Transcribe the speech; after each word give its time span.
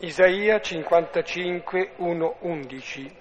Isaia 0.00 0.60
55, 0.60 1.94
1, 1.96 2.36
11. 2.42 3.16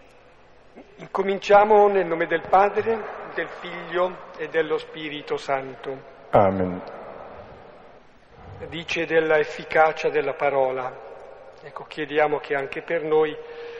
Incominciamo 0.97 1.87
nel 1.87 2.05
nome 2.05 2.27
del 2.27 2.43
Padre, 2.47 3.03
del 3.33 3.47
Figlio 3.47 4.15
e 4.37 4.47
dello 4.47 4.77
Spirito 4.77 5.37
Santo. 5.37 5.99
Amen. 6.29 6.79
Dice 8.67 9.07
della 9.07 9.39
efficacia 9.39 10.09
della 10.09 10.35
parola. 10.35 10.95
Ecco, 11.63 11.85
chiediamo 11.85 12.37
che 12.37 12.53
anche 12.53 12.83
per 12.83 13.01
noi 13.01 13.35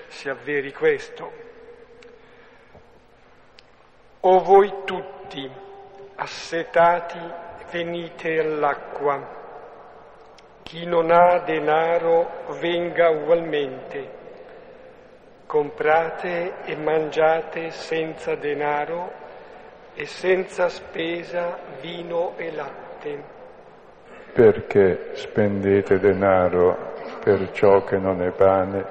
si 0.07 0.27
avveri 0.27 0.73
questo. 0.73 1.31
O 4.21 4.39
voi 4.39 4.73
tutti, 4.85 5.47
assetati, 6.15 7.19
venite 7.69 8.39
all'acqua. 8.39 9.36
Chi 10.67 10.85
non 10.85 11.11
ha 11.11 11.39
denaro 11.45 12.43
venga 12.59 13.09
ugualmente. 13.09 14.05
Comprate 15.45 16.55
e 16.65 16.75
mangiate 16.75 17.71
senza 17.71 18.35
denaro 18.35 19.09
e 19.93 20.05
senza 20.05 20.67
spesa 20.67 21.57
vino 21.79 22.33
e 22.35 22.51
latte. 22.51 23.23
Perché 24.33 25.11
spendete 25.13 25.99
denaro 25.99 26.95
per 27.23 27.49
ciò 27.51 27.85
che 27.85 27.97
non 27.97 28.21
è 28.21 28.31
pane, 28.31 28.85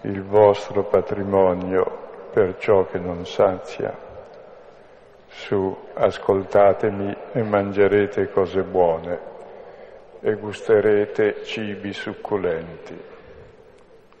il 0.00 0.24
vostro 0.24 0.82
patrimonio 0.82 2.28
per 2.32 2.56
ciò 2.58 2.86
che 2.86 2.98
non 2.98 3.24
sazia? 3.24 3.96
Su, 5.28 5.76
ascoltatemi 5.94 7.16
e 7.34 7.42
mangerete 7.44 8.30
cose 8.30 8.62
buone 8.64 9.34
e 10.26 10.34
gusterete 10.34 11.44
cibi 11.44 11.92
succulenti. 11.92 13.00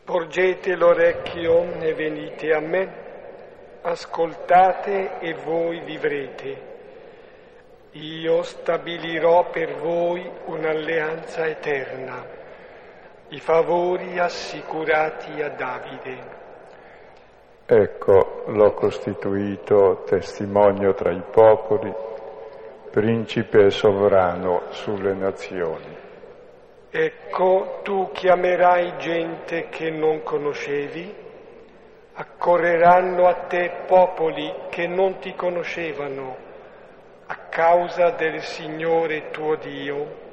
Porgete 0.04 0.76
l'orecchio 0.76 1.80
e 1.80 1.94
venite 1.94 2.52
a 2.52 2.60
me, 2.60 2.92
ascoltate 3.82 5.18
e 5.18 5.34
voi 5.34 5.80
vivrete. 5.80 6.74
Io 7.90 8.42
stabilirò 8.44 9.50
per 9.50 9.74
voi 9.78 10.30
un'alleanza 10.44 11.44
eterna, 11.44 12.24
i 13.30 13.40
favori 13.40 14.16
assicurati 14.16 15.42
a 15.42 15.48
Davide. 15.48 16.34
Ecco, 17.66 18.44
l'ho 18.46 18.74
costituito 18.74 20.04
testimonio 20.06 20.94
tra 20.94 21.10
i 21.10 21.22
popoli, 21.28 21.92
principe 22.92 23.64
e 23.64 23.70
sovrano 23.70 24.70
sulle 24.70 25.12
nazioni. 25.12 25.95
Ecco, 26.90 27.80
tu 27.82 28.10
chiamerai 28.12 28.96
gente 28.98 29.68
che 29.68 29.90
non 29.90 30.22
conoscevi, 30.22 31.14
accorreranno 32.14 33.26
a 33.26 33.34
te 33.48 33.82
popoli 33.86 34.52
che 34.70 34.86
non 34.86 35.18
ti 35.18 35.34
conoscevano, 35.34 36.36
a 37.26 37.36
causa 37.50 38.10
del 38.10 38.40
Signore 38.40 39.30
tuo 39.30 39.56
Dio, 39.56 40.24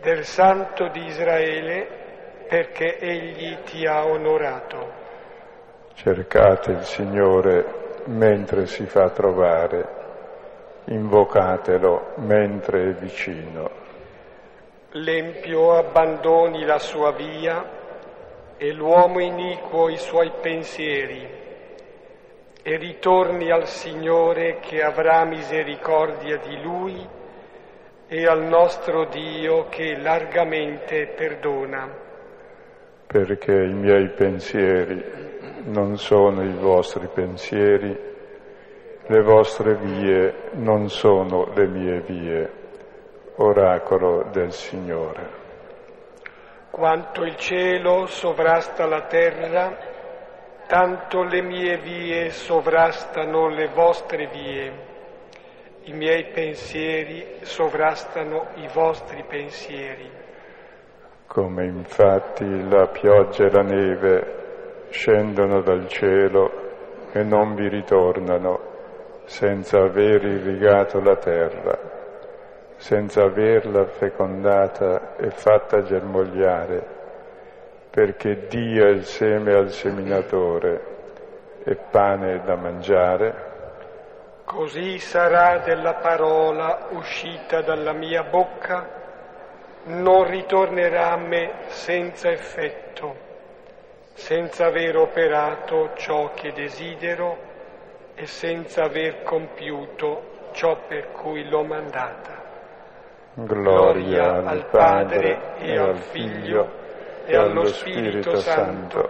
del 0.00 0.24
Santo 0.24 0.88
di 0.88 1.04
Israele, 1.04 1.86
perché 2.48 2.98
Egli 2.98 3.58
ti 3.64 3.86
ha 3.86 4.06
onorato. 4.06 5.00
Cercate 5.94 6.70
il 6.70 6.84
Signore 6.84 8.00
mentre 8.06 8.66
si 8.66 8.86
fa 8.86 9.10
trovare, 9.10 9.88
invocatelo 10.86 12.14
mentre 12.16 12.90
è 12.90 12.92
vicino. 12.94 13.81
L'empio 14.94 15.72
abbandoni 15.72 16.66
la 16.66 16.78
sua 16.78 17.12
via 17.12 17.66
e 18.58 18.72
l'uomo 18.72 19.20
iniquo 19.20 19.88
i 19.88 19.96
suoi 19.96 20.30
pensieri 20.38 21.26
e 22.62 22.76
ritorni 22.76 23.50
al 23.50 23.66
Signore 23.66 24.58
che 24.60 24.82
avrà 24.82 25.24
misericordia 25.24 26.36
di 26.36 26.60
lui 26.60 27.08
e 28.06 28.26
al 28.26 28.42
nostro 28.42 29.06
Dio 29.06 29.68
che 29.70 29.96
largamente 29.96 31.06
perdona. 31.16 31.88
Perché 33.06 33.64
i 33.64 33.72
miei 33.72 34.10
pensieri 34.10 35.02
non 35.64 35.96
sono 35.96 36.42
i 36.42 36.52
vostri 36.52 37.08
pensieri, 37.10 37.98
le 39.06 39.22
vostre 39.22 39.74
vie 39.74 40.34
non 40.56 40.90
sono 40.90 41.50
le 41.54 41.66
mie 41.66 42.00
vie 42.00 42.60
oracolo 43.36 44.28
del 44.30 44.52
Signore. 44.52 45.40
Quanto 46.70 47.22
il 47.22 47.36
cielo 47.36 48.06
sovrasta 48.06 48.86
la 48.86 49.02
terra, 49.02 49.76
tanto 50.66 51.22
le 51.22 51.42
mie 51.42 51.78
vie 51.78 52.30
sovrastano 52.30 53.48
le 53.48 53.68
vostre 53.68 54.26
vie. 54.26 54.90
I 55.84 55.92
miei 55.92 56.26
pensieri 56.32 57.38
sovrastano 57.42 58.48
i 58.54 58.68
vostri 58.72 59.24
pensieri. 59.28 60.10
Come 61.26 61.64
infatti 61.64 62.68
la 62.68 62.86
pioggia 62.88 63.46
e 63.46 63.50
la 63.50 63.62
neve 63.62 64.86
scendono 64.90 65.60
dal 65.62 65.88
cielo 65.88 67.10
e 67.12 67.22
non 67.22 67.54
vi 67.54 67.68
ritornano 67.68 68.70
senza 69.24 69.78
aver 69.78 70.24
irrigato 70.24 71.00
la 71.00 71.16
terra 71.16 71.91
senza 72.82 73.22
averla 73.22 73.86
fecondata 73.86 75.14
e 75.16 75.30
fatta 75.30 75.84
germogliare, 75.84 76.84
perché 77.88 78.48
dia 78.48 78.88
il 78.88 79.04
seme 79.04 79.54
al 79.54 79.70
seminatore 79.70 81.60
e 81.62 81.76
pane 81.76 82.42
da 82.44 82.56
mangiare. 82.56 83.50
Così 84.44 84.98
sarà 84.98 85.58
della 85.58 85.94
parola 85.94 86.88
uscita 86.90 87.62
dalla 87.62 87.92
mia 87.92 88.24
bocca, 88.24 88.88
non 89.84 90.28
ritornerà 90.28 91.12
a 91.12 91.16
me 91.16 91.52
senza 91.68 92.32
effetto, 92.32 93.14
senza 94.14 94.66
aver 94.66 94.96
operato 94.96 95.92
ciò 95.94 96.32
che 96.34 96.50
desidero 96.52 97.38
e 98.16 98.26
senza 98.26 98.82
aver 98.82 99.22
compiuto 99.22 100.50
ciò 100.50 100.76
per 100.88 101.12
cui 101.12 101.48
l'ho 101.48 101.62
mandata. 101.62 102.41
Gloria 103.34 104.44
al 104.44 104.66
Padre 104.68 105.56
e 105.56 105.78
al 105.78 105.96
Figlio 105.96 106.70
e 107.24 107.34
allo 107.34 107.64
Spirito 107.64 108.36
Santo, 108.36 109.08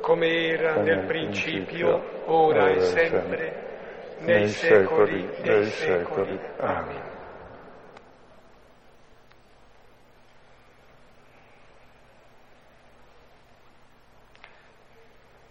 come 0.00 0.48
era 0.48 0.80
nel 0.82 1.04
principio, 1.06 2.24
ora 2.24 2.70
e 2.70 2.80
sempre, 2.80 4.16
nei 4.18 4.48
secoli 4.48 5.30
dei 5.42 5.64
secoli. 5.66 6.40
Amen. 6.58 7.14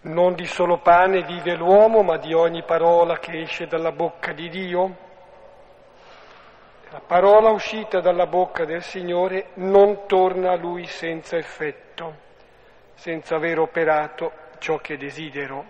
Non 0.01 0.35
di 0.35 0.45
solo 0.45 0.79
pane 0.79 1.23
vive 1.23 1.55
l'uomo, 1.55 2.03
ma 2.03 2.17
di 2.17 2.33
ogni 2.33 2.63
parola 2.63 3.19
che 3.19 3.39
esce 3.39 3.67
dalla 3.67 3.91
bocca 3.91 4.33
di 4.33 4.49
Dio. 4.49 5.04
La 6.91 7.01
parola 7.05 7.49
uscita 7.49 7.99
dalla 7.99 8.27
bocca 8.27 8.63
del 8.63 8.83
Signore 8.83 9.47
non 9.55 10.05
torna 10.05 10.51
a 10.51 10.55
Lui 10.55 10.85
senza 10.85 11.35
effetto, 11.35 12.15
senza 12.93 13.35
aver 13.35 13.59
operato 13.59 14.31
ciò 14.59 14.77
che 14.77 14.97
desidero, 14.97 15.65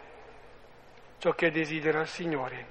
ciò 1.17 1.31
che 1.31 1.51
desidera 1.51 2.01
il 2.01 2.07
Signore, 2.07 2.65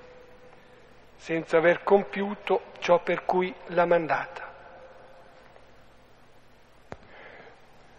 senza 1.17 1.57
aver 1.57 1.83
compiuto 1.83 2.63
ciò 2.79 3.01
per 3.01 3.25
cui 3.25 3.53
l'ha 3.69 3.87
mandata. 3.87 4.53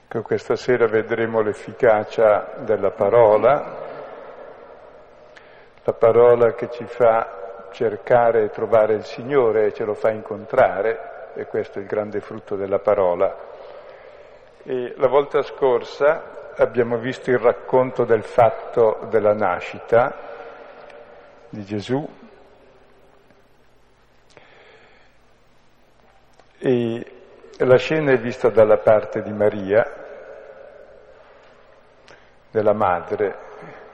Che 0.07 0.21
questa 0.21 0.55
sera 0.55 0.87
vedremo 0.87 1.41
l'efficacia 1.41 2.53
della 2.59 2.91
parola, 2.91 3.83
la 5.83 5.93
parola 5.93 6.53
che 6.53 6.69
ci 6.71 6.85
fa 6.85 7.44
cercare 7.75 8.43
e 8.43 8.49
trovare 8.49 8.93
il 8.93 9.03
Signore 9.03 9.65
e 9.65 9.73
ce 9.73 9.83
lo 9.83 9.93
fa 9.93 10.09
incontrare, 10.09 11.33
e 11.35 11.45
questo 11.45 11.77
è 11.77 11.81
il 11.81 11.87
grande 11.87 12.21
frutto 12.21 12.55
della 12.55 12.79
parola. 12.79 13.35
E 14.63 14.93
la 14.95 15.07
volta 15.07 15.41
scorsa 15.41 16.53
abbiamo 16.55 16.97
visto 16.97 17.29
il 17.29 17.37
racconto 17.37 18.05
del 18.05 18.23
fatto 18.23 19.05
della 19.09 19.33
nascita 19.33 20.15
di 21.49 21.63
Gesù 21.63 22.07
e 26.57 27.11
la 27.57 27.77
scena 27.77 28.11
è 28.13 28.17
vista 28.17 28.49
dalla 28.49 28.77
parte 28.77 29.21
di 29.21 29.31
Maria, 29.31 29.85
della 32.49 32.73
madre 32.73 33.37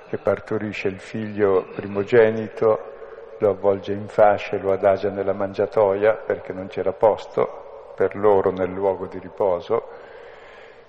che 0.08 0.18
partorisce 0.20 0.88
il 0.88 1.00
figlio 1.00 1.68
primogenito 1.74 2.92
lo 3.42 3.52
avvolge 3.52 3.92
in 3.92 4.08
fasce, 4.08 4.58
lo 4.58 4.72
adagia 4.72 5.10
nella 5.10 5.34
mangiatoia 5.34 6.14
perché 6.14 6.54
non 6.54 6.68
c'era 6.68 6.94
posto 6.94 7.94
per 7.96 8.16
loro 8.16 8.52
nel 8.52 8.72
luogo 8.72 9.08
di 9.08 9.20
riposo 9.20 9.90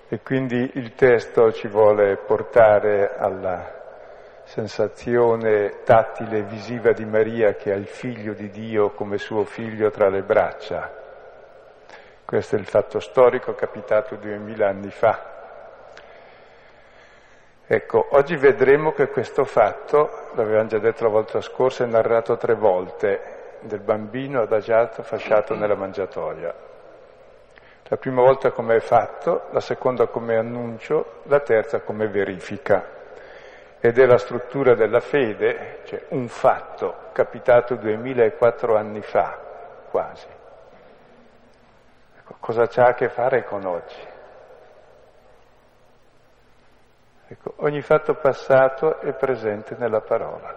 E 0.09 0.21
quindi 0.23 0.71
il 0.75 0.95
testo 0.95 1.53
ci 1.53 1.69
vuole 1.69 2.17
portare 2.17 3.17
alla 3.17 3.81
sensazione 4.45 5.83
tattile 5.85 6.39
e 6.39 6.43
visiva 6.43 6.93
di 6.93 7.07
Maria 7.07 7.55
che 7.55 7.73
ha 7.73 7.77
il 7.77 7.87
figlio 7.87 8.35
di 8.35 8.51
Dio 8.51 8.91
come 8.91 9.17
suo 9.17 9.45
figlio 9.45 9.91
tra 9.91 10.11
le 10.11 10.21
braccia. 10.21 10.93
Questo 12.27 12.57
è 12.57 12.59
il 12.59 12.67
fatto 12.67 13.01
storico 13.01 13.55
capitato 13.55 14.17
duemila 14.17 14.69
anni 14.69 14.91
fa. 14.91 15.42
Ecco, 17.75 18.07
oggi 18.11 18.37
vedremo 18.37 18.93
che 18.93 19.09
questo 19.09 19.45
fatto, 19.45 20.29
l'avevamo 20.35 20.69
già 20.69 20.79
detto 20.79 21.05
la 21.05 21.09
volta 21.09 21.41
scorsa, 21.41 21.85
è 21.85 21.87
narrato 21.87 22.37
tre 22.37 22.53
volte, 22.53 23.57
del 23.61 23.81
bambino 23.81 24.43
adagiato, 24.43 25.03
fasciato 25.03 25.55
nella 25.55 25.75
mangiatoia. 25.75 26.55
La 27.85 27.97
prima 27.97 28.21
volta 28.21 28.51
come 28.51 28.77
è 28.77 28.81
fatto, 28.81 29.45
la 29.53 29.61
seconda 29.61 30.07
come 30.09 30.37
annuncio, 30.37 31.23
la 31.23 31.41
terza 31.41 31.81
come 31.81 32.09
verifica 32.09 32.85
ed 33.81 33.99
è 33.99 34.05
la 34.05 34.19
struttura 34.19 34.75
della 34.75 35.01
fede, 35.01 35.79
cioè 35.85 36.05
un 36.09 36.29
fatto 36.29 36.95
capitato 37.13 37.77
2004 37.77 38.77
anni 38.77 39.01
fa, 39.01 39.39
quasi. 39.89 40.27
Ecco, 42.19 42.35
cosa 42.39 42.67
c'ha 42.67 42.89
a 42.89 42.93
che 42.93 43.09
fare 43.09 43.45
con 43.45 43.65
oggi? 43.65 44.12
Ecco, 47.33 47.55
ogni 47.65 47.81
fatto 47.81 48.13
passato 48.17 49.01
è 49.01 49.15
presente 49.15 49.75
nella 49.79 50.03
parola. 50.03 50.55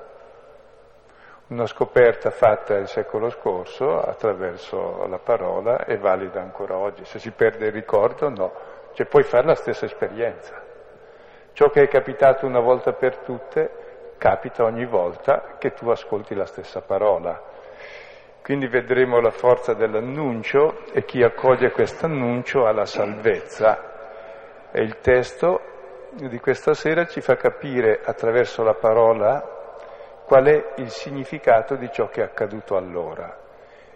Una 1.47 1.65
scoperta 1.67 2.31
fatta 2.31 2.75
il 2.75 2.89
secolo 2.89 3.29
scorso 3.29 4.01
attraverso 4.01 5.07
la 5.07 5.19
parola 5.19 5.85
è 5.85 5.97
valida 5.97 6.41
ancora 6.41 6.75
oggi. 6.75 7.05
Se 7.05 7.17
si 7.17 7.31
perde 7.31 7.67
il 7.67 7.71
ricordo, 7.71 8.27
no. 8.27 8.51
Cioè 8.91 9.05
puoi 9.05 9.23
fare 9.23 9.45
la 9.45 9.55
stessa 9.55 9.85
esperienza. 9.85 10.61
Ciò 11.53 11.69
che 11.69 11.83
è 11.83 11.87
capitato 11.87 12.45
una 12.45 12.59
volta 12.59 12.91
per 12.91 13.19
tutte 13.19 14.15
capita 14.17 14.65
ogni 14.65 14.85
volta 14.85 15.55
che 15.57 15.71
tu 15.71 15.87
ascolti 15.87 16.35
la 16.35 16.45
stessa 16.45 16.81
parola. 16.81 17.41
Quindi 18.43 18.67
vedremo 18.67 19.21
la 19.21 19.31
forza 19.31 19.73
dell'annuncio 19.73 20.83
e 20.91 21.05
chi 21.05 21.23
accoglie 21.23 21.71
questo 21.71 22.05
annuncio 22.05 22.65
ha 22.65 22.73
la 22.73 22.85
salvezza. 22.85 24.71
E 24.71 24.81
il 24.81 24.99
testo 24.99 25.74
di 26.15 26.39
questa 26.39 26.73
sera 26.73 27.05
ci 27.07 27.19
fa 27.19 27.35
capire 27.35 28.01
attraverso 28.01 28.63
la 28.63 28.73
parola 28.73 29.41
qual 30.25 30.45
è 30.45 30.73
il 30.77 30.89
significato 30.89 31.75
di 31.75 31.91
ciò 31.91 32.07
che 32.07 32.21
è 32.21 32.23
accaduto 32.23 32.77
allora 32.77 33.37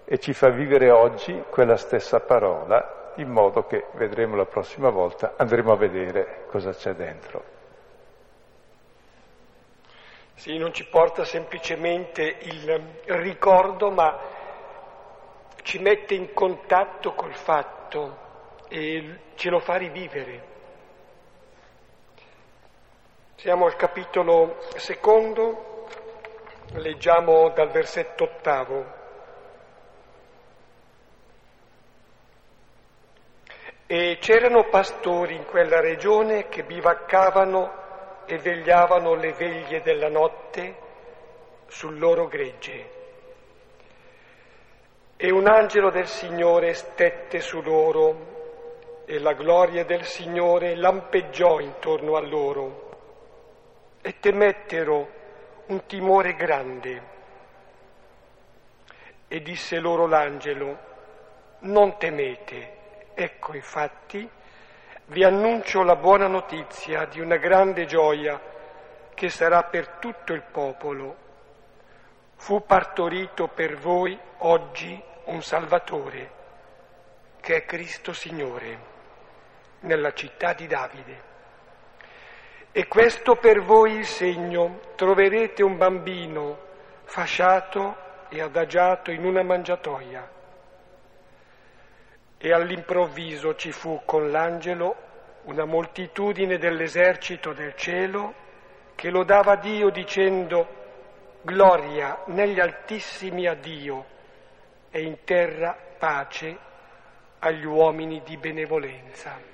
e 0.04 0.20
ci 0.20 0.34
fa 0.34 0.50
vivere 0.50 0.92
oggi 0.92 1.44
quella 1.50 1.78
stessa 1.78 2.20
parola 2.20 3.14
in 3.16 3.30
modo 3.30 3.66
che, 3.66 3.86
vedremo 3.94 4.36
la 4.36 4.46
prossima 4.46 4.90
volta, 4.90 5.34
andremo 5.38 5.72
a 5.72 5.78
vedere 5.78 6.46
cosa 6.50 6.72
c'è 6.72 6.94
dentro. 6.94 7.58
Sì, 10.36 10.58
non 10.58 10.74
ci 10.74 10.88
porta 10.88 11.26
semplicemente 11.26 12.38
il 12.42 12.82
ricordo, 13.06 13.92
ma 13.92 14.20
ci 15.64 15.80
mette 15.80 16.16
in 16.16 16.34
contatto 16.34 17.14
col 17.14 17.36
fatto 17.36 18.18
e 18.70 19.20
ce 19.36 19.50
lo 19.50 19.60
fa 19.60 19.76
rivivere. 19.76 20.49
Siamo 23.40 23.68
al 23.68 23.78
capitolo 23.78 24.58
secondo, 24.76 25.86
leggiamo 26.74 27.52
dal 27.52 27.70
versetto 27.70 28.26
ottavo. 28.26 28.86
E 33.88 34.18
c'erano 34.20 34.68
pastori 34.68 35.36
in 35.36 35.46
quella 35.46 35.80
regione 35.80 36.50
che 36.50 36.64
bivaccavano 36.64 38.26
e 38.26 38.38
vegliavano 38.40 39.14
le 39.14 39.32
veglie 39.32 39.82
della 39.84 40.10
notte 40.10 40.76
sul 41.68 41.98
loro 41.98 42.28
gregge. 42.28 42.90
E 45.16 45.32
un 45.32 45.48
angelo 45.48 45.92
del 45.92 46.08
Signore 46.08 46.74
stette 46.74 47.40
su 47.40 47.62
loro 47.62 49.06
e 49.06 49.18
la 49.18 49.32
gloria 49.32 49.86
del 49.86 50.04
Signore 50.04 50.76
lampeggiò 50.76 51.62
intorno 51.62 52.18
a 52.18 52.20
loro 52.20 52.88
e 54.02 54.20
temettero 54.20 55.10
un 55.68 55.86
timore 55.86 56.36
grande. 56.36 57.18
E 59.28 59.42
disse 59.42 59.80
loro 59.80 60.08
l'angelo, 60.08 60.88
non 61.60 61.98
temete 61.98 62.78
Ecco 63.22 63.54
infatti 63.54 64.30
vi 65.08 65.26
annuncio 65.26 65.84
la 65.84 65.98
buona 65.98 66.28
notizia 66.28 67.04
di 67.04 67.20
una 67.20 67.36
grande 67.36 67.86
gioia 67.86 68.40
che 69.14 69.28
sarà 69.28 69.64
per 69.64 69.98
tutto 70.00 70.32
il 70.32 70.42
popolo. 70.50 71.18
Fu 72.38 72.64
partorito 72.66 73.50
per 73.50 73.76
voi 73.76 74.18
oggi 74.38 75.04
un 75.26 75.42
Salvatore, 75.42 76.32
che 77.42 77.58
è 77.58 77.66
Cristo 77.66 78.14
Signore, 78.14 78.80
nella 79.82 80.14
città 80.14 80.54
di 80.54 80.66
Davide. 80.66 81.29
E 82.72 82.88
questo 82.88 83.36
per 83.36 83.62
voi 83.62 83.94
il 83.98 84.06
segno, 84.06 84.80
troverete 84.96 85.64
un 85.64 85.78
bambino 85.78 86.58
fasciato 87.04 87.96
e 88.30 88.42
adagiato 88.42 89.12
in 89.12 89.26
una 89.26 89.42
mangiatoia 89.42 90.38
e 92.42 92.54
all'improvviso 92.54 93.56
ci 93.56 93.74
fu 93.74 94.02
con 94.06 94.32
l'angelo 94.32 94.96
una 95.44 95.66
moltitudine 95.66 96.58
dell'esercito 96.58 97.52
del 97.52 97.76
cielo 97.76 98.34
che 98.96 99.10
lodava 99.10 99.58
Dio 99.58 99.90
dicendo 99.90 100.78
gloria 101.42 102.24
negli 102.28 102.60
altissimi 102.62 103.46
a 103.46 103.56
Dio 103.56 104.06
e 104.90 105.02
in 105.02 105.18
terra 105.26 105.76
pace 105.98 106.58
agli 107.40 107.66
uomini 107.66 108.22
di 108.24 108.38
benevolenza. 108.38 109.49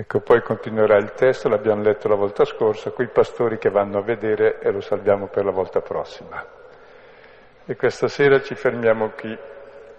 Ecco, 0.00 0.20
poi 0.20 0.42
continuerà 0.42 0.96
il 0.96 1.10
testo, 1.14 1.48
l'abbiamo 1.48 1.82
letto 1.82 2.06
la 2.06 2.14
volta 2.14 2.44
scorsa, 2.44 2.92
quei 2.92 3.08
pastori 3.08 3.58
che 3.58 3.68
vanno 3.68 3.98
a 3.98 4.02
vedere 4.02 4.60
e 4.60 4.70
lo 4.70 4.80
salviamo 4.80 5.26
per 5.26 5.44
la 5.44 5.50
volta 5.50 5.80
prossima. 5.80 6.46
E 7.64 7.74
questa 7.74 8.06
sera 8.06 8.40
ci 8.40 8.54
fermiamo 8.54 9.10
qui 9.10 9.36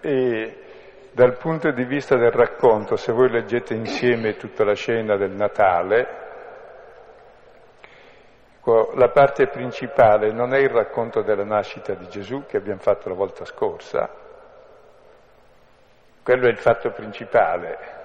e 0.00 0.56
dal 1.10 1.36
punto 1.36 1.70
di 1.72 1.84
vista 1.84 2.16
del 2.16 2.30
racconto, 2.30 2.96
se 2.96 3.12
voi 3.12 3.28
leggete 3.28 3.74
insieme 3.74 4.38
tutta 4.38 4.64
la 4.64 4.72
scena 4.72 5.18
del 5.18 5.32
Natale, 5.32 6.08
ecco, 8.56 8.92
la 8.94 9.10
parte 9.10 9.48
principale 9.48 10.32
non 10.32 10.54
è 10.54 10.60
il 10.60 10.70
racconto 10.70 11.20
della 11.20 11.44
nascita 11.44 11.92
di 11.92 12.08
Gesù 12.08 12.46
che 12.46 12.56
abbiamo 12.56 12.80
fatto 12.80 13.10
la 13.10 13.16
volta 13.16 13.44
scorsa, 13.44 14.08
quello 16.22 16.46
è 16.46 16.50
il 16.50 16.58
fatto 16.58 16.90
principale, 16.90 17.99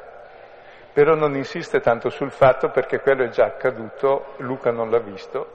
però 0.96 1.14
non 1.14 1.36
insiste 1.36 1.82
tanto 1.82 2.08
sul 2.08 2.32
fatto 2.32 2.70
perché 2.70 3.02
quello 3.02 3.26
è 3.26 3.28
già 3.28 3.44
accaduto, 3.44 4.28
Luca 4.38 4.72
non 4.72 4.90
l'ha 4.90 5.00
visto, 5.00 5.48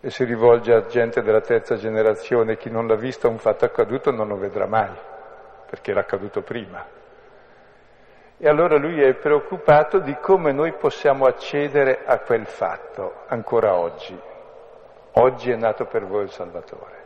e 0.00 0.10
si 0.10 0.24
rivolge 0.24 0.74
a 0.74 0.86
gente 0.86 1.22
della 1.22 1.40
terza 1.40 1.76
generazione, 1.76 2.56
chi 2.56 2.68
non 2.68 2.88
l'ha 2.88 2.96
visto 2.96 3.28
un 3.28 3.38
fatto 3.38 3.64
accaduto 3.64 4.10
non 4.10 4.26
lo 4.26 4.36
vedrà 4.38 4.66
mai, 4.66 4.90
perché 5.70 5.92
era 5.92 6.00
accaduto 6.00 6.42
prima. 6.42 6.84
E 8.38 8.48
allora 8.48 8.76
lui 8.76 9.00
è 9.00 9.14
preoccupato 9.14 10.00
di 10.00 10.16
come 10.20 10.50
noi 10.50 10.72
possiamo 10.72 11.24
accedere 11.24 12.02
a 12.04 12.18
quel 12.18 12.46
fatto 12.46 13.22
ancora 13.28 13.76
oggi. 13.76 14.20
Oggi 15.12 15.52
è 15.52 15.56
nato 15.56 15.84
per 15.84 16.04
voi 16.06 16.24
il 16.24 16.30
Salvatore. 16.30 17.03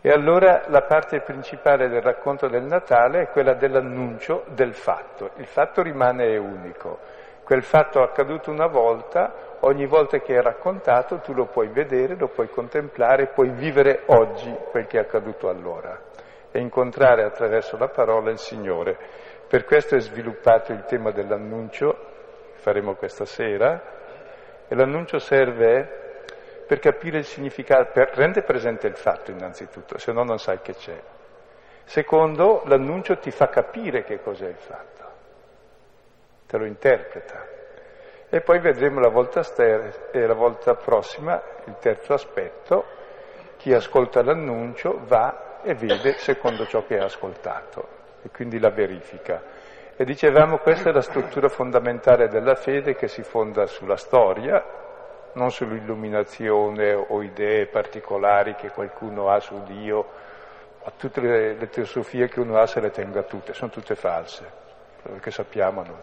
E 0.00 0.10
allora 0.10 0.62
la 0.68 0.82
parte 0.82 1.20
principale 1.20 1.88
del 1.88 2.02
racconto 2.02 2.46
del 2.46 2.62
Natale 2.62 3.22
è 3.22 3.28
quella 3.30 3.54
dell'annuncio 3.54 4.44
del 4.50 4.74
fatto. 4.74 5.30
Il 5.36 5.46
fatto 5.46 5.82
rimane 5.82 6.36
unico. 6.36 6.98
Quel 7.42 7.64
fatto 7.64 8.02
accaduto 8.02 8.50
una 8.50 8.68
volta 8.68 9.56
ogni 9.60 9.86
volta 9.86 10.18
che 10.18 10.36
è 10.36 10.40
raccontato 10.40 11.18
tu 11.18 11.32
lo 11.32 11.46
puoi 11.46 11.68
vedere, 11.68 12.14
lo 12.14 12.28
puoi 12.28 12.48
contemplare, 12.48 13.28
puoi 13.28 13.50
vivere 13.50 14.02
oggi 14.06 14.54
quel 14.70 14.86
che 14.86 14.98
è 14.98 15.00
accaduto 15.00 15.48
allora 15.48 15.98
e 16.50 16.60
incontrare 16.60 17.24
attraverso 17.24 17.76
la 17.76 17.88
parola 17.88 18.30
il 18.30 18.38
Signore. 18.38 18.96
Per 19.48 19.64
questo 19.64 19.96
è 19.96 20.00
sviluppato 20.00 20.72
il 20.72 20.84
tema 20.84 21.10
dell'annuncio, 21.10 21.96
faremo 22.54 22.94
questa 22.94 23.24
sera, 23.24 23.82
e 24.68 24.74
l'annuncio 24.74 25.18
serve 25.18 26.07
per 26.68 26.80
capire 26.80 27.16
il 27.16 27.24
significato, 27.24 27.92
per 27.92 28.10
rendere 28.14 28.44
presente 28.44 28.86
il 28.86 28.94
fatto 28.94 29.30
innanzitutto, 29.30 29.96
se 29.96 30.12
no 30.12 30.22
non 30.22 30.38
sai 30.38 30.60
che 30.60 30.74
c'è. 30.74 31.00
Secondo, 31.84 32.60
l'annuncio 32.66 33.16
ti 33.16 33.30
fa 33.30 33.48
capire 33.48 34.04
che 34.04 34.20
cos'è 34.20 34.48
il 34.48 34.58
fatto, 34.58 35.04
te 36.46 36.58
lo 36.58 36.66
interpreta. 36.66 37.46
E 38.28 38.42
poi 38.42 38.58
vedremo 38.58 39.00
la 39.00 39.08
volta, 39.08 39.42
ster- 39.42 40.10
la 40.12 40.34
volta 40.34 40.74
prossima, 40.74 41.42
il 41.64 41.76
terzo 41.80 42.12
aspetto, 42.12 42.84
chi 43.56 43.72
ascolta 43.72 44.22
l'annuncio 44.22 45.00
va 45.06 45.60
e 45.62 45.72
vede 45.74 46.18
secondo 46.18 46.66
ciò 46.66 46.84
che 46.84 46.98
ha 46.98 47.04
ascoltato. 47.04 47.96
e 48.20 48.30
quindi 48.30 48.58
la 48.58 48.70
verifica. 48.70 49.40
E 49.96 50.04
dicevamo 50.04 50.58
questa 50.58 50.90
è 50.90 50.92
la 50.92 51.00
struttura 51.00 51.48
fondamentale 51.48 52.28
della 52.28 52.56
fede 52.56 52.96
che 52.96 53.06
si 53.06 53.22
fonda 53.22 53.64
sulla 53.66 53.96
storia, 53.96 54.87
non 55.32 55.50
sull'illuminazione 55.50 56.92
o 56.94 57.22
idee 57.22 57.66
particolari 57.66 58.54
che 58.54 58.70
qualcuno 58.70 59.30
ha 59.30 59.40
su 59.40 59.62
Dio, 59.64 60.06
o 60.80 60.92
tutte 60.96 61.20
le, 61.20 61.54
le 61.54 61.68
teosofie 61.68 62.28
che 62.28 62.40
uno 62.40 62.58
ha 62.58 62.66
se 62.66 62.80
le 62.80 62.90
tenga 62.90 63.22
tutte, 63.22 63.52
sono 63.52 63.70
tutte 63.70 63.94
false, 63.94 64.50
perché 65.02 65.30
sappiamo 65.30 65.82
noi. 65.82 66.00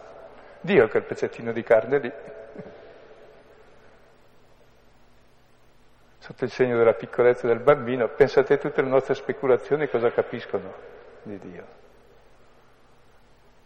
Dio 0.62 0.86
è 0.86 0.90
quel 0.90 1.04
pezzettino 1.04 1.52
di 1.52 1.64
carne 1.64 2.00
lì. 2.00 2.12
Sotto 6.18 6.44
il 6.44 6.50
segno 6.50 6.76
della 6.76 6.94
piccolezza 6.94 7.46
del 7.46 7.60
bambino, 7.60 8.08
pensate 8.08 8.58
tutte 8.58 8.82
le 8.82 8.90
nostre 8.90 9.14
speculazioni 9.14 9.88
cosa 9.88 10.12
capiscono 10.12 10.74
di 11.22 11.38
Dio. 11.38 11.66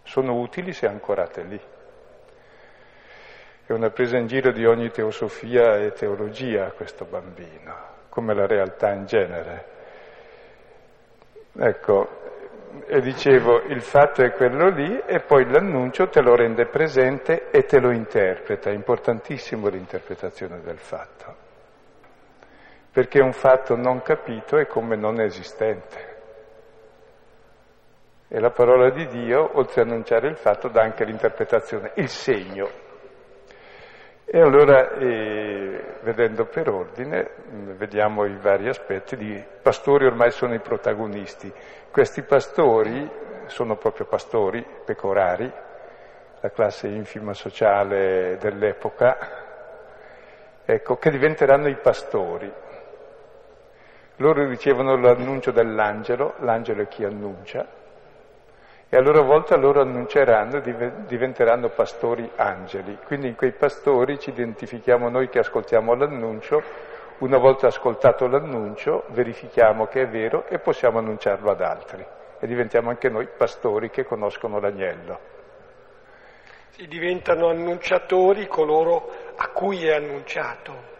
Sono 0.04 0.36
utili 0.36 0.74
se 0.74 0.86
ancorate 0.88 1.44
lì. 1.44 1.62
È 3.70 3.74
una 3.74 3.92
presa 3.92 4.18
in 4.18 4.26
giro 4.26 4.52
di 4.52 4.66
ogni 4.66 4.90
teosofia 4.90 5.76
e 5.76 5.92
teologia 5.92 6.72
questo 6.72 7.06
bambino, 7.06 7.76
come 8.10 8.34
la 8.34 8.48
realtà 8.48 8.92
in 8.94 9.06
genere. 9.06 9.66
Ecco, 11.56 12.08
e 12.88 13.00
dicevo, 13.00 13.62
il 13.66 13.84
fatto 13.84 14.24
è 14.24 14.32
quello 14.32 14.70
lì 14.70 15.00
e 15.06 15.20
poi 15.20 15.48
l'annuncio 15.48 16.10
te 16.10 16.20
lo 16.20 16.36
rende 16.36 16.66
presente 16.66 17.52
e 17.52 17.66
te 17.66 17.80
lo 17.80 17.92
interpreta. 17.92 18.72
È 18.72 18.74
importantissimo 18.74 19.68
l'interpretazione 19.68 20.62
del 20.62 20.80
fatto, 20.80 21.36
perché 22.92 23.22
un 23.22 23.34
fatto 23.34 23.76
non 23.76 24.02
capito 24.02 24.58
è 24.58 24.66
come 24.66 24.96
non 24.96 25.22
esistente. 25.22 26.18
E 28.30 28.40
la 28.40 28.50
parola 28.50 28.90
di 28.90 29.06
Dio, 29.06 29.48
oltre 29.60 29.82
a 29.82 29.84
annunciare 29.84 30.28
il 30.28 30.38
fatto, 30.38 30.70
dà 30.70 30.82
anche 30.82 31.06
l'interpretazione, 31.06 31.92
il 31.98 32.10
segno. 32.10 32.88
E 34.32 34.40
allora, 34.40 34.92
eh, 34.92 35.96
vedendo 36.02 36.46
per 36.46 36.70
ordine, 36.70 37.32
vediamo 37.76 38.26
i 38.26 38.38
vari 38.38 38.70
aspetti. 38.70 39.16
I 39.16 39.44
pastori 39.60 40.06
ormai 40.06 40.30
sono 40.30 40.54
i 40.54 40.60
protagonisti. 40.60 41.52
Questi 41.90 42.22
pastori 42.22 43.10
sono 43.48 43.76
proprio 43.78 44.06
pastori, 44.06 44.64
pecorari, 44.86 45.52
la 46.42 46.52
classe 46.52 46.90
infima 46.90 47.34
sociale 47.34 48.38
dell'epoca, 48.40 49.18
ecco, 50.64 50.98
che 50.98 51.10
diventeranno 51.10 51.68
i 51.68 51.78
pastori. 51.78 52.54
Loro 54.18 54.46
ricevono 54.46 54.96
l'annuncio 54.96 55.50
dell'angelo, 55.50 56.36
l'angelo 56.42 56.84
è 56.84 56.88
chi 56.88 57.04
annuncia, 57.04 57.66
e 58.92 58.98
a 58.98 59.02
loro 59.02 59.24
volta 59.24 59.56
loro 59.56 59.82
annunceranno, 59.82 60.60
diventeranno 61.06 61.70
pastori 61.70 62.30
angeli. 62.36 62.98
Quindi 63.06 63.28
in 63.28 63.36
quei 63.36 63.52
pastori 63.52 64.18
ci 64.18 64.32
identifichiamo 64.32 65.10
noi 65.10 65.30
che 65.30 65.40
ascoltiamo 65.40 65.94
l'annuncio, 65.94 66.62
una 67.20 67.38
volta 67.38 67.68
ascoltato 67.68 68.26
l'annuncio 68.28 69.04
verifichiamo 69.10 69.86
che 69.86 70.04
è 70.04 70.08
vero 70.08 70.48
e 70.48 70.58
possiamo 70.58 70.98
annunciarlo 70.98 71.52
ad 71.52 71.62
altri 71.62 72.04
e 72.40 72.48
diventiamo 72.48 72.90
anche 72.90 73.10
noi 73.10 73.28
pastori 73.28 73.90
che 73.92 74.06
conoscono 74.06 74.60
l'agnello. 74.60 75.20
Si 76.70 76.88
diventano 76.88 77.50
annunciatori 77.50 78.48
coloro 78.48 79.12
a 79.36 79.50
cui 79.50 79.86
è 79.86 79.94
annunciato. 79.94 80.98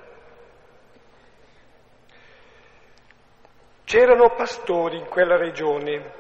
C'erano 3.86 4.36
pastori 4.36 4.98
in 4.98 5.08
quella 5.08 5.38
regione 5.38 6.19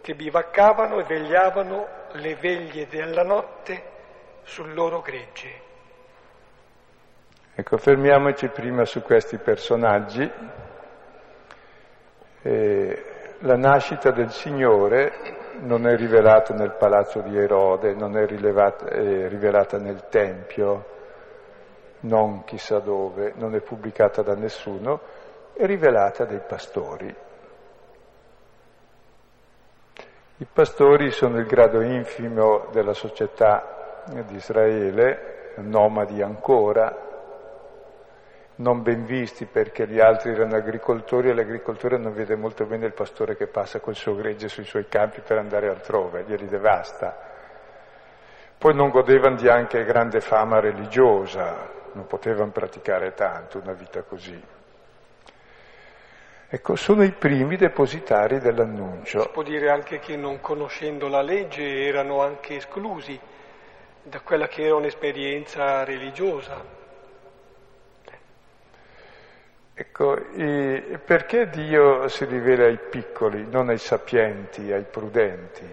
che 0.00 0.14
bivaccavano 0.14 0.98
e 1.00 1.04
vegliavano 1.04 1.86
le 2.12 2.34
veglie 2.36 2.86
della 2.86 3.22
notte 3.22 3.82
sul 4.42 4.72
loro 4.74 5.00
gregge. 5.00 5.68
Ecco, 7.54 7.76
fermiamoci 7.76 8.48
prima 8.48 8.84
su 8.84 9.02
questi 9.02 9.36
personaggi. 9.38 10.30
Eh, 12.42 13.04
la 13.40 13.56
nascita 13.56 14.10
del 14.10 14.30
Signore 14.30 15.38
non 15.60 15.86
è 15.86 15.94
rivelata 15.96 16.54
nel 16.54 16.74
palazzo 16.78 17.20
di 17.20 17.36
Erode, 17.36 17.94
non 17.94 18.16
è, 18.16 18.26
rilevata, 18.26 18.86
è 18.86 19.28
rivelata 19.28 19.78
nel 19.78 20.06
Tempio, 20.08 20.84
non 22.00 22.44
chissà 22.44 22.78
dove, 22.78 23.32
non 23.36 23.54
è 23.54 23.60
pubblicata 23.60 24.22
da 24.22 24.34
nessuno, 24.34 25.00
è 25.52 25.66
rivelata 25.66 26.24
dai 26.24 26.40
pastori. 26.46 27.14
I 30.40 30.46
pastori 30.50 31.10
sono 31.10 31.36
il 31.38 31.44
grado 31.44 31.82
infimo 31.82 32.68
della 32.72 32.94
società 32.94 34.06
di 34.26 34.36
Israele, 34.36 35.52
nomadi 35.56 36.22
ancora, 36.22 36.96
non 38.54 38.80
ben 38.82 39.04
visti 39.04 39.44
perché 39.44 39.86
gli 39.86 40.00
altri 40.00 40.30
erano 40.30 40.56
agricoltori 40.56 41.28
e 41.28 41.34
l'agricoltore 41.34 41.98
non 41.98 42.14
vede 42.14 42.36
molto 42.36 42.64
bene 42.64 42.86
il 42.86 42.94
pastore 42.94 43.36
che 43.36 43.48
passa 43.48 43.80
col 43.80 43.94
suo 43.94 44.14
gregge 44.14 44.48
sui 44.48 44.64
suoi 44.64 44.88
campi 44.88 45.20
per 45.20 45.36
andare 45.36 45.68
altrove, 45.68 46.24
glieli 46.26 46.46
devasta. 46.46 47.14
Poi 48.56 48.74
non 48.74 48.88
godevano 48.88 49.36
di 49.36 49.46
anche 49.46 49.84
grande 49.84 50.22
fama 50.22 50.58
religiosa, 50.58 51.68
non 51.92 52.06
potevano 52.06 52.50
praticare 52.50 53.12
tanto 53.12 53.58
una 53.58 53.74
vita 53.74 54.00
così. 54.04 54.42
Ecco, 56.52 56.74
sono 56.74 57.04
i 57.04 57.12
primi 57.12 57.54
depositari 57.56 58.40
dell'annuncio. 58.40 59.20
Si 59.20 59.28
può 59.28 59.44
dire 59.44 59.70
anche 59.70 60.00
che 60.00 60.16
non 60.16 60.40
conoscendo 60.40 61.06
la 61.06 61.22
legge 61.22 61.86
erano 61.86 62.22
anche 62.22 62.56
esclusi 62.56 63.16
da 64.02 64.18
quella 64.18 64.48
che 64.48 64.64
era 64.64 64.74
un'esperienza 64.74 65.84
religiosa. 65.84 66.60
Ecco, 69.72 70.18
perché 71.04 71.48
Dio 71.50 72.08
si 72.08 72.24
rivela 72.24 72.64
ai 72.64 72.78
piccoli, 72.78 73.46
non 73.46 73.68
ai 73.68 73.78
sapienti, 73.78 74.72
ai 74.72 74.82
prudenti, 74.82 75.68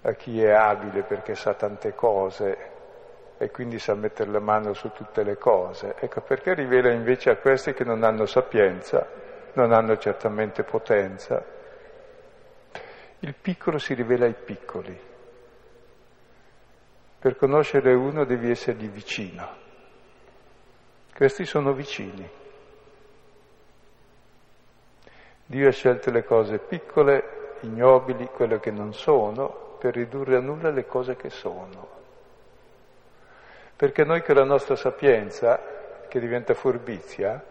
a 0.00 0.12
chi 0.14 0.42
è 0.42 0.50
abile 0.50 1.02
perché 1.02 1.34
sa 1.34 1.52
tante 1.52 1.94
cose 1.94 2.56
e 3.36 3.50
quindi 3.50 3.78
sa 3.78 3.92
mettere 3.94 4.30
la 4.30 4.40
mano 4.40 4.72
su 4.72 4.92
tutte 4.92 5.22
le 5.22 5.36
cose? 5.36 5.94
Ecco, 6.00 6.22
perché 6.22 6.54
rivela 6.54 6.90
invece 6.90 7.28
a 7.28 7.36
questi 7.36 7.74
che 7.74 7.84
non 7.84 8.02
hanno 8.02 8.24
sapienza 8.24 9.24
non 9.56 9.72
hanno 9.72 9.96
certamente 9.96 10.62
potenza. 10.62 11.42
Il 13.20 13.34
piccolo 13.34 13.78
si 13.78 13.94
rivela 13.94 14.26
ai 14.26 14.34
piccoli. 14.34 14.98
Per 17.18 17.36
conoscere 17.36 17.94
uno 17.94 18.24
devi 18.24 18.50
essergli 18.50 18.88
vicino. 18.88 19.64
Questi 21.14 21.46
sono 21.46 21.72
vicini. 21.72 22.30
Dio 25.46 25.68
ha 25.68 25.72
scelto 25.72 26.10
le 26.10 26.24
cose 26.24 26.58
piccole, 26.58 27.56
ignobili, 27.60 28.26
quelle 28.26 28.60
che 28.60 28.70
non 28.70 28.92
sono, 28.92 29.76
per 29.78 29.94
ridurre 29.94 30.36
a 30.36 30.40
nulla 30.40 30.70
le 30.70 30.84
cose 30.84 31.16
che 31.16 31.30
sono. 31.30 31.94
Perché 33.74 34.04
noi 34.04 34.22
con 34.22 34.34
la 34.34 34.44
nostra 34.44 34.76
sapienza, 34.76 35.58
che 36.08 36.20
diventa 36.20 36.52
furbizia, 36.52 37.42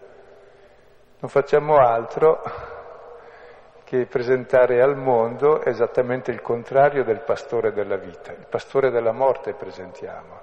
non 1.26 1.34
facciamo 1.42 1.78
altro 1.78 2.40
che 3.82 4.06
presentare 4.06 4.80
al 4.80 4.96
mondo 4.96 5.60
esattamente 5.64 6.30
il 6.30 6.40
contrario 6.40 7.02
del 7.02 7.18
pastore 7.18 7.72
della 7.72 7.96
vita, 7.96 8.30
il 8.30 8.46
pastore 8.48 8.90
della 8.90 9.10
morte 9.10 9.52
presentiamo. 9.52 10.40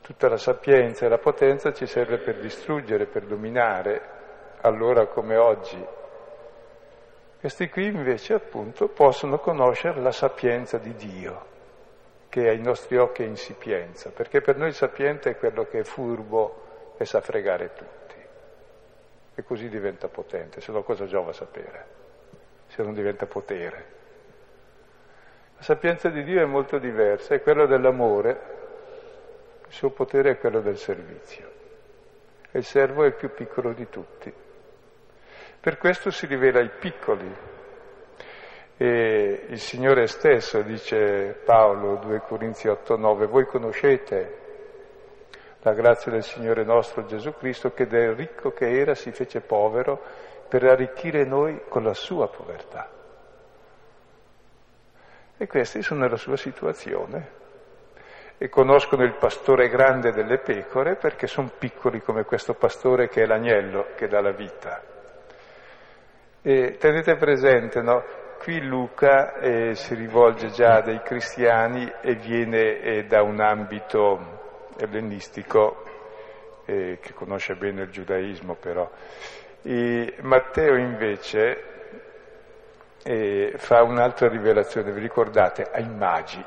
Tutta 0.00 0.30
la 0.30 0.38
sapienza 0.38 1.04
e 1.04 1.10
la 1.10 1.18
potenza 1.18 1.74
ci 1.74 1.86
serve 1.86 2.16
per 2.18 2.38
distruggere, 2.40 3.04
per 3.04 3.26
dominare, 3.26 4.00
allora 4.62 5.06
come 5.08 5.36
oggi. 5.36 5.84
Questi 7.38 7.68
qui 7.68 7.88
invece 7.88 8.32
appunto 8.32 8.88
possono 8.88 9.38
conoscere 9.38 10.00
la 10.00 10.12
sapienza 10.12 10.78
di 10.78 10.94
Dio, 10.94 11.44
che 12.30 12.48
ai 12.48 12.60
nostri 12.60 12.96
occhi 12.96 13.22
è 13.24 13.26
insipienza, 13.26 14.08
perché 14.08 14.40
per 14.40 14.56
noi 14.56 14.68
il 14.68 14.74
sapiente 14.74 15.30
è 15.30 15.36
quello 15.36 15.66
che 15.66 15.80
è 15.80 15.84
furbo 15.84 16.94
e 16.96 17.04
sa 17.04 17.20
fregare 17.20 17.74
tutto 17.74 18.04
e 19.34 19.42
così 19.42 19.68
diventa 19.68 20.08
potente, 20.08 20.60
se 20.60 20.70
no 20.72 20.82
cosa 20.82 21.06
giova 21.06 21.32
sapere, 21.32 21.86
se 22.68 22.82
non 22.82 22.94
diventa 22.94 23.26
potere. 23.26 23.92
La 25.56 25.62
sapienza 25.62 26.08
di 26.08 26.22
Dio 26.22 26.40
è 26.40 26.46
molto 26.46 26.78
diversa, 26.78 27.34
è 27.34 27.42
quella 27.42 27.66
dell'amore, 27.66 28.52
il 29.66 29.72
suo 29.72 29.90
potere 29.90 30.32
è 30.32 30.38
quello 30.38 30.60
del 30.60 30.76
servizio 30.76 31.50
e 32.50 32.58
il 32.58 32.64
servo 32.64 33.02
è 33.02 33.06
il 33.06 33.14
più 33.14 33.32
piccolo 33.32 33.72
di 33.72 33.88
tutti. 33.88 34.32
Per 35.60 35.78
questo 35.78 36.10
si 36.10 36.26
rivela 36.26 36.60
ai 36.60 36.70
piccoli 36.70 37.34
e 38.76 39.46
il 39.48 39.58
Signore 39.58 40.06
stesso, 40.06 40.60
dice 40.62 41.40
Paolo 41.44 41.96
2 41.96 42.20
Corinzi 42.20 42.68
8, 42.68 42.96
9, 42.96 43.26
voi 43.26 43.46
conoscete 43.46 44.42
la 45.64 45.72
grazia 45.72 46.12
del 46.12 46.22
Signore 46.22 46.62
nostro 46.62 47.06
Gesù 47.06 47.32
Cristo, 47.32 47.72
che 47.72 47.86
del 47.86 48.14
ricco 48.14 48.52
che 48.52 48.70
era 48.70 48.94
si 48.94 49.10
fece 49.12 49.40
povero 49.40 49.98
per 50.46 50.62
arricchire 50.64 51.24
noi 51.24 51.62
con 51.68 51.82
la 51.82 51.94
sua 51.94 52.28
povertà. 52.28 52.90
E 55.38 55.46
questi 55.46 55.82
sono 55.82 56.00
nella 56.00 56.18
sua 56.18 56.36
situazione 56.36 57.42
e 58.36 58.50
conoscono 58.50 59.04
il 59.04 59.16
pastore 59.16 59.68
grande 59.68 60.12
delle 60.12 60.38
pecore 60.38 60.96
perché 60.96 61.26
sono 61.26 61.50
piccoli 61.58 62.02
come 62.02 62.24
questo 62.24 62.52
pastore 62.52 63.08
che 63.08 63.22
è 63.22 63.26
l'agnello 63.26 63.88
che 63.96 64.06
dà 64.06 64.20
la 64.20 64.32
vita. 64.32 64.82
E 66.42 66.76
tenete 66.78 67.16
presente, 67.16 67.80
no? 67.80 68.04
Qui 68.38 68.60
Luca 68.60 69.38
eh, 69.38 69.74
si 69.74 69.94
rivolge 69.94 70.48
già 70.48 70.82
dei 70.82 71.00
cristiani 71.00 71.90
e 72.02 72.16
viene 72.16 72.80
eh, 72.80 73.04
da 73.06 73.22
un 73.22 73.40
ambito 73.40 74.43
ellenistico 74.78 75.82
eh, 76.64 76.98
che 77.00 77.12
conosce 77.12 77.54
bene 77.54 77.82
il 77.82 77.90
giudaismo 77.90 78.54
però. 78.54 78.90
E 79.62 80.16
Matteo 80.20 80.76
invece 80.76 81.72
eh, 83.02 83.54
fa 83.56 83.82
un'altra 83.82 84.28
rivelazione, 84.28 84.92
vi 84.92 85.00
ricordate, 85.00 85.68
ai 85.70 85.88
magi. 85.88 86.44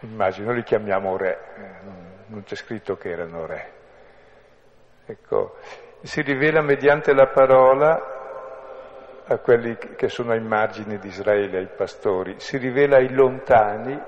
Immagino 0.00 0.52
li 0.52 0.62
chiamiamo 0.62 1.16
re, 1.16 1.38
non 2.26 2.42
c'è 2.44 2.54
scritto 2.54 2.96
che 2.96 3.10
erano 3.10 3.46
re. 3.46 3.72
Ecco, 5.06 5.56
si 6.02 6.20
rivela 6.20 6.60
mediante 6.60 7.14
la 7.14 7.26
parola 7.28 8.14
a 9.26 9.38
quelli 9.38 9.76
che 9.96 10.08
sono 10.08 10.32
ai 10.32 10.40
margini 10.40 10.98
di 10.98 11.08
Israele, 11.08 11.58
ai 11.58 11.68
pastori, 11.74 12.38
si 12.38 12.58
rivela 12.58 12.96
ai 12.96 13.12
lontani 13.12 14.00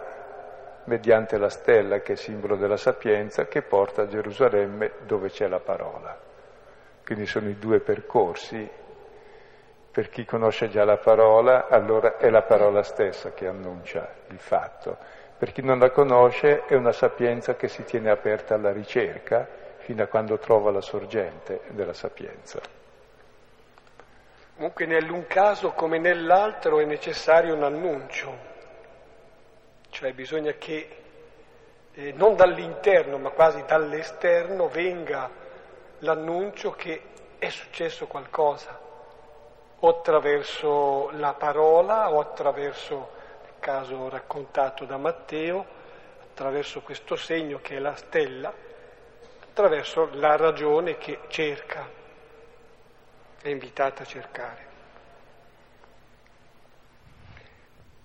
mediante 0.88 1.37
la 1.37 1.50
stella 1.50 2.00
che 2.00 2.14
è 2.14 2.16
simbolo 2.16 2.57
della 2.57 2.78
sapienza 2.78 3.47
che 3.47 3.62
porta 3.62 4.02
a 4.02 4.09
Gerusalemme 4.09 4.92
dove 5.07 5.28
c'è 5.28 5.47
la 5.47 5.61
parola. 5.61 6.18
Quindi 7.04 7.26
sono 7.26 7.49
i 7.49 7.59
due 7.59 7.80
percorsi. 7.80 8.68
Per 9.90 10.09
chi 10.09 10.25
conosce 10.25 10.68
già 10.68 10.85
la 10.85 10.97
parola, 10.97 11.68
allora 11.68 12.16
è 12.16 12.30
la 12.30 12.42
parola 12.42 12.83
stessa 12.83 13.33
che 13.33 13.47
annuncia 13.47 14.09
il 14.28 14.38
fatto. 14.38 14.97
Per 15.38 15.52
chi 15.52 15.62
non 15.62 15.78
la 15.78 15.90
conosce 15.90 16.64
è 16.66 16.75
una 16.75 16.92
sapienza 16.92 17.54
che 17.54 17.68
si 17.68 17.85
tiene 17.85 18.11
aperta 18.11 18.54
alla 18.54 18.73
ricerca 18.73 19.47
fino 19.78 20.02
a 20.02 20.07
quando 20.07 20.38
trova 20.38 20.71
la 20.71 20.80
sorgente 20.80 21.61
della 21.68 21.92
sapienza. 21.92 22.61
Comunque 24.57 24.87
nell'un 24.87 25.26
caso 25.26 25.71
come 25.71 25.99
nell'altro 25.99 26.80
è 26.80 26.85
necessario 26.85 27.54
un 27.54 27.62
annuncio, 27.62 28.57
cioè 29.99 30.12
bisogna 30.12 30.52
che 30.52 30.88
eh, 31.93 32.12
non 32.12 32.37
dall'interno 32.37 33.19
ma 33.19 33.31
quasi 33.31 33.64
dall'esterno 33.67 34.69
venga 34.69 35.28
l'annuncio 35.99 36.71
che 36.71 37.02
è 37.37 37.49
successo 37.49 38.07
qualcosa, 38.07 38.78
o 39.81 39.88
attraverso 39.88 41.11
la 41.14 41.35
parola 41.35 42.12
o 42.12 42.21
attraverso, 42.21 43.11
nel 43.43 43.55
caso 43.59 44.09
raccontato 44.09 44.85
da 44.85 44.99
Matteo, 44.99 45.67
attraverso 46.31 46.81
questo 46.83 47.17
segno 47.17 47.59
che 47.61 47.75
è 47.75 47.81
la 47.81 47.97
stella, 47.97 48.55
attraverso 49.43 50.11
la 50.12 50.37
ragione 50.37 50.97
che 50.97 51.23
cerca, 51.26 51.85
è 53.43 53.49
invitata 53.49 54.05
a 54.05 54.07
cercare. 54.07 54.67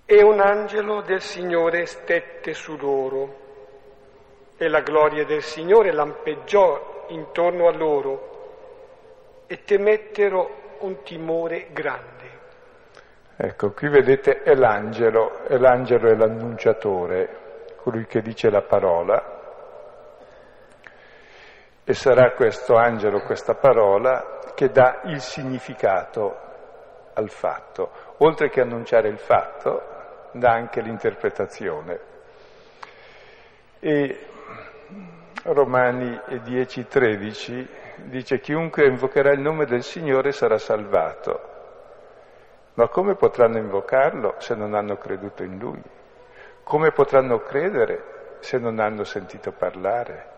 E 0.05 0.21
un 0.21 0.41
angelo 0.41 1.01
del 1.01 1.21
Signore 1.21 1.85
stette 1.85 2.53
su 2.53 2.75
loro 2.75 3.39
e 4.57 4.67
la 4.67 4.81
gloria 4.81 5.23
del 5.23 5.41
Signore 5.41 5.93
lampeggiò 5.93 7.05
intorno 7.07 7.67
a 7.67 7.71
loro 7.71 9.45
e 9.47 9.63
temettero 9.63 10.75
un 10.79 11.03
timore 11.03 11.67
grande. 11.71 12.31
Ecco, 13.37 13.71
qui 13.71 13.87
vedete 13.87 14.41
è 14.41 14.53
l'angelo, 14.55 15.45
e 15.45 15.57
l'angelo 15.57 16.09
è 16.09 16.15
l'annunciatore, 16.15 17.75
colui 17.77 18.05
che 18.05 18.21
dice 18.21 18.49
la 18.49 18.61
parola, 18.61 19.41
e 21.85 21.93
sarà 21.93 22.31
questo 22.33 22.75
angelo, 22.75 23.21
questa 23.21 23.55
parola, 23.55 24.39
che 24.53 24.69
dà 24.69 25.01
il 25.05 25.19
significato 25.21 26.37
al 27.13 27.29
fatto. 27.29 27.89
Oltre 28.17 28.49
che 28.49 28.61
annunciare 28.61 29.07
il 29.07 29.17
fatto, 29.17 29.91
dà 30.33 30.51
anche 30.51 30.81
l'interpretazione. 30.81 31.99
E 33.79 34.27
Romani 35.43 36.19
10:13 36.27 37.67
dice 38.05 38.39
chiunque 38.39 38.85
invocherà 38.87 39.31
il 39.31 39.39
nome 39.39 39.65
del 39.65 39.83
Signore 39.83 40.31
sarà 40.31 40.57
salvato. 40.57 41.51
Ma 42.75 42.87
come 42.87 43.15
potranno 43.15 43.57
invocarlo 43.57 44.35
se 44.39 44.55
non 44.55 44.73
hanno 44.73 44.97
creduto 44.97 45.43
in 45.43 45.59
Lui? 45.59 45.81
Come 46.63 46.91
potranno 46.91 47.39
credere 47.39 48.37
se 48.39 48.57
non 48.57 48.79
hanno 48.79 49.03
sentito 49.03 49.51
parlare? 49.51 50.31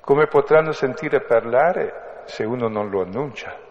Come 0.00 0.26
potranno 0.26 0.72
sentire 0.72 1.20
parlare 1.20 2.22
se 2.24 2.44
uno 2.44 2.68
non 2.68 2.90
lo 2.90 3.02
annuncia? 3.02 3.65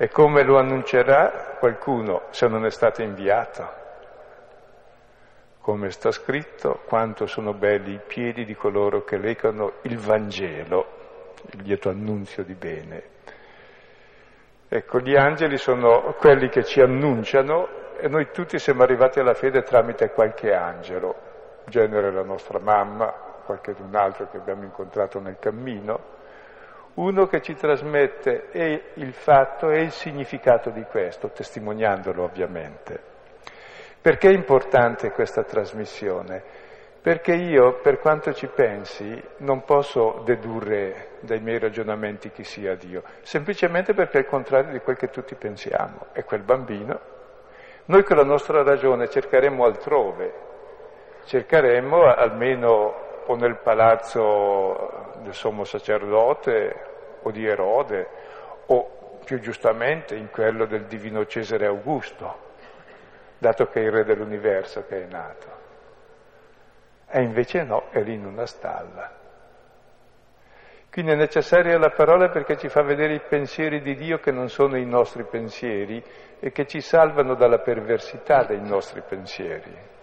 E 0.00 0.08
come 0.10 0.44
lo 0.44 0.58
annuncerà 0.58 1.56
qualcuno 1.58 2.26
se 2.30 2.46
non 2.46 2.64
è 2.64 2.70
stato 2.70 3.02
inviato? 3.02 3.68
Come 5.60 5.90
sta 5.90 6.12
scritto, 6.12 6.82
quanto 6.86 7.26
sono 7.26 7.52
belli 7.52 7.94
i 7.94 8.00
piedi 8.06 8.44
di 8.44 8.54
coloro 8.54 9.02
che 9.02 9.16
legano 9.16 9.72
il 9.82 9.98
Vangelo, 9.98 10.86
il 11.50 11.62
lieto 11.64 11.88
annunzio 11.88 12.44
di 12.44 12.54
bene. 12.54 13.02
Ecco, 14.68 15.00
gli 15.00 15.16
angeli 15.16 15.56
sono 15.56 16.14
quelli 16.16 16.48
che 16.48 16.62
ci 16.62 16.80
annunciano 16.80 17.96
e 17.98 18.06
noi 18.06 18.30
tutti 18.30 18.56
siamo 18.60 18.84
arrivati 18.84 19.18
alla 19.18 19.34
fede 19.34 19.64
tramite 19.64 20.12
qualche 20.12 20.54
angelo, 20.54 21.16
in 21.64 21.72
genere 21.72 22.12
la 22.12 22.22
nostra 22.22 22.60
mamma, 22.60 23.12
qualche 23.44 23.74
un 23.76 23.96
altro 23.96 24.28
che 24.30 24.36
abbiamo 24.36 24.62
incontrato 24.62 25.18
nel 25.18 25.38
cammino, 25.40 26.17
uno 26.94 27.26
che 27.26 27.40
ci 27.40 27.54
trasmette 27.54 28.50
e 28.50 28.90
il 28.94 29.12
fatto 29.12 29.70
e 29.70 29.82
il 29.82 29.90
significato 29.90 30.70
di 30.70 30.82
questo, 30.82 31.30
testimoniandolo 31.30 32.22
ovviamente. 32.22 33.00
Perché 34.00 34.28
è 34.28 34.32
importante 34.32 35.10
questa 35.10 35.42
trasmissione? 35.42 36.42
Perché 37.00 37.32
io, 37.32 37.78
per 37.80 38.00
quanto 38.00 38.32
ci 38.32 38.48
pensi, 38.48 39.22
non 39.38 39.64
posso 39.64 40.22
dedurre 40.24 41.16
dai 41.20 41.40
miei 41.40 41.58
ragionamenti 41.58 42.30
chi 42.30 42.44
sia 42.44 42.74
Dio, 42.74 43.02
semplicemente 43.22 43.94
perché 43.94 44.18
è 44.18 44.20
il 44.20 44.26
contrario 44.26 44.72
di 44.72 44.80
quel 44.80 44.96
che 44.96 45.08
tutti 45.08 45.34
pensiamo, 45.34 46.06
è 46.12 46.24
quel 46.24 46.42
bambino. 46.42 47.00
Noi 47.86 48.02
con 48.02 48.16
la 48.16 48.24
nostra 48.24 48.62
ragione 48.62 49.08
cercheremo 49.08 49.64
altrove, 49.64 50.32
cercheremo 51.24 52.02
almeno 52.02 53.06
o 53.28 53.36
nel 53.36 53.58
palazzo 53.58 55.16
del 55.22 55.34
sommo 55.34 55.64
sacerdote 55.64 57.20
o 57.22 57.30
di 57.30 57.46
Erode 57.46 58.08
o 58.66 59.18
più 59.24 59.38
giustamente 59.38 60.14
in 60.14 60.30
quello 60.30 60.64
del 60.64 60.86
divino 60.86 61.26
Cesare 61.26 61.66
Augusto, 61.66 62.46
dato 63.36 63.66
che 63.66 63.80
è 63.80 63.84
il 63.84 63.92
re 63.92 64.04
dell'universo 64.04 64.86
che 64.86 65.02
è 65.02 65.06
nato. 65.06 65.46
E 67.10 67.22
invece 67.22 67.64
no, 67.64 67.88
è 67.90 68.00
lì 68.00 68.14
in 68.14 68.24
una 68.24 68.46
stalla. 68.46 69.16
Quindi 70.90 71.12
è 71.12 71.16
necessaria 71.16 71.78
la 71.78 71.90
parola 71.90 72.30
perché 72.30 72.56
ci 72.56 72.70
fa 72.70 72.82
vedere 72.82 73.14
i 73.14 73.20
pensieri 73.20 73.82
di 73.82 73.94
Dio 73.94 74.18
che 74.18 74.32
non 74.32 74.48
sono 74.48 74.78
i 74.78 74.86
nostri 74.86 75.24
pensieri 75.24 76.02
e 76.40 76.50
che 76.50 76.66
ci 76.66 76.80
salvano 76.80 77.34
dalla 77.34 77.58
perversità 77.58 78.44
dei 78.44 78.60
nostri 78.60 79.02
pensieri. 79.06 79.96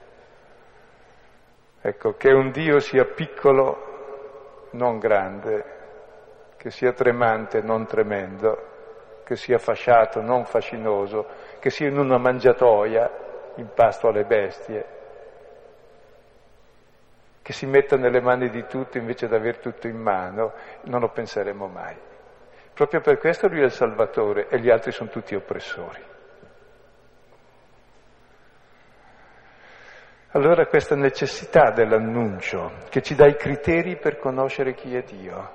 Ecco, 1.88 2.16
che 2.18 2.32
un 2.32 2.50
Dio 2.50 2.80
sia 2.80 3.06
piccolo, 3.06 4.70
non 4.72 4.98
grande, 4.98 5.64
che 6.58 6.72
sia 6.72 6.94
tremante, 6.94 7.62
non 7.62 7.86
tremendo, 7.86 9.22
che 9.24 9.36
sia 9.36 9.60
fasciato, 9.60 10.20
non 10.20 10.46
fascinoso, 10.46 11.28
che 11.60 11.70
sia 11.70 11.88
in 11.88 12.00
una 12.00 12.18
mangiatoia, 12.18 13.12
in 13.58 13.70
pasto 13.76 14.08
alle 14.08 14.24
bestie, 14.24 14.86
che 17.44 17.54
si 17.54 17.68
metta 17.68 17.98
nelle 17.98 18.20
mani 18.20 18.50
di 18.50 18.66
tutti 18.66 18.98
invece 18.98 19.28
di 19.28 19.36
aver 19.36 19.60
tutto 19.60 19.86
in 19.86 19.98
mano, 19.98 20.54
non 20.86 21.02
lo 21.02 21.10
penseremo 21.10 21.68
mai. 21.68 21.96
Proprio 22.74 23.00
per 23.00 23.20
questo 23.20 23.48
lui 23.48 23.62
è 23.62 23.66
il 23.66 23.72
Salvatore 23.72 24.48
e 24.50 24.60
gli 24.60 24.72
altri 24.72 24.92
sono 24.92 25.12
tutti 25.12 25.36
oppressori. 25.36 26.14
Allora 30.36 30.66
questa 30.66 30.96
necessità 30.96 31.72
dell'annuncio 31.72 32.80
che 32.90 33.02
ci 33.02 33.16
dà 33.16 33.26
i 33.26 33.38
criteri 33.38 33.96
per 33.96 34.20
conoscere 34.20 34.74
chi 34.74 34.94
è 34.94 35.02
Dio, 35.02 35.52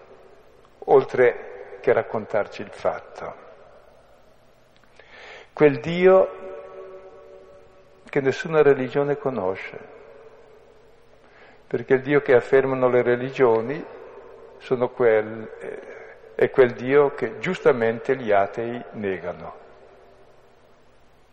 oltre 0.86 1.76
che 1.82 1.92
raccontarci 1.92 2.62
il 2.62 2.70
fatto. 2.70 3.34
Quel 5.52 5.80
Dio 5.80 6.28
che 8.08 8.20
nessuna 8.22 8.62
religione 8.62 9.18
conosce, 9.18 9.78
perché 11.66 11.92
il 11.92 12.00
Dio 12.00 12.22
che 12.22 12.34
affermano 12.34 12.88
le 12.88 13.02
religioni 13.02 13.84
quel, 14.94 15.50
è 16.34 16.48
quel 16.48 16.72
Dio 16.72 17.12
che 17.14 17.38
giustamente 17.38 18.16
gli 18.16 18.32
atei 18.32 18.82
negano. 18.92 19.54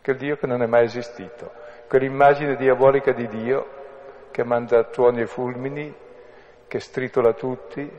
quel 0.01 0.17
Dio 0.17 0.35
che 0.35 0.47
non 0.47 0.61
è 0.61 0.65
mai 0.65 0.83
esistito, 0.83 1.66
quell'immagine 1.87 2.55
diabolica 2.55 3.11
di 3.11 3.27
Dio 3.27 3.75
che 4.31 4.43
manda 4.43 4.83
tuoni 4.83 5.21
e 5.21 5.25
fulmini, 5.25 5.93
che 6.67 6.79
stritola 6.79 7.33
tutti, 7.33 7.89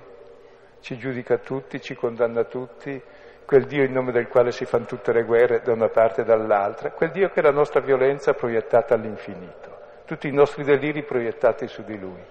ci 0.81 0.97
giudica 0.97 1.39
tutti, 1.39 1.81
ci 1.81 1.95
condanna 1.95 2.45
tutti, 2.45 3.03
quel 3.45 3.65
Dio 3.65 3.83
in 3.83 3.93
nome 3.93 4.13
del 4.13 4.29
quale 4.29 4.53
si 4.53 4.67
fanno 4.67 4.85
tutte 4.85 5.13
le 5.13 5.25
guerre 5.25 5.63
da 5.63 5.73
una 5.73 5.89
parte 5.89 6.21
e 6.21 6.25
dall'altra, 6.25 6.91
quel 6.91 7.11
Dio 7.11 7.31
che 7.31 7.41
è 7.41 7.43
la 7.43 7.51
nostra 7.51 7.81
violenza 7.81 8.35
proiettata 8.35 8.95
all'infinito, 8.95 9.79
tutti 10.05 10.29
i 10.29 10.33
nostri 10.33 10.65
deliri 10.65 11.03
proiettati 11.03 11.67
su 11.67 11.83
di 11.83 11.99
Lui. 11.99 12.23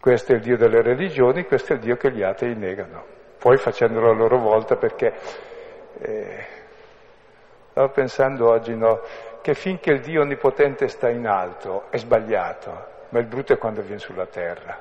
Questo 0.00 0.32
è 0.32 0.36
il 0.36 0.40
Dio 0.40 0.56
delle 0.56 0.82
religioni, 0.82 1.44
questo 1.44 1.72
è 1.72 1.76
il 1.76 1.82
Dio 1.82 1.96
che 1.96 2.10
gli 2.10 2.22
atei 2.22 2.54
negano, 2.54 3.04
poi 3.38 3.58
facendolo 3.58 4.10
a 4.10 4.14
loro 4.14 4.38
volta 4.38 4.76
perché 4.76 5.12
eh, 5.98 6.46
stavo 7.76 7.92
pensando 7.92 8.48
oggi 8.48 8.74
no, 8.74 9.02
che 9.42 9.52
finché 9.52 9.90
il 9.90 10.00
Dio 10.00 10.22
onnipotente 10.22 10.88
sta 10.88 11.10
in 11.10 11.26
alto 11.26 11.90
è 11.90 11.98
sbagliato, 11.98 12.86
ma 13.10 13.18
il 13.18 13.26
brutto 13.26 13.52
è 13.52 13.58
quando 13.58 13.82
viene 13.82 13.98
sulla 13.98 14.24
terra, 14.24 14.80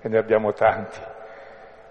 e 0.00 0.08
ne 0.08 0.18
abbiamo 0.18 0.52
tanti. 0.52 0.98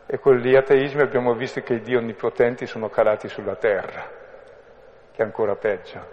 E 0.06 0.20
con 0.20 0.36
gli 0.36 0.54
ateismi 0.54 1.02
abbiamo 1.02 1.34
visto 1.34 1.62
che 1.62 1.76
i 1.76 1.80
Dio 1.80 2.00
onnipotenti 2.00 2.66
sono 2.66 2.90
calati 2.90 3.30
sulla 3.30 3.56
terra, 3.56 4.06
che 5.14 5.22
è 5.22 5.24
ancora 5.24 5.56
peggio. 5.56 6.06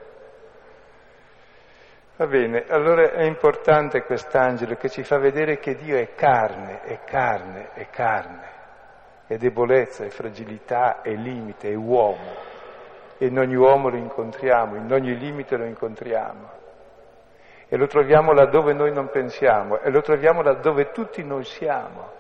Va 2.15 2.27
bene, 2.29 2.67
allora 2.69 3.11
è 3.11 3.25
importante 3.25 4.05
quest'angelo 4.05 4.77
che 4.77 4.91
ci 4.91 5.03
fa 5.03 5.19
vedere 5.19 5.59
che 5.59 5.75
Dio 5.75 5.97
è 5.97 6.15
carne, 6.15 6.83
è 6.83 7.01
carne, 7.03 7.71
è 7.73 7.89
carne, 7.91 8.49
è 9.27 9.37
debolezza, 9.37 10.05
è 10.05 10.09
fragilità, 10.09 11.03
è 11.03 11.11
limite, 11.15 11.69
è 11.69 11.75
uomo. 11.75 12.50
E 13.23 13.27
in 13.27 13.39
ogni 13.39 13.55
uomo 13.55 13.91
lo 13.91 13.99
incontriamo, 13.99 14.77
in 14.77 14.91
ogni 14.91 15.15
limite 15.15 15.55
lo 15.59 15.67
incontriamo. 15.67 16.49
E 17.69 17.77
lo 17.77 17.87
troviamo 17.87 18.33
laddove 18.33 18.73
noi 18.73 18.95
non 18.95 19.11
pensiamo, 19.11 19.79
e 19.79 19.91
lo 19.91 20.01
troviamo 20.01 20.41
laddove 20.41 20.91
tutti 20.91 21.23
noi 21.23 21.45
siamo, 21.45 22.11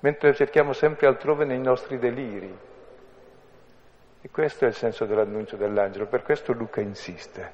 mentre 0.00 0.28
lo 0.28 0.34
cerchiamo 0.34 0.74
sempre 0.74 1.06
altrove 1.06 1.46
nei 1.46 1.60
nostri 1.60 1.96
deliri. 1.96 2.54
E 4.20 4.30
questo 4.30 4.66
è 4.66 4.68
il 4.68 4.74
senso 4.74 5.06
dell'annuncio 5.06 5.56
dell'angelo, 5.56 6.04
per 6.04 6.22
questo 6.22 6.52
Luca 6.52 6.82
insiste. 6.82 7.52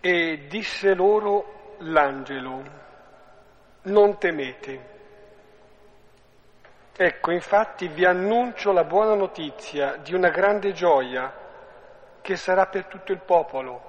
E 0.00 0.46
disse 0.48 0.94
loro 0.94 1.76
l'angelo, 1.80 2.62
non 3.82 4.18
temete. 4.18 4.92
Ecco, 6.96 7.32
infatti 7.32 7.88
vi 7.88 8.04
annuncio 8.04 8.70
la 8.70 8.84
buona 8.84 9.14
notizia 9.14 9.96
di 9.96 10.14
una 10.14 10.28
grande 10.28 10.72
gioia 10.72 11.32
che 12.20 12.36
sarà 12.36 12.66
per 12.66 12.84
tutto 12.86 13.10
il 13.10 13.18
popolo. 13.18 13.82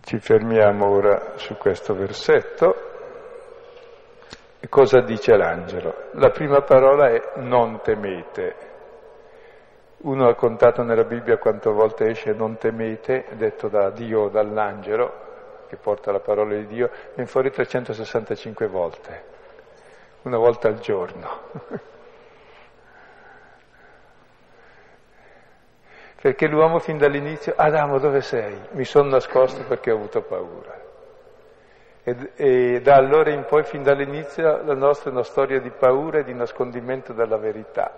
Ci 0.00 0.18
fermiamo 0.18 0.88
ora 0.88 1.36
su 1.36 1.58
questo 1.58 1.94
versetto. 1.94 2.88
E 4.58 4.68
cosa 4.70 5.02
dice 5.02 5.36
l'angelo? 5.36 6.08
La 6.12 6.30
prima 6.30 6.62
parola 6.62 7.10
è 7.10 7.32
non 7.40 7.82
temete. 7.82 8.68
Uno 9.98 10.28
ha 10.28 10.34
contato 10.34 10.82
nella 10.82 11.04
Bibbia 11.04 11.36
quante 11.36 11.68
volte 11.68 12.06
esce 12.06 12.32
non 12.32 12.56
temete, 12.56 13.26
detto 13.32 13.68
da 13.68 13.90
Dio 13.90 14.22
o 14.22 14.28
dall'angelo, 14.30 15.28
che 15.70 15.76
porta 15.76 16.10
la 16.10 16.18
parola 16.18 16.56
di 16.56 16.66
Dio, 16.66 16.90
viene 17.14 17.30
fuori 17.30 17.52
365 17.52 18.66
volte, 18.66 19.22
una 20.22 20.36
volta 20.36 20.66
al 20.66 20.80
giorno. 20.80 21.28
Perché 26.20 26.48
l'uomo 26.48 26.80
fin 26.80 26.98
dall'inizio, 26.98 27.54
Adamo 27.56 27.98
dove 27.98 28.20
sei? 28.20 28.54
Mi 28.72 28.84
sono 28.84 29.08
nascosto 29.08 29.64
perché 29.64 29.90
ho 29.90 29.96
avuto 29.96 30.20
paura. 30.20 30.78
E, 32.02 32.32
e, 32.34 32.80
da 32.82 32.96
allora 32.96 33.30
in 33.30 33.46
poi, 33.46 33.62
fin 33.62 33.82
dall'inizio, 33.82 34.62
la 34.62 34.74
nostra 34.74 35.08
è 35.08 35.12
una 35.14 35.22
storia 35.22 35.60
di 35.60 35.70
paura 35.70 36.18
e 36.18 36.24
di 36.24 36.34
nascondimento 36.34 37.14
della 37.14 37.38
verità. 37.38 37.90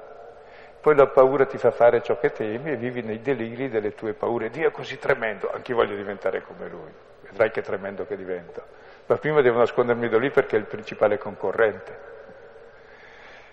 Poi 0.80 0.94
la 0.94 1.08
paura 1.08 1.46
ti 1.46 1.58
fa 1.58 1.72
fare 1.72 2.00
ciò 2.00 2.16
che 2.16 2.30
temi 2.30 2.70
e 2.70 2.76
vivi 2.76 3.02
nei 3.02 3.20
deliri 3.20 3.68
delle 3.68 3.92
tue 3.92 4.12
paure. 4.12 4.50
Dio 4.50 4.68
è 4.68 4.70
così 4.70 5.00
tremendo, 5.00 5.50
anch'io 5.52 5.74
voglio 5.74 5.96
diventare 5.96 6.42
come 6.42 6.68
lui. 6.68 6.92
Vedrai 7.32 7.50
che 7.50 7.62
tremendo 7.62 8.04
che 8.04 8.14
divento. 8.14 8.62
Ma 9.06 9.16
prima 9.16 9.40
devo 9.40 9.58
nascondermi 9.58 10.08
da 10.08 10.18
lì 10.18 10.30
perché 10.30 10.56
è 10.56 10.58
il 10.58 10.66
principale 10.66 11.16
concorrente. 11.16 12.10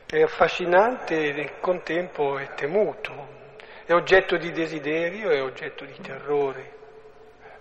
È 0.06 0.22
affascinante 0.22 1.30
e 1.30 1.34
nel 1.34 1.60
contempo 1.60 2.38
è 2.38 2.54
temuto. 2.56 3.38
È 3.86 3.94
oggetto 3.94 4.38
di 4.38 4.52
desiderio 4.52 5.32
e 5.32 5.40
oggetto 5.40 5.86
di 5.86 5.98
terrore. 6.02 6.78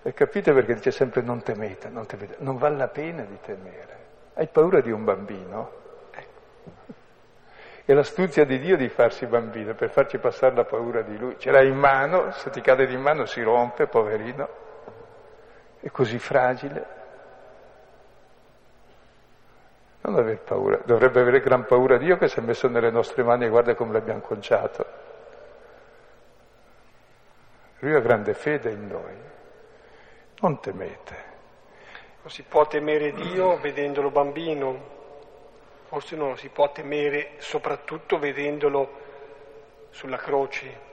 E 0.03 0.13
capite 0.13 0.53
perché 0.53 0.75
dice 0.75 0.91
sempre 0.91 1.23
non 1.23 1.43
temete, 1.43 1.89
non 1.89 2.07
temete, 2.07 2.37
non 2.39 2.57
vale 2.57 2.77
la 2.77 2.89
pena 2.89 3.23
di 3.23 3.39
temere. 3.41 3.97
Hai 4.35 4.49
paura 4.49 4.81
di 4.81 4.91
un 4.91 5.05
bambino? 5.05 5.73
Ecco. 6.11 6.41
È 7.85 7.93
l'astuzia 7.93 8.45
di 8.45 8.59
Dio 8.59 8.77
di 8.77 8.89
farsi 8.89 9.27
bambino 9.27 9.75
per 9.75 9.91
farci 9.91 10.19
passare 10.19 10.55
la 10.55 10.65
paura 10.65 11.03
di 11.03 11.17
lui. 11.17 11.39
Ce 11.39 11.51
l'hai 11.51 11.69
in 11.69 11.77
mano, 11.77 12.33
se 12.33 12.51
ti 12.51 12.61
cade 12.61 12.87
di 12.87 12.97
mano 12.97 13.25
si 13.25 13.41
rompe, 13.41 13.87
poverino. 13.87 14.58
È 15.81 15.91
così 15.91 16.19
fragile. 16.19 16.97
Non 20.01 20.17
aver 20.17 20.39
paura, 20.39 20.81
dovrebbe 20.85 21.21
avere 21.21 21.41
gran 21.41 21.67
paura 21.67 21.99
Dio 21.99 22.17
che 22.17 22.29
si 22.29 22.39
è 22.39 22.43
messo 22.43 22.69
nelle 22.69 22.91
nostre 22.91 23.23
mani 23.23 23.45
e 23.45 23.49
guarda 23.49 23.75
come 23.75 23.93
l'abbiamo 23.93 24.21
conciato. 24.21 24.87
Lui 27.81 27.95
ha 27.95 28.01
grande 28.01 28.35
fede 28.35 28.71
in 28.71 28.87
noi. 28.87 29.17
Non 30.41 30.61
temete. 30.61 31.15
Non 32.23 32.31
si 32.31 32.43
può 32.43 32.67
temere 32.67 33.13
Dio 33.13 33.59
vedendolo 33.59 34.11
bambino, 34.11 34.97
forse 35.87 36.17
non 36.17 36.31
lo 36.31 36.37
si 36.37 36.49
può 36.49 36.71
temere 36.73 37.33
soprattutto 37.39 38.19
vedendolo 38.19 38.91
sulla 39.91 40.17
croce. 40.17 40.87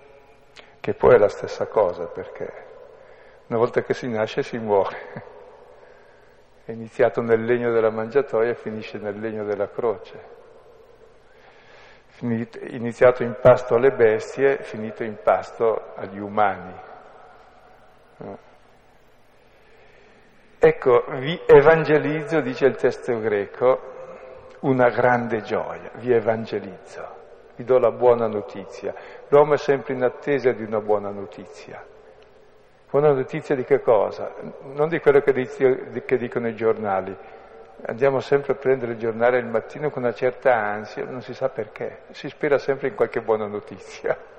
Che 0.79 0.93
poi 0.93 1.15
è 1.15 1.17
la 1.17 1.29
stessa 1.29 1.65
cosa, 1.67 2.05
perché 2.05 2.65
una 3.47 3.59
volta 3.59 3.81
che 3.81 3.93
si 3.93 4.07
nasce 4.07 4.41
si 4.41 4.57
muore. 4.57 5.33
È 6.65 6.71
iniziato 6.71 7.21
nel 7.21 7.43
legno 7.43 7.71
della 7.71 7.91
mangiatoia 7.91 8.49
e 8.49 8.55
finisce 8.55 8.97
nel 8.97 9.19
legno 9.19 9.43
della 9.43 9.69
croce. 9.69 10.33
Finito, 12.07 12.57
iniziato 12.59 13.23
in 13.23 13.35
pasto 13.39 13.75
alle 13.75 13.91
bestie, 13.91 14.63
finito 14.63 15.03
in 15.03 15.17
pasto 15.21 15.93
agli 15.95 16.17
umani. 16.17 16.73
Ecco, 20.57 21.03
vi 21.19 21.39
evangelizzo, 21.45 22.41
dice 22.41 22.65
il 22.65 22.75
testo 22.75 23.19
greco, 23.19 23.93
una 24.61 24.89
grande 24.89 25.41
gioia, 25.41 25.91
vi 25.95 26.11
evangelizzo, 26.11 27.07
vi 27.55 27.63
do 27.63 27.77
la 27.77 27.91
buona 27.91 28.25
notizia. 28.25 28.95
L'uomo 29.27 29.53
è 29.53 29.57
sempre 29.57 29.93
in 29.93 30.01
attesa 30.01 30.51
di 30.51 30.63
una 30.63 30.79
buona 30.79 31.11
notizia. 31.11 31.93
Buona 32.89 33.11
notizia 33.11 33.55
di 33.55 33.63
che 33.63 33.81
cosa? 33.81 34.33
Non 34.73 34.87
di 34.87 34.99
quello 34.99 35.19
che, 35.19 35.33
che 36.05 36.17
dicono 36.17 36.47
i 36.47 36.55
giornali. 36.55 37.15
Andiamo 37.87 38.19
sempre 38.19 38.53
a 38.53 38.55
prendere 38.55 38.93
il 38.93 38.97
giornale 38.97 39.37
il 39.37 39.45
mattino 39.45 39.89
con 39.89 40.03
una 40.03 40.13
certa 40.13 40.55
ansia, 40.55 41.03
non 41.03 41.21
si 41.21 41.33
sa 41.33 41.49
perché, 41.49 42.03
si 42.11 42.29
spera 42.29 42.57
sempre 42.57 42.87
in 42.87 42.95
qualche 42.95 43.21
buona 43.21 43.47
notizia. 43.47 44.17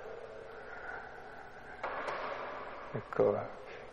Ecco, 2.97 3.39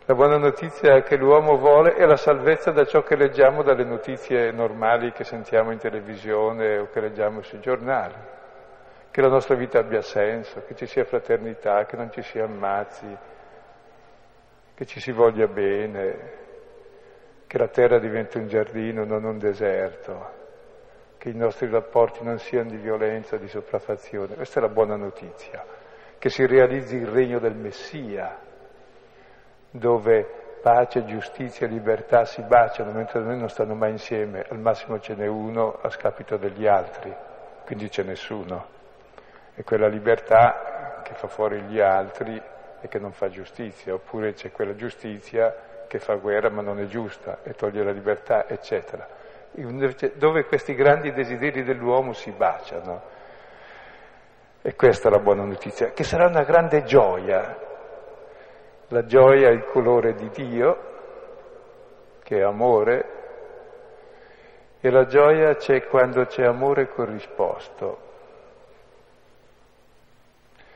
la 0.06 0.14
buona 0.14 0.38
notizia 0.38 1.02
che 1.02 1.16
l'uomo 1.16 1.58
vuole 1.58 1.94
è 1.94 2.06
la 2.06 2.16
salvezza 2.16 2.70
da 2.70 2.86
ciò 2.86 3.02
che 3.02 3.16
leggiamo 3.16 3.62
dalle 3.62 3.84
notizie 3.84 4.50
normali 4.50 5.12
che 5.12 5.24
sentiamo 5.24 5.72
in 5.72 5.78
televisione 5.78 6.78
o 6.78 6.88
che 6.90 7.00
leggiamo 7.00 7.42
sui 7.42 7.60
giornali. 7.60 8.14
Che 9.10 9.20
la 9.20 9.28
nostra 9.28 9.56
vita 9.56 9.78
abbia 9.78 10.00
senso, 10.00 10.62
che 10.66 10.74
ci 10.74 10.86
sia 10.86 11.04
fraternità, 11.04 11.84
che 11.84 11.96
non 11.96 12.10
ci 12.10 12.22
sia 12.22 12.44
ammazzi, 12.44 13.06
che 14.74 14.86
ci 14.86 15.00
si 15.00 15.12
voglia 15.12 15.46
bene, 15.46 16.32
che 17.46 17.58
la 17.58 17.68
terra 17.68 17.98
diventi 17.98 18.38
un 18.38 18.48
giardino, 18.48 19.04
non 19.04 19.24
un 19.24 19.38
deserto, 19.38 20.42
che 21.18 21.28
i 21.28 21.34
nostri 21.34 21.68
rapporti 21.70 22.24
non 22.24 22.38
siano 22.38 22.70
di 22.70 22.76
violenza, 22.76 23.36
di 23.36 23.46
sopraffazione. 23.46 24.34
Questa 24.34 24.58
è 24.58 24.62
la 24.62 24.68
buona 24.68 24.96
notizia, 24.96 25.64
che 26.18 26.28
si 26.28 26.44
realizzi 26.46 26.96
il 26.96 27.06
regno 27.06 27.38
del 27.38 27.54
Messia 27.54 28.38
dove 29.70 30.58
pace, 30.60 31.04
giustizia 31.04 31.66
e 31.66 31.70
libertà 31.70 32.24
si 32.24 32.42
baciano, 32.42 32.92
mentre 32.92 33.20
noi 33.20 33.38
non 33.38 33.48
stanno 33.48 33.74
mai 33.74 33.90
insieme, 33.90 34.44
al 34.48 34.58
massimo 34.58 34.98
ce 34.98 35.14
n'è 35.14 35.26
uno 35.26 35.78
a 35.80 35.90
scapito 35.90 36.36
degli 36.36 36.66
altri, 36.66 37.14
quindi 37.64 37.88
c'è 37.88 38.02
nessuno. 38.02 38.66
E 39.54 39.62
quella 39.62 39.88
libertà 39.88 41.00
che 41.04 41.14
fa 41.14 41.28
fuori 41.28 41.60
gli 41.62 41.80
altri 41.80 42.40
e 42.84 42.88
che 42.88 42.98
non 42.98 43.12
fa 43.12 43.30
giustizia, 43.30 43.94
oppure 43.94 44.34
c'è 44.34 44.52
quella 44.52 44.74
giustizia 44.74 45.86
che 45.88 45.98
fa 45.98 46.16
guerra 46.16 46.50
ma 46.50 46.60
non 46.60 46.78
è 46.80 46.84
giusta 46.84 47.38
e 47.42 47.54
toglie 47.54 47.82
la 47.82 47.92
libertà, 47.92 48.46
eccetera. 48.46 49.08
Dove 50.16 50.44
questi 50.44 50.74
grandi 50.74 51.10
desideri 51.10 51.62
dell'uomo 51.62 52.12
si 52.12 52.30
baciano. 52.30 53.00
E 54.60 54.74
questa 54.74 55.08
è 55.08 55.10
la 55.10 55.18
buona 55.18 55.44
notizia, 55.44 55.92
che 55.92 56.04
sarà 56.04 56.26
una 56.26 56.42
grande 56.42 56.82
gioia. 56.82 57.58
La 58.88 59.06
gioia 59.06 59.48
è 59.48 59.52
il 59.52 59.64
colore 59.64 60.12
di 60.12 60.28
Dio, 60.28 60.78
che 62.22 62.36
è 62.36 62.42
amore, 62.42 63.08
e 64.78 64.90
la 64.90 65.06
gioia 65.06 65.54
c'è 65.54 65.86
quando 65.86 66.26
c'è 66.26 66.44
amore 66.44 66.88
corrisposto. 66.88 68.03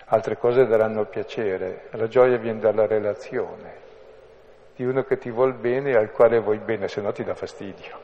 Altre 0.08 0.36
cose 0.38 0.66
daranno 0.66 1.04
piacere, 1.04 1.88
la 1.90 2.08
gioia 2.08 2.38
viene 2.38 2.60
dalla 2.60 2.86
relazione 2.86 3.86
di 4.78 4.84
uno 4.84 5.02
che 5.02 5.18
ti 5.18 5.28
vuol 5.28 5.54
bene 5.54 5.90
e 5.90 5.96
al 5.96 6.12
quale 6.12 6.38
vuoi 6.38 6.58
bene, 6.58 6.86
se 6.86 7.00
no 7.00 7.10
ti 7.10 7.24
dà 7.24 7.34
fastidio. 7.34 8.00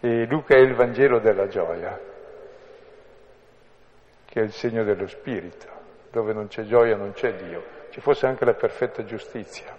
E 0.00 0.26
Luca 0.26 0.56
è 0.56 0.58
il 0.58 0.74
Vangelo 0.74 1.20
della 1.20 1.46
gioia, 1.46 1.96
che 4.24 4.40
è 4.40 4.42
il 4.42 4.50
segno 4.50 4.82
dello 4.82 5.06
Spirito, 5.06 5.68
dove 6.10 6.32
non 6.32 6.48
c'è 6.48 6.64
gioia 6.64 6.96
non 6.96 7.12
c'è 7.12 7.34
Dio, 7.34 7.62
ci 7.90 8.00
fosse 8.00 8.26
anche 8.26 8.44
la 8.44 8.54
perfetta 8.54 9.04
giustizia. 9.04 9.76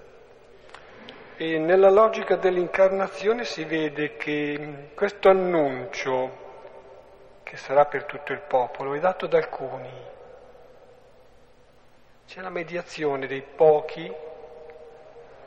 E 1.35 1.57
nella 1.57 1.89
logica 1.89 2.37
dell'incarnazione 2.37 3.43
si 3.43 3.65
vede 3.65 4.15
che 4.15 4.91
questo 4.95 5.27
annuncio, 5.27 6.40
che 7.43 7.57
sarà 7.57 7.85
per 7.85 8.05
tutto 8.05 8.31
il 8.31 8.41
popolo, 8.41 8.93
è 8.93 8.99
dato 8.99 9.27
da 9.27 9.37
alcuni, 9.37 9.91
c'è 12.27 12.41
la 12.41 12.49
mediazione 12.49 13.27
dei 13.27 13.41
pochi 13.41 14.09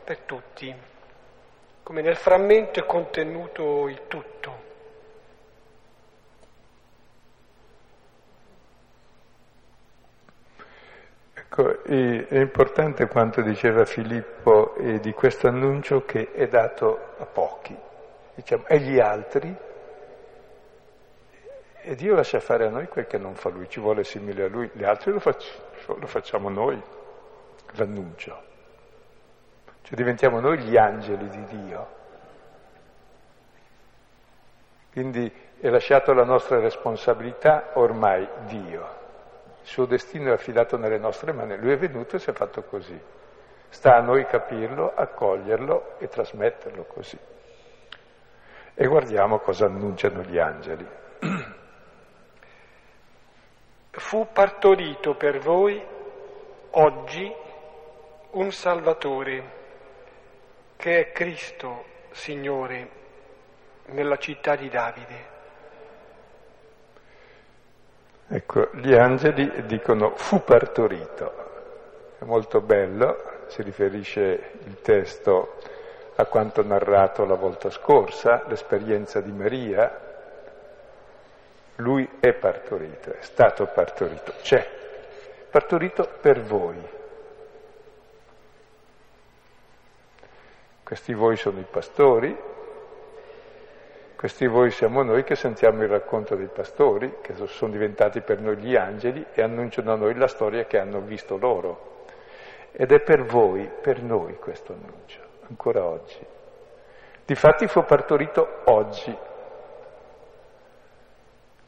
per 0.04 0.18
tutti, 0.18 0.74
come 1.82 2.02
nel 2.02 2.16
frammento 2.16 2.80
è 2.80 2.84
contenuto 2.84 3.88
il 3.88 4.06
tutto. 4.06 4.62
Ecco, 11.32 11.84
è 11.84 12.38
importante 12.38 13.06
quanto 13.06 13.40
diceva 13.40 13.84
Filippo 13.84 14.74
eh, 14.74 14.98
di 14.98 15.12
questo 15.12 15.46
annuncio 15.46 16.04
che 16.04 16.32
è 16.32 16.48
dato 16.48 17.14
a 17.18 17.26
pochi, 17.26 17.74
diciamo, 18.34 18.66
e 18.66 18.80
gli 18.80 18.98
altri, 18.98 19.56
e 21.84 21.94
Dio 21.94 22.14
lascia 22.14 22.40
fare 22.40 22.66
a 22.66 22.70
noi 22.70 22.88
quel 22.88 23.06
che 23.06 23.18
non 23.18 23.34
fa 23.34 23.50
Lui, 23.50 23.68
ci 23.68 23.78
vuole 23.78 24.04
simile 24.04 24.44
a 24.44 24.48
Lui, 24.48 24.70
gli 24.72 24.84
altri 24.84 25.12
lo 25.12 25.20
facciamo 25.20 25.72
lo 25.86 26.06
facciamo 26.06 26.48
noi, 26.48 26.80
l'annuncio. 27.72 28.42
Cioè 29.82 29.94
diventiamo 29.94 30.40
noi 30.40 30.58
gli 30.58 30.76
angeli 30.76 31.28
di 31.28 31.44
Dio. 31.44 32.02
Quindi 34.92 35.30
è 35.60 35.68
lasciato 35.68 36.12
la 36.12 36.24
nostra 36.24 36.58
responsabilità 36.60 37.70
ormai 37.74 38.26
Dio. 38.46 39.02
Il 39.62 39.68
suo 39.68 39.86
destino 39.86 40.30
è 40.30 40.34
affidato 40.34 40.76
nelle 40.76 40.98
nostre 40.98 41.32
mani. 41.32 41.58
Lui 41.58 41.72
è 41.72 41.78
venuto 41.78 42.16
e 42.16 42.18
si 42.18 42.30
è 42.30 42.32
fatto 42.32 42.62
così. 42.62 42.98
Sta 43.68 43.96
a 43.96 44.00
noi 44.00 44.24
capirlo, 44.26 44.94
accoglierlo 44.94 45.98
e 45.98 46.08
trasmetterlo 46.08 46.84
così. 46.84 47.18
E 48.74 48.86
guardiamo 48.86 49.38
cosa 49.38 49.66
annunciano 49.66 50.22
gli 50.22 50.38
angeli. 50.38 50.86
fu 53.96 54.28
partorito 54.32 55.14
per 55.14 55.38
voi 55.38 55.82
oggi 56.70 57.32
un 58.32 58.50
Salvatore, 58.50 59.62
che 60.76 60.98
è 60.98 61.12
Cristo, 61.12 61.84
Signore, 62.10 62.88
nella 63.86 64.16
città 64.16 64.56
di 64.56 64.68
Davide. 64.68 65.32
Ecco, 68.26 68.70
gli 68.74 68.92
angeli 68.94 69.66
dicono 69.66 70.16
fu 70.16 70.42
partorito, 70.42 71.32
è 72.18 72.24
molto 72.24 72.60
bello, 72.60 73.44
si 73.46 73.62
riferisce 73.62 74.52
il 74.64 74.80
testo 74.80 75.58
a 76.16 76.24
quanto 76.26 76.64
narrato 76.64 77.24
la 77.24 77.36
volta 77.36 77.70
scorsa, 77.70 78.44
l'esperienza 78.48 79.20
di 79.20 79.30
Maria, 79.30 80.03
lui 81.76 82.08
è 82.20 82.32
partorito, 82.32 83.12
è 83.12 83.22
stato 83.22 83.66
partorito, 83.66 84.32
c'è, 84.42 84.68
partorito 85.50 86.08
per 86.20 86.40
voi. 86.40 86.92
Questi 90.84 91.14
voi 91.14 91.36
sono 91.36 91.58
i 91.58 91.66
pastori, 91.68 92.36
questi 94.14 94.46
voi 94.46 94.70
siamo 94.70 95.02
noi 95.02 95.24
che 95.24 95.34
sentiamo 95.34 95.82
il 95.82 95.88
racconto 95.88 96.36
dei 96.36 96.46
pastori, 96.46 97.16
che 97.20 97.34
sono 97.46 97.72
diventati 97.72 98.20
per 98.20 98.40
noi 98.40 98.56
gli 98.56 98.76
angeli 98.76 99.26
e 99.32 99.42
annunciano 99.42 99.92
a 99.92 99.96
noi 99.96 100.14
la 100.14 100.28
storia 100.28 100.64
che 100.64 100.78
hanno 100.78 101.00
visto 101.00 101.36
loro. 101.36 102.06
Ed 102.72 102.92
è 102.92 103.00
per 103.00 103.24
voi, 103.24 103.70
per 103.82 104.02
noi 104.02 104.36
questo 104.36 104.72
annuncio, 104.72 105.20
ancora 105.48 105.84
oggi. 105.84 106.24
Difatti 107.24 107.66
fu 107.66 107.82
partorito 107.84 108.60
oggi, 108.64 109.16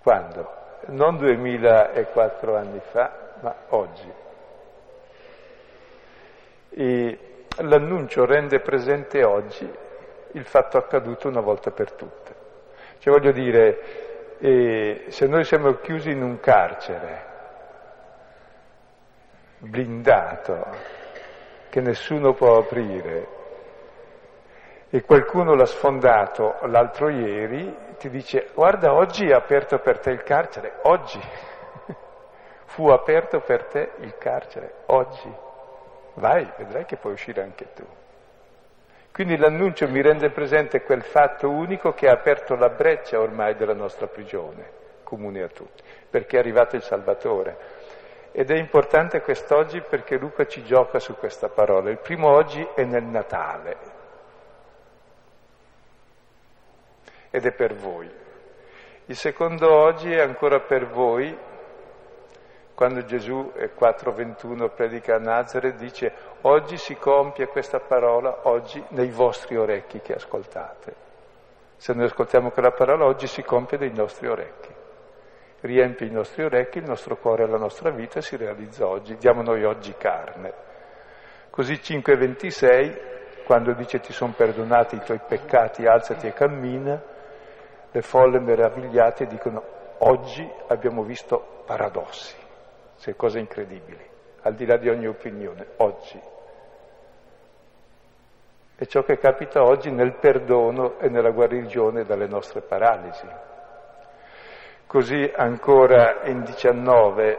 quando? 0.06 0.54
Non 0.90 1.16
2004 1.16 2.56
anni 2.56 2.80
fa, 2.92 3.10
ma 3.40 3.52
oggi. 3.70 4.12
E 6.68 7.18
l'annuncio 7.56 8.24
rende 8.24 8.60
presente 8.60 9.24
oggi 9.24 9.68
il 10.30 10.44
fatto 10.44 10.78
accaduto 10.78 11.26
una 11.26 11.40
volta 11.40 11.72
per 11.72 11.90
tutte. 11.90 12.34
Cioè 12.98 13.12
voglio 13.12 13.32
dire, 13.32 14.36
eh, 14.38 15.06
se 15.08 15.26
noi 15.26 15.42
siamo 15.42 15.74
chiusi 15.80 16.12
in 16.12 16.22
un 16.22 16.38
carcere, 16.38 17.24
blindato, 19.58 20.66
che 21.68 21.80
nessuno 21.80 22.32
può 22.32 22.58
aprire, 22.58 23.26
e 24.88 25.02
qualcuno 25.02 25.54
l'ha 25.54 25.66
sfondato 25.66 26.58
l'altro 26.66 27.08
ieri, 27.08 27.85
ti 27.96 28.10
dice 28.10 28.50
guarda 28.54 28.92
oggi 28.92 29.28
è 29.28 29.32
aperto 29.32 29.78
per 29.78 29.98
te 29.98 30.10
il 30.10 30.22
carcere, 30.22 30.78
oggi 30.82 31.20
fu 32.66 32.88
aperto 32.88 33.40
per 33.40 33.64
te 33.64 33.92
il 34.00 34.16
carcere, 34.18 34.74
oggi. 34.86 35.44
Vai, 36.14 36.50
vedrai 36.56 36.84
che 36.84 36.96
puoi 36.96 37.12
uscire 37.12 37.42
anche 37.42 37.66
tu. 37.74 37.84
Quindi 39.12 39.36
l'annuncio 39.36 39.88
mi 39.88 40.02
rende 40.02 40.30
presente 40.30 40.82
quel 40.82 41.02
fatto 41.02 41.48
unico 41.48 41.92
che 41.92 42.08
ha 42.08 42.12
aperto 42.12 42.54
la 42.54 42.68
breccia 42.68 43.18
ormai 43.18 43.54
della 43.54 43.72
nostra 43.72 44.06
prigione, 44.06 44.70
comune 45.02 45.42
a 45.42 45.48
tutti, 45.48 45.82
perché 46.10 46.36
è 46.36 46.38
arrivato 46.38 46.76
il 46.76 46.82
Salvatore. 46.82 47.56
Ed 48.32 48.50
è 48.50 48.56
importante 48.56 49.22
quest'oggi 49.22 49.80
perché 49.80 50.18
Luca 50.18 50.46
ci 50.46 50.62
gioca 50.62 50.98
su 50.98 51.16
questa 51.16 51.48
parola. 51.48 51.88
Il 51.88 51.98
primo 51.98 52.28
oggi 52.28 52.66
è 52.74 52.84
nel 52.84 53.04
Natale, 53.04 53.76
ed 57.36 57.44
è 57.44 57.52
per 57.52 57.74
voi. 57.74 58.10
Il 59.04 59.14
secondo 59.14 59.70
oggi 59.70 60.10
è 60.10 60.20
ancora 60.20 60.60
per 60.60 60.86
voi, 60.86 61.36
quando 62.72 63.04
Gesù, 63.04 63.52
4.21, 63.54 64.74
predica 64.74 65.16
a 65.16 65.18
Nazareth, 65.18 65.76
dice 65.76 66.14
oggi 66.42 66.78
si 66.78 66.96
compie 66.96 67.48
questa 67.48 67.78
parola, 67.78 68.48
oggi 68.48 68.82
nei 68.90 69.10
vostri 69.10 69.54
orecchi 69.58 70.00
che 70.00 70.14
ascoltate. 70.14 70.94
Se 71.76 71.92
noi 71.92 72.06
ascoltiamo 72.06 72.50
quella 72.50 72.70
parola, 72.70 73.04
oggi 73.04 73.26
si 73.26 73.42
compie 73.42 73.76
nei 73.76 73.92
nostri 73.92 74.28
orecchi. 74.28 74.72
Riempie 75.60 76.06
i 76.06 76.10
nostri 76.10 76.42
orecchi, 76.42 76.78
il 76.78 76.84
nostro 76.84 77.16
cuore 77.16 77.42
e 77.42 77.48
la 77.48 77.58
nostra 77.58 77.90
vita 77.90 78.22
si 78.22 78.36
realizza 78.36 78.86
oggi. 78.86 79.16
Diamo 79.16 79.42
noi 79.42 79.62
oggi 79.62 79.94
carne. 79.98 80.54
Così 81.50 81.74
5.26, 81.74 83.44
quando 83.44 83.74
dice 83.74 84.00
ti 84.00 84.14
sono 84.14 84.32
perdonati 84.34 84.96
i 84.96 85.02
tuoi 85.04 85.20
peccati, 85.26 85.84
alzati 85.84 86.28
e 86.28 86.32
cammina, 86.32 87.14
le 87.90 88.02
folle 88.02 88.40
meravigliate 88.40 89.26
dicono 89.26 89.62
oggi 89.98 90.48
abbiamo 90.68 91.02
visto 91.02 91.62
paradossi, 91.64 92.36
cioè 92.98 93.16
cose 93.16 93.38
incredibili, 93.38 94.04
al 94.42 94.54
di 94.54 94.66
là 94.66 94.76
di 94.76 94.88
ogni 94.88 95.06
opinione, 95.06 95.66
oggi. 95.78 96.20
È 98.76 98.84
ciò 98.84 99.02
che 99.02 99.18
capita 99.18 99.62
oggi 99.62 99.90
nel 99.90 100.16
perdono 100.16 100.98
e 100.98 101.08
nella 101.08 101.30
guarigione 101.30 102.04
dalle 102.04 102.26
nostre 102.26 102.60
paralisi. 102.60 103.26
Così 104.86 105.32
ancora 105.34 106.24
in 106.24 106.42
19, 106.42 107.38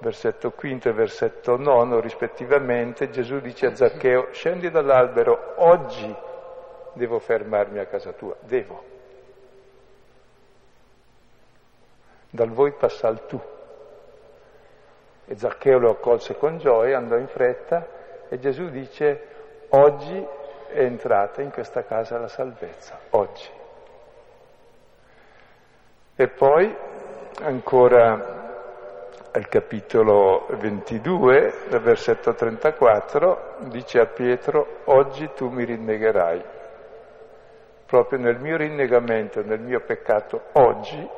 versetto 0.00 0.50
quinto 0.50 0.90
e 0.90 0.92
versetto 0.92 1.56
nono 1.56 1.98
rispettivamente, 1.98 3.08
Gesù 3.08 3.40
dice 3.40 3.66
a 3.66 3.74
Zaccheo, 3.74 4.28
scendi 4.32 4.70
dall'albero, 4.70 5.54
oggi 5.56 6.14
devo 6.92 7.18
fermarmi 7.18 7.78
a 7.78 7.86
casa 7.86 8.12
tua, 8.12 8.36
devo. 8.40 8.96
Dal 12.30 12.50
voi 12.50 12.72
passa 12.72 13.08
al 13.08 13.26
tu. 13.26 13.40
E 15.26 15.36
Zaccheo 15.36 15.78
lo 15.78 15.90
accolse 15.90 16.36
con 16.36 16.58
gioia, 16.58 16.96
andò 16.96 17.16
in 17.16 17.28
fretta 17.28 17.86
E 18.30 18.38
Gesù 18.38 18.68
dice, 18.68 19.22
oggi 19.70 20.26
è 20.68 20.80
entrata 20.80 21.40
in 21.40 21.50
questa 21.50 21.84
casa 21.84 22.18
la 22.18 22.28
salvezza, 22.28 22.98
oggi. 23.10 23.48
E 26.14 26.28
poi 26.28 26.76
ancora 27.40 28.36
al 29.32 29.48
capitolo 29.48 30.46
22, 30.50 31.68
dal 31.68 31.80
versetto 31.80 32.34
34, 32.34 33.54
dice 33.68 34.00
a 34.00 34.06
Pietro, 34.06 34.80
oggi 34.84 35.30
tu 35.34 35.48
mi 35.48 35.64
rinnegherai. 35.64 36.44
Proprio 37.86 38.18
nel 38.18 38.38
mio 38.38 38.58
rinnegamento, 38.58 39.42
nel 39.42 39.60
mio 39.60 39.80
peccato, 39.80 40.42
oggi 40.52 41.08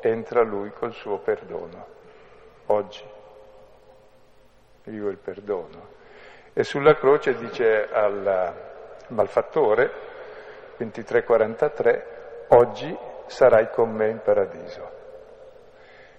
entra 0.00 0.42
lui 0.42 0.70
col 0.70 0.92
suo 0.92 1.18
perdono. 1.18 1.86
Oggi. 2.66 3.04
Vivo 4.84 5.08
il 5.08 5.18
perdono. 5.18 5.96
E 6.52 6.64
sulla 6.64 6.94
croce 6.94 7.34
dice 7.34 7.88
al 7.90 8.54
malfattore, 9.08 9.90
23-43, 10.78 12.02
oggi 12.48 12.96
sarai 13.26 13.70
con 13.70 13.90
me 13.90 14.08
in 14.08 14.20
paradiso 14.22 14.96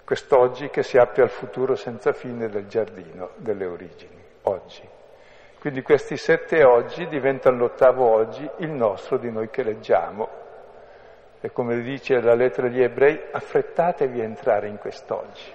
quest'oggi 0.09 0.71
che 0.71 0.81
si 0.81 0.97
apre 0.97 1.21
al 1.21 1.29
futuro 1.29 1.75
senza 1.75 2.13
fine 2.13 2.49
del 2.49 2.65
giardino 2.65 3.29
delle 3.35 3.67
origini, 3.67 4.19
oggi. 4.45 4.81
Quindi 5.59 5.83
questi 5.83 6.17
sette 6.17 6.63
oggi 6.63 7.05
diventano 7.05 7.57
l'ottavo 7.57 8.11
oggi, 8.11 8.49
il 8.57 8.71
nostro 8.71 9.19
di 9.19 9.29
noi 9.29 9.51
che 9.51 9.61
leggiamo. 9.61 10.27
E 11.41 11.51
come 11.51 11.81
dice 11.81 12.19
la 12.19 12.33
lettera 12.33 12.67
agli 12.67 12.81
ebrei, 12.81 13.19
affrettatevi 13.31 14.19
a 14.19 14.23
entrare 14.23 14.67
in 14.67 14.77
quest'oggi. 14.77 15.51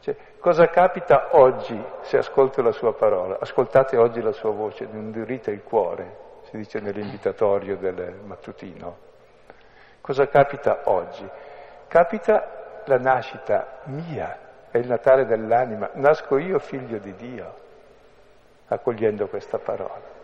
Cioè, 0.00 0.16
cosa 0.38 0.68
capita 0.68 1.28
oggi 1.32 1.78
se 2.02 2.16
ascolto 2.16 2.62
la 2.62 2.72
sua 2.72 2.94
parola? 2.94 3.38
Ascoltate 3.40 3.96
oggi 3.96 4.22
la 4.22 4.32
sua 4.32 4.52
voce, 4.52 4.86
non 4.90 5.02
indurite 5.02 5.50
il 5.50 5.62
cuore, 5.62 6.16
si 6.44 6.56
dice 6.56 6.80
nell'invitatorio 6.80 7.76
del 7.76 8.20
mattutino. 8.24 8.96
Cosa 10.00 10.28
capita 10.28 10.82
oggi? 10.84 11.28
Capita 11.88 12.82
la 12.86 12.98
nascita 12.98 13.80
mia, 13.84 14.38
è 14.70 14.78
il 14.78 14.86
Natale 14.86 15.26
dell'anima, 15.26 15.90
nasco 15.94 16.38
io 16.38 16.58
figlio 16.58 16.98
di 16.98 17.14
Dio, 17.14 17.54
accogliendo 18.68 19.26
questa 19.26 19.58
parola. 19.58 20.15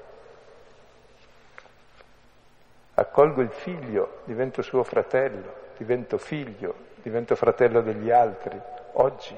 Accolgo 3.02 3.40
il 3.40 3.50
figlio, 3.50 4.20
divento 4.24 4.62
suo 4.62 4.84
fratello, 4.84 5.52
divento 5.76 6.18
figlio, 6.18 6.74
divento 7.02 7.34
fratello 7.34 7.80
degli 7.80 8.12
altri, 8.12 8.56
oggi. 8.92 9.36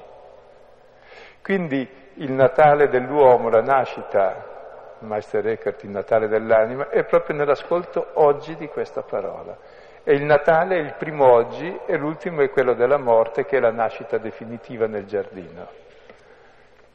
Quindi 1.41 1.89
il 2.15 2.31
Natale 2.31 2.89
dell'uomo, 2.89 3.49
la 3.49 3.63
nascita, 3.63 4.97
Meister 4.99 5.47
Eckhart, 5.47 5.81
il 5.83 5.89
Natale 5.89 6.27
dell'anima, 6.27 6.89
è 6.89 7.03
proprio 7.05 7.35
nell'ascolto 7.35 8.11
oggi 8.13 8.55
di 8.55 8.67
questa 8.67 9.01
parola. 9.01 9.57
E 10.03 10.13
il 10.13 10.23
Natale 10.23 10.75
è 10.75 10.81
il 10.81 10.93
primo 10.93 11.31
oggi 11.31 11.79
e 11.87 11.97
l'ultimo 11.97 12.41
è 12.41 12.51
quello 12.51 12.75
della 12.75 12.97
morte 12.97 13.45
che 13.45 13.57
è 13.57 13.59
la 13.59 13.71
nascita 13.71 14.19
definitiva 14.19 14.85
nel 14.85 15.07
giardino. 15.07 15.67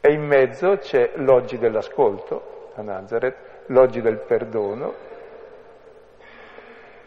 E 0.00 0.12
in 0.12 0.24
mezzo 0.24 0.78
c'è 0.78 1.14
l'oggi 1.16 1.58
dell'ascolto 1.58 2.70
a 2.76 2.82
Nazareth, 2.82 3.36
l'oggi 3.66 4.00
del 4.00 4.18
perdono, 4.18 5.08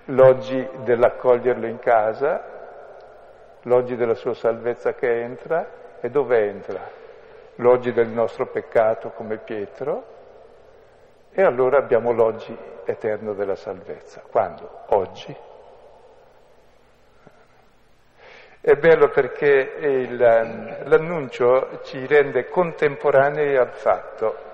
l'oggi 0.05 0.67
dell'accoglierlo 0.83 1.67
in 1.67 1.79
casa, 1.79 2.43
l'oggi 3.61 3.95
della 3.95 4.15
sua 4.15 4.33
salvezza 4.33 4.93
che 4.93 5.21
entra 5.21 5.97
e 6.01 6.09
dove 6.09 6.47
entra? 6.47 7.01
L'oggi 7.57 7.93
del 7.93 8.07
nostro 8.07 8.47
peccato 8.47 9.09
come 9.11 9.37
Pietro 9.37 10.11
e 11.31 11.41
allora 11.43 11.77
abbiamo 11.77 12.11
l'oggi 12.11 12.55
eterno 12.85 13.33
della 13.33 13.55
salvezza. 13.55 14.21
Quando? 14.29 14.83
Oggi. 14.87 15.35
È 18.59 18.75
bello 18.75 19.09
perché 19.09 19.73
il, 19.79 20.17
l'annuncio 20.17 21.81
ci 21.83 22.05
rende 22.05 22.47
contemporanei 22.47 23.57
al 23.57 23.73
fatto. 23.73 24.51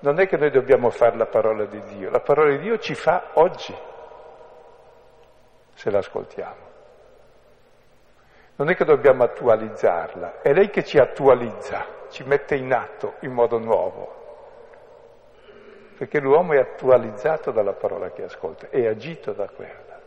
Non 0.00 0.18
è 0.18 0.26
che 0.26 0.36
noi 0.36 0.50
dobbiamo 0.50 0.90
fare 0.90 1.16
la 1.16 1.26
parola 1.26 1.64
di 1.64 1.80
Dio, 1.94 2.10
la 2.10 2.20
parola 2.20 2.50
di 2.50 2.58
Dio 2.58 2.78
ci 2.78 2.94
fa 2.94 3.30
oggi, 3.34 3.74
se 5.80 5.90
l'ascoltiamo. 5.90 6.68
Non 8.56 8.68
è 8.68 8.74
che 8.74 8.84
dobbiamo 8.84 9.24
attualizzarla, 9.24 10.42
è 10.42 10.52
lei 10.52 10.68
che 10.68 10.84
ci 10.84 10.98
attualizza, 10.98 12.04
ci 12.10 12.22
mette 12.24 12.54
in 12.54 12.70
atto 12.70 13.14
in 13.20 13.32
modo 13.32 13.58
nuovo. 13.58 14.18
Perché 15.96 16.20
l'uomo 16.20 16.52
è 16.52 16.58
attualizzato 16.58 17.50
dalla 17.50 17.72
parola 17.72 18.10
che 18.10 18.24
ascolta, 18.24 18.68
è 18.68 18.86
agito 18.86 19.32
da 19.32 19.48
quella. 19.48 20.00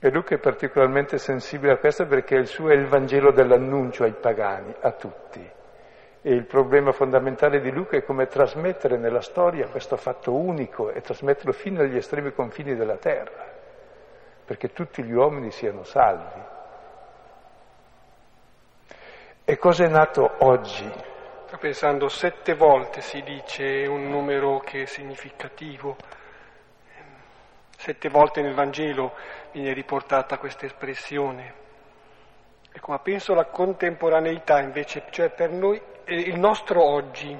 E 0.00 0.10
Luca 0.10 0.34
è 0.34 0.38
particolarmente 0.38 1.18
sensibile 1.18 1.72
a 1.72 1.76
questo 1.76 2.06
perché 2.06 2.34
il 2.34 2.46
suo 2.46 2.70
è 2.70 2.74
il 2.74 2.86
Vangelo 2.86 3.30
dell'annuncio 3.30 4.04
ai 4.04 4.14
pagani, 4.14 4.74
a 4.80 4.92
tutti. 4.92 5.60
E 6.22 6.32
il 6.32 6.46
problema 6.46 6.92
fondamentale 6.92 7.60
di 7.60 7.70
Luca 7.72 7.96
è 7.96 8.04
come 8.04 8.26
trasmettere 8.26 8.96
nella 8.96 9.20
storia 9.20 9.68
questo 9.68 9.96
fatto 9.96 10.32
unico 10.32 10.90
e 10.90 11.00
trasmetterlo 11.00 11.52
fino 11.52 11.80
agli 11.80 11.96
estremi 11.96 12.32
confini 12.32 12.76
della 12.76 12.96
terra, 12.96 13.44
perché 14.44 14.72
tutti 14.72 15.02
gli 15.02 15.12
uomini 15.12 15.50
siano 15.50 15.82
salvi. 15.82 16.40
E 19.44 19.58
cosa 19.58 19.84
è 19.84 19.88
nato 19.88 20.30
oggi? 20.38 20.88
Sto 21.46 21.58
pensando, 21.58 22.08
sette 22.08 22.54
volte 22.54 23.00
si 23.00 23.20
dice 23.22 23.86
un 23.86 24.08
numero 24.08 24.60
che 24.60 24.82
è 24.82 24.86
significativo 24.86 25.96
Sette 27.82 28.08
volte 28.08 28.42
nel 28.42 28.54
Vangelo 28.54 29.12
viene 29.50 29.72
riportata 29.72 30.38
questa 30.38 30.66
espressione. 30.66 31.52
Ecco, 32.72 32.92
ma 32.92 33.00
penso 33.00 33.32
alla 33.32 33.46
contemporaneità 33.46 34.60
invece, 34.60 35.02
cioè 35.10 35.30
per 35.30 35.50
noi 35.50 35.82
il 36.06 36.38
nostro 36.38 36.82
oggi, 36.82 37.38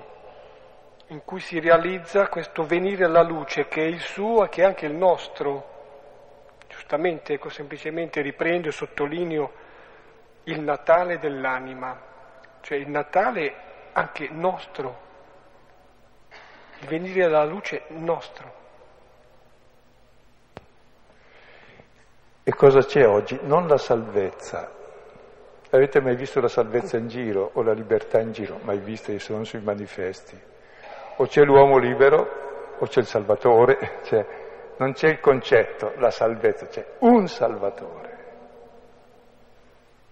in 1.08 1.24
cui 1.24 1.40
si 1.40 1.58
realizza 1.60 2.28
questo 2.28 2.64
venire 2.64 3.04
alla 3.04 3.22
luce 3.22 3.68
che 3.68 3.82
è 3.82 3.86
il 3.86 4.00
suo 4.00 4.44
e 4.44 4.48
che 4.48 4.62
è 4.62 4.64
anche 4.64 4.86
il 4.86 4.94
nostro. 4.94 5.70
Giustamente, 6.68 7.34
ecco, 7.34 7.48
semplicemente 7.48 8.20
riprendo 8.22 8.68
e 8.68 8.72
sottolineo 8.72 9.52
il 10.44 10.60
Natale 10.60 11.18
dell'anima, 11.18 12.00
cioè 12.60 12.78
il 12.78 12.88
Natale 12.88 13.54
anche 13.92 14.28
nostro, 14.30 15.00
il 16.80 16.86
venire 16.86 17.24
alla 17.24 17.44
luce 17.44 17.82
nostro. 17.88 18.60
E 22.44 22.52
cosa 22.54 22.80
c'è 22.80 23.06
oggi? 23.06 23.38
Non 23.42 23.68
la 23.68 23.76
salvezza. 23.76 24.80
Avete 25.74 26.02
mai 26.02 26.16
visto 26.16 26.38
la 26.38 26.48
salvezza 26.48 26.98
in 26.98 27.08
giro 27.08 27.50
o 27.54 27.62
la 27.62 27.72
libertà 27.72 28.20
in 28.20 28.32
giro? 28.32 28.58
Mai 28.62 28.78
viste, 28.78 29.18
sono 29.18 29.42
sui 29.44 29.62
manifesti. 29.62 30.38
O 31.16 31.24
c'è 31.24 31.42
l'uomo 31.44 31.78
libero 31.78 32.76
o 32.78 32.86
c'è 32.86 33.00
il 33.00 33.06
Salvatore, 33.06 34.00
cioè, 34.04 34.26
non 34.76 34.92
c'è 34.92 35.08
il 35.08 35.20
concetto, 35.20 35.94
la 35.96 36.10
salvezza, 36.10 36.66
c'è 36.66 36.84
un 36.98 37.26
Salvatore. 37.26 38.10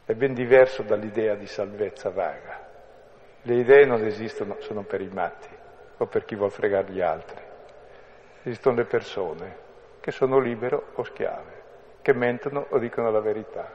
È 0.06 0.14
ben 0.14 0.32
diverso 0.32 0.82
dall'idea 0.82 1.34
di 1.34 1.46
salvezza 1.46 2.08
vaga. 2.08 2.66
Le 3.42 3.54
idee 3.54 3.84
non 3.84 4.02
esistono, 4.04 4.56
sono 4.60 4.84
per 4.84 5.02
i 5.02 5.10
matti 5.12 5.54
o 5.98 6.06
per 6.06 6.24
chi 6.24 6.36
vuol 6.36 6.50
fregare 6.50 6.90
gli 6.90 7.02
altri. 7.02 7.40
Esistono 8.44 8.76
le 8.76 8.86
persone 8.86 9.56
che 10.00 10.10
sono 10.10 10.38
libero 10.38 10.92
o 10.94 11.02
schiave 11.02 11.58
che 12.02 12.14
mentono 12.14 12.66
o 12.70 12.78
dicono 12.78 13.10
la 13.10 13.20
verità, 13.20 13.70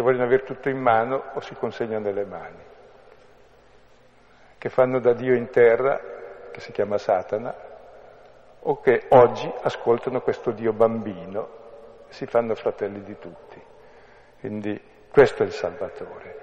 che 0.00 0.06
vogliono 0.06 0.24
avere 0.24 0.44
tutto 0.44 0.70
in 0.70 0.78
mano 0.78 1.30
o 1.34 1.40
si 1.40 1.54
consegnano 1.54 2.06
nelle 2.06 2.24
mani, 2.24 2.64
che 4.56 4.68
fanno 4.70 4.98
da 4.98 5.12
Dio 5.12 5.34
in 5.34 5.50
terra, 5.50 6.00
che 6.50 6.60
si 6.60 6.72
chiama 6.72 6.96
Satana, 6.96 7.54
o 8.60 8.80
che 8.80 9.04
oggi 9.10 9.52
ascoltano 9.60 10.22
questo 10.22 10.52
Dio 10.52 10.72
bambino 10.72 11.58
e 12.08 12.12
si 12.14 12.24
fanno 12.24 12.54
fratelli 12.54 13.02
di 13.02 13.18
tutti. 13.18 13.62
Quindi 14.40 14.80
questo 15.10 15.42
è 15.42 15.46
il 15.46 15.52
Salvatore, 15.52 16.38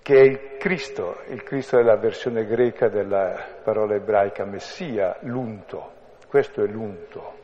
che 0.00 0.14
è 0.14 0.22
il 0.22 0.56
Cristo, 0.58 1.22
il 1.26 1.42
Cristo 1.42 1.76
è 1.76 1.82
la 1.82 1.96
versione 1.96 2.46
greca 2.46 2.88
della 2.88 3.34
parola 3.64 3.96
ebraica 3.96 4.44
Messia, 4.44 5.16
l'unto, 5.22 5.90
questo 6.28 6.62
è 6.62 6.68
l'unto 6.68 7.40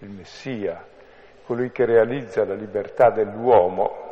il 0.00 0.10
Messia, 0.10 0.84
colui 1.46 1.70
che 1.70 1.84
realizza 1.84 2.44
la 2.44 2.54
libertà 2.54 3.10
dell'uomo 3.10 4.02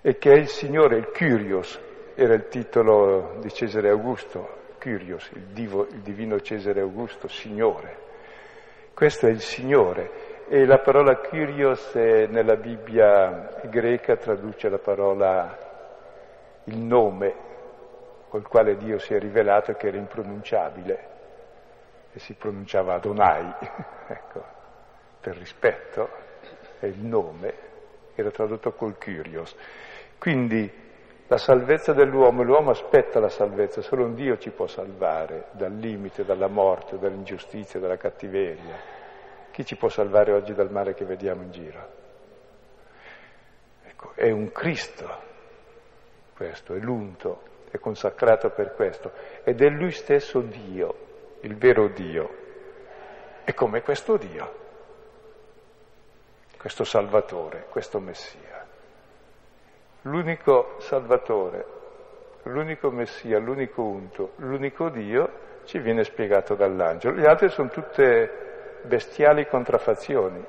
e 0.00 0.16
che 0.18 0.32
è 0.32 0.36
il 0.36 0.48
Signore, 0.48 0.96
il 0.96 1.10
Kyrios, 1.10 1.78
era 2.14 2.34
il 2.34 2.48
titolo 2.48 3.36
di 3.40 3.50
Cesare 3.52 3.90
Augusto, 3.90 4.56
Kyrios, 4.78 5.30
il, 5.32 5.46
divo, 5.48 5.86
il 5.86 6.00
divino 6.00 6.40
Cesare 6.40 6.80
Augusto, 6.80 7.28
Signore. 7.28 8.06
Questo 8.94 9.26
è 9.26 9.30
il 9.30 9.40
Signore 9.40 10.46
E 10.48 10.64
la 10.64 10.78
parola 10.78 11.20
Kyrios 11.20 11.94
nella 11.94 12.56
Bibbia 12.56 13.60
greca 13.64 14.16
traduce 14.16 14.70
la 14.70 14.78
parola 14.78 15.58
il 16.64 16.78
nome 16.78 17.34
col 18.28 18.48
quale 18.48 18.76
Dio 18.76 18.98
si 18.98 19.12
è 19.12 19.18
rivelato 19.18 19.74
che 19.74 19.88
era 19.88 19.98
impronunciabile 19.98 21.08
e 22.12 22.18
si 22.18 22.32
pronunciava 22.32 22.94
Adonai, 22.94 23.54
ecco, 24.08 24.44
per 25.28 25.36
rispetto, 25.36 26.08
è 26.78 26.86
il 26.86 27.00
nome, 27.00 27.52
era 28.14 28.30
tradotto 28.30 28.72
col 28.72 28.96
Kyrios. 28.96 29.54
Quindi 30.18 30.72
la 31.26 31.36
salvezza 31.36 31.92
dell'uomo, 31.92 32.42
l'uomo 32.42 32.70
aspetta 32.70 33.20
la 33.20 33.28
salvezza, 33.28 33.82
solo 33.82 34.06
un 34.06 34.14
Dio 34.14 34.38
ci 34.38 34.48
può 34.48 34.66
salvare 34.66 35.48
dal 35.50 35.74
limite, 35.74 36.24
dalla 36.24 36.48
morte, 36.48 36.98
dall'ingiustizia, 36.98 37.78
dalla 37.78 37.98
cattiveria. 37.98 38.96
Chi 39.50 39.66
ci 39.66 39.76
può 39.76 39.90
salvare 39.90 40.32
oggi 40.32 40.54
dal 40.54 40.70
male 40.70 40.94
che 40.94 41.04
vediamo 41.04 41.42
in 41.42 41.50
giro? 41.50 41.88
Ecco, 43.84 44.12
è 44.14 44.30
un 44.30 44.50
Cristo 44.50 45.26
questo, 46.34 46.72
è 46.72 46.78
l'unto, 46.78 47.42
è 47.70 47.78
consacrato 47.78 48.48
per 48.48 48.72
questo 48.72 49.12
ed 49.44 49.60
è 49.60 49.68
lui 49.68 49.90
stesso 49.90 50.40
Dio, 50.40 50.94
il 51.40 51.54
vero 51.56 51.88
Dio. 51.88 52.46
E 53.44 53.52
come 53.52 53.82
questo 53.82 54.16
Dio, 54.16 54.66
questo 56.58 56.84
Salvatore, 56.84 57.66
questo 57.70 58.00
Messia 58.00 58.58
l'unico 60.02 60.76
Salvatore, 60.78 61.64
l'unico 62.44 62.90
Messia, 62.90 63.38
l'unico 63.38 63.82
unto, 63.82 64.32
l'unico 64.36 64.88
Dio 64.88 65.46
ci 65.64 65.78
viene 65.78 66.04
spiegato 66.04 66.54
dall'angelo. 66.54 67.16
Gli 67.16 67.26
altri 67.26 67.48
sono 67.48 67.68
tutte 67.68 68.80
bestiali 68.82 69.46
contraffazioni, 69.46 70.44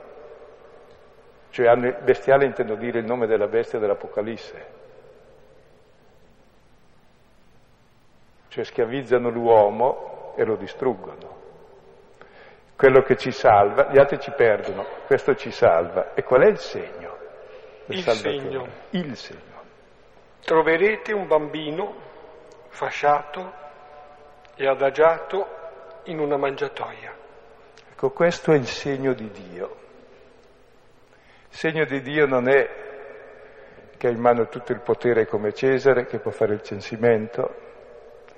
cioè 1.49 1.75
bestiale 2.01 2.45
intendo 2.45 2.75
dire 2.75 2.99
il 2.99 3.05
nome 3.05 3.27
della 3.27 3.47
bestia 3.47 3.79
dell'Apocalisse. 3.79 4.77
Cioè 8.47 8.63
schiavizzano 8.63 9.29
l'uomo 9.29 10.33
e 10.35 10.43
lo 10.43 10.55
distruggono. 10.55 11.38
Quello 12.79 13.01
che 13.01 13.17
ci 13.17 13.31
salva, 13.31 13.89
gli 13.91 13.97
altri 13.97 14.21
ci 14.21 14.31
perdono, 14.31 14.85
questo 15.05 15.35
ci 15.35 15.51
salva. 15.51 16.13
E 16.13 16.23
qual 16.23 16.43
è 16.43 16.47
il 16.47 16.59
segno? 16.59 17.17
Il 17.87 18.03
segno. 18.03 18.67
Il 18.91 19.17
segno. 19.17 19.63
Troverete 20.39 21.11
un 21.11 21.27
bambino 21.27 21.93
fasciato 22.69 23.51
e 24.55 24.65
adagiato 24.65 25.47
in 26.03 26.19
una 26.19 26.37
mangiatoia. 26.37 27.13
Ecco, 27.91 28.11
questo 28.11 28.53
è 28.53 28.55
il 28.55 28.67
segno 28.67 29.11
di 29.11 29.29
Dio. 29.29 29.75
Il 31.49 31.57
segno 31.57 31.83
di 31.83 31.99
Dio 31.99 32.27
non 32.27 32.47
è 32.47 32.69
che 33.97 34.07
ha 34.07 34.09
in 34.09 34.21
mano 34.21 34.47
tutto 34.47 34.71
il 34.71 34.79
potere 34.79 35.27
come 35.27 35.51
Cesare, 35.51 36.05
che 36.05 36.19
può 36.19 36.31
fare 36.31 36.53
il 36.53 36.61
censimento, 36.61 37.55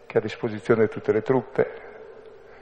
che 0.07 0.17
ha 0.17 0.19
a 0.19 0.23
disposizione 0.23 0.87
tutte 0.87 1.11
le 1.11 1.21
truppe, 1.21 1.71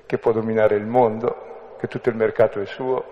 che 0.06 0.18
può 0.18 0.34
dominare 0.34 0.76
il 0.76 0.86
mondo, 0.86 1.48
che 1.80 1.88
tutto 1.88 2.10
il 2.10 2.16
mercato 2.16 2.60
è 2.60 2.66
suo, 2.66 3.06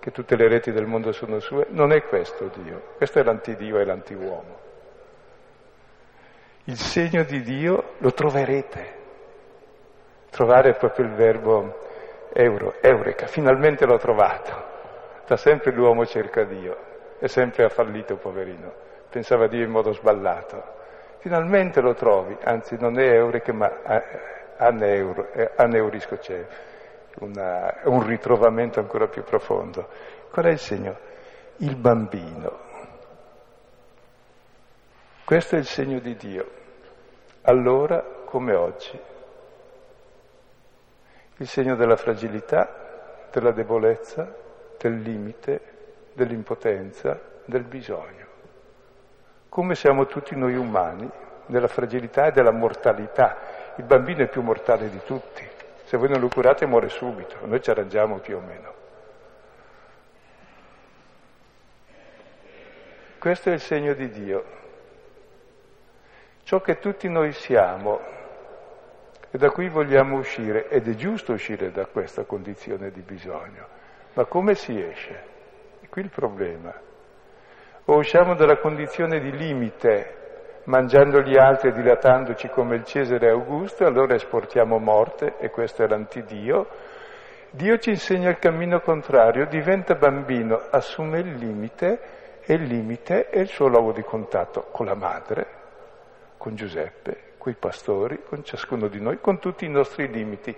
che 0.00 0.10
tutte 0.10 0.34
le 0.36 0.48
reti 0.48 0.72
del 0.72 0.84
mondo 0.84 1.12
sono 1.12 1.38
sue. 1.38 1.66
Non 1.70 1.92
è 1.92 2.02
questo 2.02 2.50
Dio, 2.56 2.94
questo 2.96 3.20
è 3.20 3.22
l'antidio 3.22 3.78
e 3.78 3.84
l'antiuomo. 3.84 4.58
Il 6.64 6.76
segno 6.76 7.22
di 7.22 7.40
Dio 7.42 7.92
lo 7.98 8.12
troverete. 8.12 9.02
Trovare 10.30 10.70
è 10.70 10.76
proprio 10.76 11.06
il 11.06 11.12
verbo 11.12 11.78
euro, 12.32 12.74
eureka, 12.80 13.26
finalmente 13.26 13.86
l'ho 13.86 13.98
trovato. 13.98 14.72
Da 15.24 15.36
sempre 15.36 15.70
l'uomo 15.70 16.04
cerca 16.04 16.42
Dio 16.42 16.76
e 17.20 17.28
sempre 17.28 17.64
ha 17.64 17.68
fallito, 17.68 18.16
poverino. 18.16 18.72
Pensava 19.08 19.44
a 19.44 19.48
Dio 19.48 19.62
in 19.62 19.70
modo 19.70 19.92
sballato. 19.92 20.62
Finalmente 21.20 21.80
lo 21.80 21.94
trovi, 21.94 22.36
anzi 22.42 22.76
non 22.78 22.98
è 22.98 23.12
eureka 23.12 23.52
ma 23.52 23.70
aneuro, 24.56 25.28
aneurisco 25.56 26.16
c'è 26.16 26.44
una, 27.20 27.80
un 27.84 28.06
ritrovamento 28.06 28.80
ancora 28.80 29.06
più 29.06 29.22
profondo. 29.22 29.88
Qual 30.30 30.46
è 30.46 30.50
il 30.50 30.58
segno? 30.58 30.96
Il 31.58 31.76
bambino. 31.76 32.58
Questo 35.24 35.56
è 35.56 35.58
il 35.58 35.64
segno 35.64 36.00
di 36.00 36.16
Dio, 36.16 36.50
allora 37.42 38.02
come 38.24 38.54
oggi. 38.54 39.00
Il 41.36 41.46
segno 41.46 41.76
della 41.76 41.96
fragilità, 41.96 43.26
della 43.30 43.52
debolezza, 43.52 44.32
del 44.78 45.00
limite, 45.00 45.60
dell'impotenza, 46.12 47.18
del 47.44 47.64
bisogno. 47.64 48.26
Come 49.48 49.74
siamo 49.74 50.06
tutti 50.06 50.36
noi 50.36 50.56
umani, 50.56 51.10
della 51.46 51.68
fragilità 51.68 52.26
e 52.26 52.32
della 52.32 52.52
mortalità. 52.52 53.72
Il 53.76 53.84
bambino 53.84 54.22
è 54.22 54.28
più 54.28 54.42
mortale 54.42 54.90
di 54.90 55.00
tutti. 55.04 55.53
Se 55.84 55.96
voi 55.96 56.08
non 56.08 56.20
lo 56.20 56.28
curate 56.28 56.66
muore 56.66 56.88
subito, 56.88 57.36
noi 57.44 57.62
ci 57.62 57.70
arrangiamo 57.70 58.18
più 58.18 58.36
o 58.36 58.40
meno. 58.40 58.72
Questo 63.18 63.50
è 63.50 63.52
il 63.52 63.60
segno 63.60 63.94
di 63.94 64.10
Dio. 64.10 64.44
Ciò 66.42 66.60
che 66.60 66.78
tutti 66.78 67.08
noi 67.08 67.32
siamo 67.32 68.00
e 69.30 69.38
da 69.38 69.50
cui 69.50 69.68
vogliamo 69.68 70.16
uscire, 70.16 70.68
ed 70.68 70.88
è 70.88 70.94
giusto 70.94 71.32
uscire 71.32 71.72
da 71.72 71.86
questa 71.86 72.24
condizione 72.24 72.90
di 72.90 73.00
bisogno, 73.00 73.66
ma 74.12 74.24
come 74.26 74.54
si 74.54 74.80
esce? 74.80 75.22
È 75.80 75.88
qui 75.88 76.02
il 76.02 76.10
problema. 76.10 76.72
O 77.86 77.96
usciamo 77.96 78.34
dalla 78.34 78.58
condizione 78.58 79.20
di 79.20 79.36
limite 79.36 80.23
mangiando 80.64 81.20
gli 81.20 81.36
altri 81.36 81.68
e 81.68 81.72
dilatandoci 81.72 82.48
come 82.48 82.76
il 82.76 82.84
Cesare 82.84 83.30
Augusto, 83.30 83.84
allora 83.84 84.14
esportiamo 84.14 84.78
morte 84.78 85.36
e 85.38 85.50
questo 85.50 85.82
è 85.82 85.88
l'antidio. 85.88 86.66
Dio 87.50 87.78
ci 87.78 87.90
insegna 87.90 88.30
il 88.30 88.38
cammino 88.38 88.80
contrario, 88.80 89.46
diventa 89.46 89.94
bambino, 89.94 90.60
assume 90.70 91.20
il 91.20 91.34
limite 91.34 92.00
e 92.42 92.54
il 92.54 92.62
limite 92.62 93.28
è 93.28 93.38
il 93.38 93.48
suo 93.48 93.68
luogo 93.68 93.92
di 93.92 94.02
contatto 94.02 94.68
con 94.72 94.86
la 94.86 94.94
madre, 94.94 95.46
con 96.36 96.54
Giuseppe, 96.56 97.34
con 97.38 97.52
i 97.52 97.56
pastori, 97.56 98.22
con 98.28 98.42
ciascuno 98.42 98.88
di 98.88 99.00
noi, 99.00 99.20
con 99.20 99.38
tutti 99.38 99.64
i 99.64 99.70
nostri 99.70 100.08
limiti. 100.08 100.56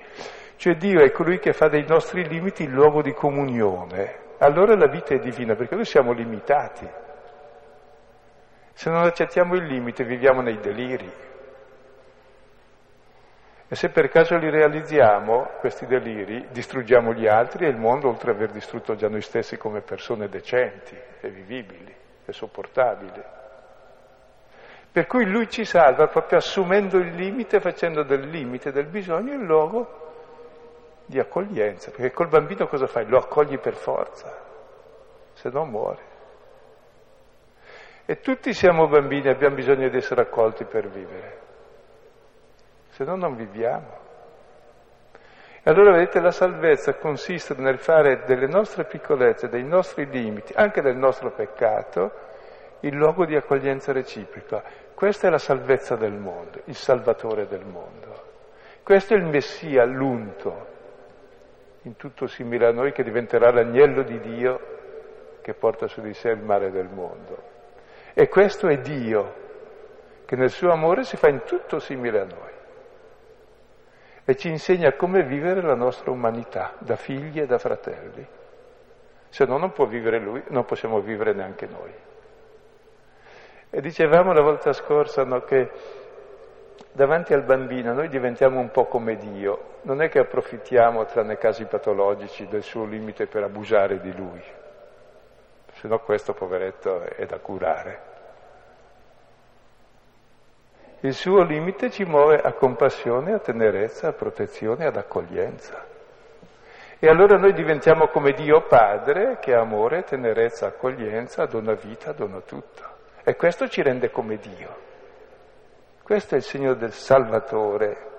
Cioè 0.57 0.77
Dio 0.77 1.03
è 1.03 1.11
colui 1.11 1.39
che 1.39 1.53
fa 1.53 1.69
dei 1.69 1.85
nostri 1.87 2.27
limiti 2.27 2.63
il 2.63 2.71
luogo 2.71 3.03
di 3.03 3.13
comunione. 3.13 4.25
Allora 4.39 4.75
la 4.75 4.89
vita 4.89 5.15
è 5.15 5.19
divina 5.19 5.55
perché 5.55 5.75
noi 5.75 5.85
siamo 5.85 6.13
limitati. 6.13 6.89
Se 8.77 8.91
non 8.91 9.05
accettiamo 9.05 9.55
il 9.55 9.65
limite 9.65 10.05
viviamo 10.05 10.43
nei 10.43 10.61
deliri. 10.61 11.11
E 13.69 13.75
se 13.75 13.89
per 13.89 14.11
caso 14.11 14.37
li 14.37 14.51
realizziamo, 14.51 15.53
questi 15.61 15.87
deliri, 15.87 16.49
distruggiamo 16.51 17.15
gli 17.15 17.27
altri 17.27 17.65
e 17.65 17.71
il 17.71 17.79
mondo, 17.79 18.09
oltre 18.09 18.33
ad 18.33 18.37
aver 18.37 18.51
distrutto 18.51 18.95
già 18.95 19.09
noi 19.09 19.23
stessi 19.23 19.57
come 19.57 19.81
persone 19.81 20.29
decenti 20.29 20.95
e 21.21 21.31
vivibili 21.31 21.95
e 22.27 22.33
sopportabili. 22.35 23.23
Per 24.93 25.07
cui 25.07 25.25
lui 25.25 25.49
ci 25.49 25.65
salva 25.65 26.09
proprio 26.09 26.37
assumendo 26.37 26.99
il 26.99 27.15
limite, 27.15 27.61
facendo 27.61 28.03
del 28.03 28.29
limite 28.29 28.73
del 28.73 28.89
bisogno 28.89 29.33
il 29.33 29.43
luogo 29.43 30.05
di 31.07 31.19
accoglienza, 31.19 31.91
perché 31.91 32.13
col 32.13 32.29
bambino 32.29 32.67
cosa 32.67 32.87
fai? 32.87 33.07
Lo 33.07 33.17
accogli 33.17 33.59
per 33.59 33.75
forza, 33.75 34.37
se 35.33 35.49
no 35.49 35.65
muore. 35.65 36.16
E 38.09 38.21
tutti 38.21 38.55
siamo 38.55 38.87
bambini, 38.87 39.29
abbiamo 39.29 39.57
bisogno 39.57 39.89
di 39.89 39.97
essere 39.97 40.21
accolti 40.21 40.65
per 40.65 40.89
vivere, 40.89 41.39
se 42.91 43.03
no 43.03 43.17
non 43.17 43.35
viviamo. 43.35 44.05
E 45.61 45.69
allora 45.69 45.91
vedete 45.91 46.21
la 46.21 46.31
salvezza 46.31 46.95
consiste 46.95 47.55
nel 47.57 47.79
fare 47.79 48.23
delle 48.25 48.47
nostre 48.47 48.85
piccolezze, 48.85 49.49
dei 49.49 49.65
nostri 49.65 50.07
limiti, 50.07 50.53
anche 50.55 50.83
del 50.83 50.97
nostro 50.97 51.33
peccato, 51.33 52.13
il 52.81 52.95
luogo 52.95 53.27
di 53.27 53.35
accoglienza 53.35 53.91
reciproca. 53.91 54.63
Questa 54.95 55.27
è 55.27 55.31
la 55.31 55.39
salvezza 55.39 55.97
del 55.97 56.13
mondo, 56.13 56.61
il 56.67 56.77
salvatore 56.77 57.49
del 57.49 57.65
mondo. 57.65 58.23
Questo 58.85 59.15
è 59.15 59.17
il 59.17 59.25
Messia, 59.25 59.85
l'unto, 59.85 60.67
in 61.83 61.97
tutto 61.97 62.29
simile 62.29 62.69
a 62.69 62.71
noi, 62.71 62.93
che 62.93 63.03
diventerà 63.03 63.51
l'agnello 63.51 64.05
di 64.05 64.21
Dio 64.21 64.61
che 65.43 65.55
porta 65.55 65.89
su 65.89 66.01
di 66.01 66.15
sé 66.15 66.31
il 66.31 66.43
male 66.43 66.71
del 66.71 66.89
mondo. 66.89 67.55
E 68.19 68.29
questo 68.29 68.69
è 68.69 68.79
Dio, 68.79 69.35
che 70.25 70.37
nel 70.37 70.49
suo 70.49 70.73
amore 70.73 71.05
si 71.05 71.19
fa 71.19 71.29
in 71.29 71.43
tutto 71.45 71.79
simile 71.79 72.21
a 72.21 72.25
noi 72.25 72.55
e 74.25 74.37
ci 74.37 74.49
insegna 74.49 74.95
come 74.95 75.23
vivere 75.23 75.61
la 75.61 75.75
nostra 75.75 76.11
umanità, 76.11 76.73
da 76.79 76.97
figli 76.97 77.39
e 77.39 77.45
da 77.45 77.59
fratelli. 77.59 78.27
Se 79.29 79.45
no 79.45 79.59
non 79.59 79.71
può 79.73 79.85
vivere 79.85 80.19
lui, 80.19 80.43
non 80.49 80.65
possiamo 80.65 81.01
vivere 81.01 81.35
neanche 81.35 81.67
noi. 81.67 81.93
E 83.69 83.81
dicevamo 83.83 84.33
la 84.33 84.41
volta 84.41 84.73
scorsa 84.73 85.23
no, 85.23 85.43
che 85.43 85.71
davanti 86.93 87.35
al 87.35 87.43
bambino 87.43 87.93
noi 87.93 88.09
diventiamo 88.09 88.59
un 88.59 88.71
po' 88.71 88.87
come 88.87 89.17
Dio, 89.17 89.81
non 89.83 90.01
è 90.01 90.09
che 90.09 90.21
approfittiamo, 90.21 91.05
tranne 91.05 91.37
casi 91.37 91.67
patologici, 91.67 92.49
del 92.49 92.63
suo 92.63 92.87
limite 92.87 93.27
per 93.27 93.43
abusare 93.43 94.01
di 94.01 94.17
lui, 94.17 94.43
se 95.79 95.89
no 95.89 95.99
questo 95.99 96.33
poveretto 96.33 97.03
è 97.03 97.27
da 97.27 97.39
curare. 97.39 98.15
Il 101.01 101.13
suo 101.13 101.43
limite 101.43 101.91
ci 101.91 102.05
muove 102.05 102.41
a 102.41 102.53
compassione, 102.53 103.35
a 103.35 103.39
tenerezza, 103.39 104.09
a 104.09 104.13
protezione, 104.13 104.87
ad 104.87 104.97
accoglienza. 104.97 105.85
E 106.99 107.09
allora 107.09 107.37
noi 107.37 107.53
diventiamo 107.53 108.09
come 108.09 108.33
Dio 108.33 108.63
Padre, 108.63 109.37
che 109.39 109.53
ha 109.53 109.61
amore, 109.61 110.05
tenerezza, 110.05 110.67
accoglienza, 110.67 111.45
dona 111.45 111.75
vita, 111.75 112.13
dona 112.13 112.41
tutto. 112.41 112.83
E 113.23 113.37
questo 113.37 113.69
ci 113.69 113.83
rende 113.83 114.11
come 114.11 114.39
Dio. 114.39 114.85
Questo 116.03 116.35
è 116.35 116.39
il 116.39 116.45
segno 116.45 116.73
del 116.73 116.93
Salvatore, 116.93 118.15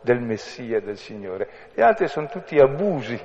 del 0.00 0.20
Messia, 0.20 0.80
del 0.80 0.96
Signore. 0.96 1.48
Gli 1.72 1.80
altri 1.80 2.08
sono 2.08 2.26
tutti 2.26 2.58
abusi, 2.58 3.20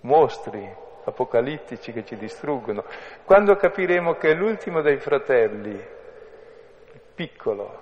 mostri 0.00 0.90
apocalittici 1.04 1.92
che 1.92 2.04
ci 2.04 2.16
distruggono. 2.16 2.84
Quando 3.24 3.54
capiremo 3.56 4.14
che 4.14 4.34
l'ultimo 4.34 4.80
dei 4.80 4.98
fratelli, 4.98 5.70
il 5.70 7.00
piccolo, 7.14 7.80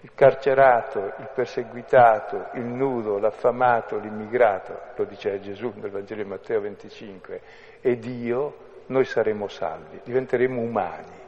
il 0.00 0.12
carcerato, 0.14 1.14
il 1.18 1.30
perseguitato, 1.34 2.48
il 2.54 2.64
nudo, 2.64 3.18
l'affamato, 3.18 3.98
l'immigrato, 3.98 4.78
lo 4.96 5.04
dice 5.04 5.40
Gesù 5.40 5.72
nel 5.76 5.90
Vangelo 5.90 6.22
di 6.22 6.28
Matteo 6.28 6.60
25, 6.60 7.40
e 7.80 7.98
Dio, 7.98 8.70
noi 8.86 9.04
saremo 9.04 9.48
salvi, 9.48 10.00
diventeremo 10.02 10.60
umani. 10.60 11.20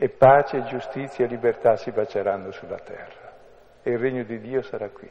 E 0.00 0.08
pace, 0.10 0.62
giustizia 0.64 1.24
e 1.24 1.28
libertà 1.28 1.76
si 1.76 1.90
baceranno 1.90 2.52
sulla 2.52 2.78
terra 2.78 3.28
e 3.88 3.92
il 3.92 3.98
regno 3.98 4.22
di 4.22 4.38
Dio 4.38 4.62
sarà 4.62 4.90
qui. 4.90 5.10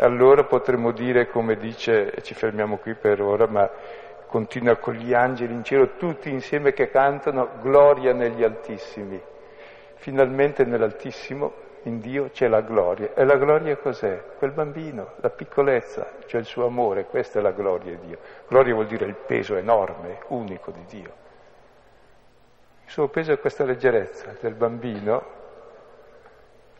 Allora 0.00 0.44
potremo 0.44 0.92
dire, 0.92 1.28
come 1.28 1.56
dice, 1.56 2.12
e 2.12 2.22
ci 2.22 2.32
fermiamo 2.32 2.76
qui 2.76 2.94
per 2.94 3.20
ora, 3.20 3.48
ma 3.48 3.68
continua 4.28 4.76
con 4.76 4.94
gli 4.94 5.12
angeli 5.12 5.52
in 5.52 5.64
cielo, 5.64 5.96
tutti 5.96 6.30
insieme 6.30 6.72
che 6.72 6.88
cantano 6.88 7.48
gloria 7.60 8.12
negli 8.12 8.44
altissimi. 8.44 9.20
Finalmente 9.96 10.64
nell'altissimo, 10.64 11.66
in 11.82 11.98
Dio, 11.98 12.30
c'è 12.30 12.46
la 12.46 12.60
gloria. 12.60 13.12
E 13.14 13.24
la 13.24 13.36
gloria 13.36 13.76
cos'è? 13.76 14.22
Quel 14.38 14.52
bambino, 14.52 15.14
la 15.16 15.30
piccolezza, 15.30 16.06
cioè 16.26 16.40
il 16.40 16.46
suo 16.46 16.66
amore, 16.66 17.06
questa 17.06 17.40
è 17.40 17.42
la 17.42 17.50
gloria 17.50 17.96
di 17.96 18.06
Dio. 18.06 18.18
Gloria 18.46 18.74
vuol 18.74 18.86
dire 18.86 19.04
il 19.04 19.16
peso 19.16 19.56
enorme, 19.56 20.20
unico 20.28 20.70
di 20.70 20.84
Dio. 20.88 21.12
Il 22.84 22.90
suo 22.92 23.08
peso 23.08 23.32
è 23.32 23.40
questa 23.40 23.64
leggerezza 23.64 24.36
del 24.40 24.54
bambino, 24.54 25.36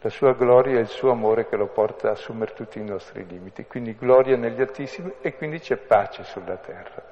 la 0.01 0.11
sua 0.11 0.33
gloria 0.33 0.77
è 0.77 0.81
il 0.81 0.87
suo 0.87 1.11
amore 1.11 1.49
che 1.49 1.57
lo 1.57 1.67
porta 1.67 2.09
a 2.09 2.13
assumere 2.13 2.55
tutti 2.55 2.79
i 2.79 2.85
nostri 2.85 3.27
limiti. 3.27 3.67
Quindi 3.67 3.97
gloria 3.97 4.37
negli 4.37 4.61
altissimi 4.61 5.13
e 5.21 5.35
quindi 5.35 5.59
c'è 5.59 5.77
pace 5.77 6.23
sulla 6.23 6.57
terra. 6.57 7.03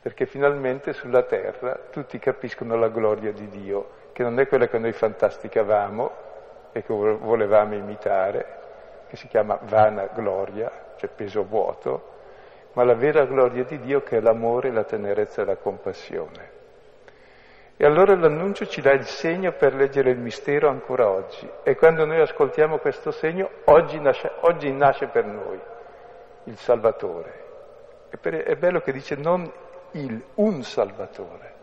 Perché 0.00 0.24
finalmente 0.24 0.94
sulla 0.94 1.22
terra 1.22 1.78
tutti 1.90 2.18
capiscono 2.18 2.76
la 2.76 2.88
gloria 2.88 3.32
di 3.32 3.48
Dio, 3.48 4.02
che 4.12 4.22
non 4.22 4.38
è 4.38 4.46
quella 4.46 4.66
che 4.66 4.78
noi 4.78 4.92
fantasticavamo 4.92 6.10
e 6.72 6.82
che 6.82 6.92
volevamo 6.92 7.74
imitare, 7.74 8.46
che 9.08 9.16
si 9.16 9.28
chiama 9.28 9.58
vana 9.62 10.06
gloria, 10.06 10.70
cioè 10.96 11.10
peso 11.10 11.44
vuoto, 11.44 12.12
ma 12.72 12.82
la 12.82 12.94
vera 12.94 13.26
gloria 13.26 13.64
di 13.64 13.78
Dio 13.78 14.02
che 14.02 14.16
è 14.16 14.20
l'amore, 14.20 14.70
la 14.70 14.84
tenerezza 14.84 15.42
e 15.42 15.44
la 15.44 15.56
compassione. 15.56 16.53
E 17.76 17.84
allora 17.84 18.14
l'annuncio 18.14 18.66
ci 18.66 18.80
dà 18.80 18.92
il 18.92 19.04
segno 19.04 19.52
per 19.52 19.74
leggere 19.74 20.10
il 20.10 20.18
mistero 20.18 20.68
ancora 20.68 21.08
oggi. 21.08 21.48
E 21.64 21.74
quando 21.74 22.04
noi 22.04 22.20
ascoltiamo 22.20 22.78
questo 22.78 23.10
segno, 23.10 23.50
oggi 23.64 23.98
nasce, 23.98 24.30
oggi 24.42 24.72
nasce 24.72 25.08
per 25.08 25.24
noi 25.24 25.60
il 26.44 26.56
Salvatore. 26.56 27.42
E 28.10 28.16
per, 28.16 28.34
è 28.34 28.54
bello 28.54 28.80
che 28.80 28.92
dice 28.92 29.16
non 29.16 29.50
il, 29.92 30.22
un 30.34 30.62
Salvatore, 30.62 31.54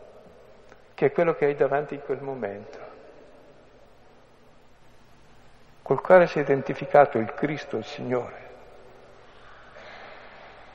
che 0.93 1.07
è 1.07 1.11
quello 1.11 1.33
che 1.33 1.45
hai 1.45 1.55
davanti 1.55 1.95
in 1.95 2.01
quel 2.01 2.21
momento. 2.21 2.89
Col 5.81 6.01
quale 6.01 6.27
si 6.27 6.39
è 6.39 6.41
identificato 6.41 7.19
il 7.19 7.33
Cristo, 7.33 7.77
il 7.77 7.85
Signore. 7.85 8.49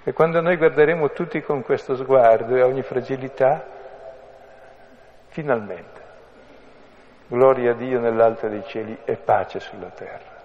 E 0.02 0.12
quando 0.12 0.40
noi 0.40 0.56
guarderemo 0.56 1.10
tutti 1.10 1.42
con 1.42 1.62
questo 1.62 1.94
sguardo 1.94 2.56
e 2.56 2.62
ogni 2.62 2.82
fragilità, 2.82 3.75
Finalmente. 5.36 6.00
Gloria 7.26 7.72
a 7.72 7.74
Dio 7.74 8.00
nell'alto 8.00 8.48
dei 8.48 8.64
cieli 8.64 8.96
e 9.04 9.16
pace 9.16 9.60
sulla 9.60 9.90
terra. 9.90 10.42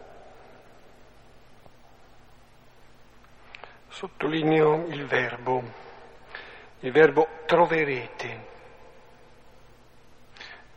Sottolineo 3.87 4.87
il 4.87 5.05
verbo, 5.05 5.63
il 6.81 6.91
verbo 6.91 7.25
troverete. 7.45 8.45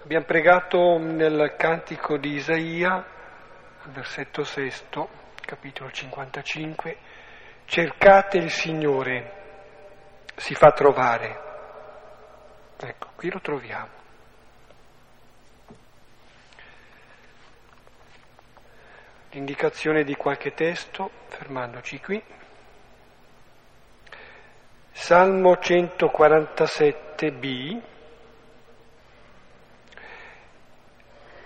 Abbiamo 0.05 0.25
pregato 0.27 0.97
nel 0.99 1.57
cantico 1.59 2.17
di 2.17 2.35
Isaia, 2.35 3.05
versetto 3.87 4.45
sesto, 4.45 5.09
capitolo 5.41 5.91
55, 5.91 6.97
cercate 7.65 8.39
il 8.39 8.51
Signore, 8.51 9.33
si 10.37 10.55
fa 10.55 10.71
trovare. 10.71 11.41
Ecco, 12.77 13.09
qui 13.17 13.29
lo 13.29 13.41
troviamo. 13.41 14.04
L'indicazione 19.35 20.05
di 20.05 20.15
qualche 20.15 20.55
testo, 20.55 21.11
fermandoci 21.27 22.01
qui. 22.01 22.23
Salmo 24.93 25.55
147b, 25.55 27.81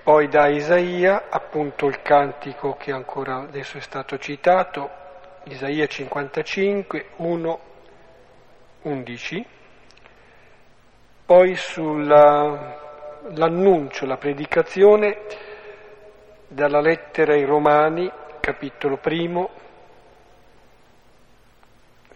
poi 0.03 0.28
da 0.28 0.49
Isaia, 0.49 1.28
appunto 1.30 1.86
il 1.86 2.03
cantico 2.03 2.76
che 2.76 2.93
ancora 2.93 3.36
adesso 3.36 3.78
è 3.78 3.80
stato 3.80 4.18
citato, 4.18 4.91
Isaia 5.45 5.86
55, 5.86 7.12
1, 7.16 7.61
11, 8.82 9.47
poi 11.24 11.55
sull'annuncio, 11.55 14.05
la 14.05 14.18
predicazione 14.18 15.47
dalla 16.49 16.80
lettera 16.80 17.34
ai 17.34 17.44
Romani, 17.44 18.11
capitolo 18.40 18.96
primo, 18.96 19.51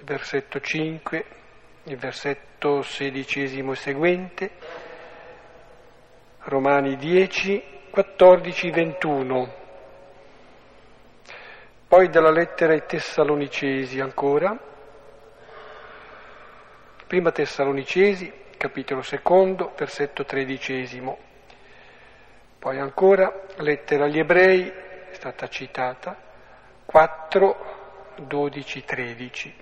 versetto 0.05 0.59
5, 0.59 1.25
il 1.85 1.97
versetto 1.97 2.83
sedicesimo 2.83 3.73
e 3.73 3.77
seguente, 3.77 4.51
Romani 6.45 6.97
10, 6.97 7.63
14, 7.91 8.71
21. 8.71 9.55
Poi 11.87 12.09
dalla 12.09 12.31
lettera 12.31 12.73
ai 12.73 12.87
Tessalonicesi 12.87 14.01
ancora, 14.01 14.59
prima 17.07 17.31
Tessalonicesi, 17.31 18.33
capitolo 18.57 19.03
secondo, 19.03 19.75
versetto 19.77 20.25
tredicesimo. 20.25 21.31
Poi 22.63 22.79
ancora, 22.79 23.43
lettera 23.57 24.05
agli 24.05 24.21
ebrei, 24.21 24.69
è 24.69 25.15
stata 25.15 25.49
citata, 25.49 26.17
4, 26.85 28.15
12, 28.19 28.85
13. 28.85 29.55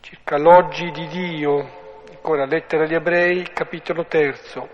Circa 0.00 0.38
l'oggi 0.38 0.90
di 0.90 1.06
Dio, 1.06 2.02
ancora 2.08 2.46
lettera 2.46 2.82
agli 2.82 2.94
ebrei, 2.94 3.44
capitolo 3.52 4.06
terzo, 4.06 4.68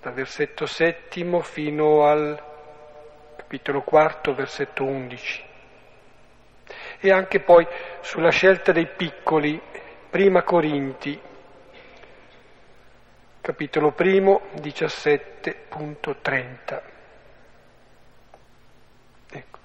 dal 0.00 0.12
versetto 0.12 0.66
settimo 0.66 1.38
fino 1.38 2.02
al 2.02 2.36
capitolo 3.36 3.82
quarto, 3.82 4.34
versetto 4.34 4.82
11. 4.82 5.44
E 6.98 7.12
anche 7.12 7.38
poi 7.38 7.64
sulla 8.00 8.30
scelta 8.30 8.72
dei 8.72 8.88
piccoli, 8.88 9.62
prima 10.10 10.42
Corinti, 10.42 11.30
capitolo 13.42 13.92
primo, 13.92 14.40
17.30. 14.54 16.82
Ecco, 19.32 19.58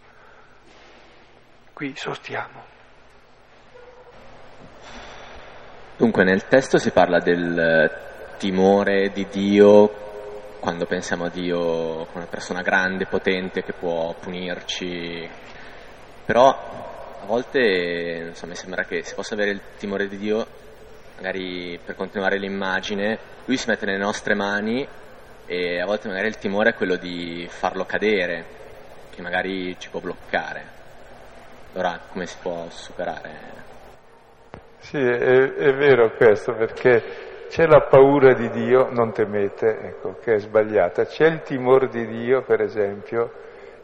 qui 1.73 1.93
sostiamo. 1.95 2.65
Dunque 5.95 6.23
nel 6.23 6.47
testo 6.47 6.79
si 6.79 6.89
parla 6.89 7.19
del 7.19 7.91
timore 8.37 9.11
di 9.11 9.27
Dio 9.29 10.05
quando 10.59 10.87
pensiamo 10.87 11.25
a 11.25 11.29
Dio 11.29 12.05
come 12.05 12.07
una 12.13 12.25
persona 12.25 12.63
grande, 12.63 13.05
potente, 13.05 13.61
che 13.63 13.73
può 13.73 14.15
punirci, 14.19 15.29
però 16.25 16.47
a 16.49 17.25
volte 17.25 18.29
insomma, 18.29 18.53
mi 18.53 18.57
sembra 18.57 18.85
che 18.85 19.03
si 19.03 19.13
possa 19.13 19.35
avere 19.35 19.51
il 19.51 19.61
timore 19.77 20.07
di 20.07 20.17
Dio 20.17 20.47
magari 21.17 21.79
per 21.83 21.95
continuare 21.95 22.37
l'immagine, 22.37 23.17
lui 23.45 23.57
si 23.57 23.69
mette 23.69 23.85
nelle 23.85 23.97
nostre 23.97 24.35
mani 24.35 24.87
e 25.45 25.79
a 25.79 25.85
volte 25.85 26.07
magari 26.07 26.27
il 26.27 26.37
timore 26.37 26.69
è 26.69 26.73
quello 26.73 26.95
di 26.95 27.45
farlo 27.49 27.85
cadere, 27.85 28.45
che 29.09 29.21
magari 29.21 29.75
ci 29.79 29.89
può 29.89 29.99
bloccare. 29.99 30.75
Allora 31.73 31.99
come 32.09 32.25
si 32.25 32.37
può 32.41 32.65
superare? 32.69 33.55
Sì, 34.79 34.97
è, 34.97 35.53
è 35.53 35.73
vero 35.73 36.11
questo, 36.15 36.53
perché 36.53 37.47
c'è 37.49 37.65
la 37.65 37.87
paura 37.89 38.33
di 38.33 38.49
Dio, 38.49 38.89
non 38.91 39.11
temete, 39.11 39.79
ecco, 39.81 40.17
che 40.21 40.35
è 40.35 40.39
sbagliata. 40.39 41.05
C'è 41.05 41.25
il 41.25 41.41
timore 41.41 41.87
di 41.87 42.05
Dio, 42.05 42.43
per 42.43 42.61
esempio, 42.61 43.31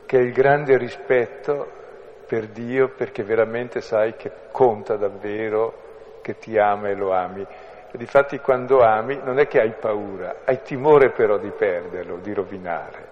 che 0.06 0.18
è 0.18 0.22
il 0.22 0.32
grande 0.32 0.78
rispetto 0.78 1.82
per 2.28 2.48
Dio 2.48 2.90
perché 2.90 3.24
veramente 3.24 3.82
sai 3.82 4.16
che 4.16 4.32
conta 4.52 4.96
davvero, 4.96 5.83
che 6.24 6.40
ti 6.40 6.58
ama 6.58 6.90
e 6.90 6.96
lo 6.96 7.14
ami. 7.14 7.46
E 7.92 7.98
difatti 8.00 8.40
quando 8.40 8.82
ami 8.82 9.20
non 9.24 9.38
è 9.38 9.46
che 9.46 9.62
hai 9.62 9.74
paura, 9.80 10.38
hai 10.46 10.64
timore 10.64 11.12
però 11.12 11.38
di 11.38 11.52
perderlo, 11.52 12.18
di 12.18 12.34
rovinare. 12.34 13.12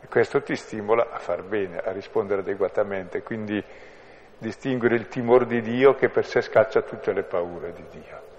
E 0.00 0.08
questo 0.08 0.40
ti 0.40 0.56
stimola 0.56 1.08
a 1.10 1.18
far 1.18 1.42
bene, 1.42 1.76
a 1.76 1.92
rispondere 1.92 2.40
adeguatamente. 2.40 3.22
Quindi 3.22 3.62
distinguere 4.38 4.94
il 4.94 5.08
timore 5.08 5.44
di 5.44 5.60
Dio 5.60 5.94
che 5.94 6.08
per 6.08 6.24
sé 6.24 6.40
scaccia 6.40 6.80
tutte 6.80 7.12
le 7.12 7.24
paure 7.24 7.72
di 7.74 7.84
Dio 7.90 8.30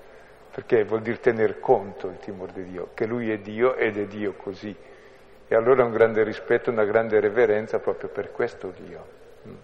perché 0.53 0.84
vuol 0.84 1.01
dire 1.01 1.19
tener 1.19 1.59
conto 1.59 2.09
il 2.09 2.19
timore 2.19 2.53
di 2.53 2.65
Dio, 2.65 2.91
che 2.93 3.07
Lui 3.07 3.32
è 3.32 3.39
Dio 3.39 3.74
ed 3.74 3.97
è 3.97 4.05
Dio 4.05 4.34
così. 4.34 4.76
E 5.47 5.55
allora 5.55 5.84
un 5.84 5.91
grande 5.91 6.24
rispetto, 6.24 6.69
una 6.69 6.84
grande 6.84 7.19
reverenza 7.19 7.80
proprio 7.80 8.09
per 8.09 8.32
questo 8.32 8.71
Dio. 8.78 9.05
Mm. 9.47 9.55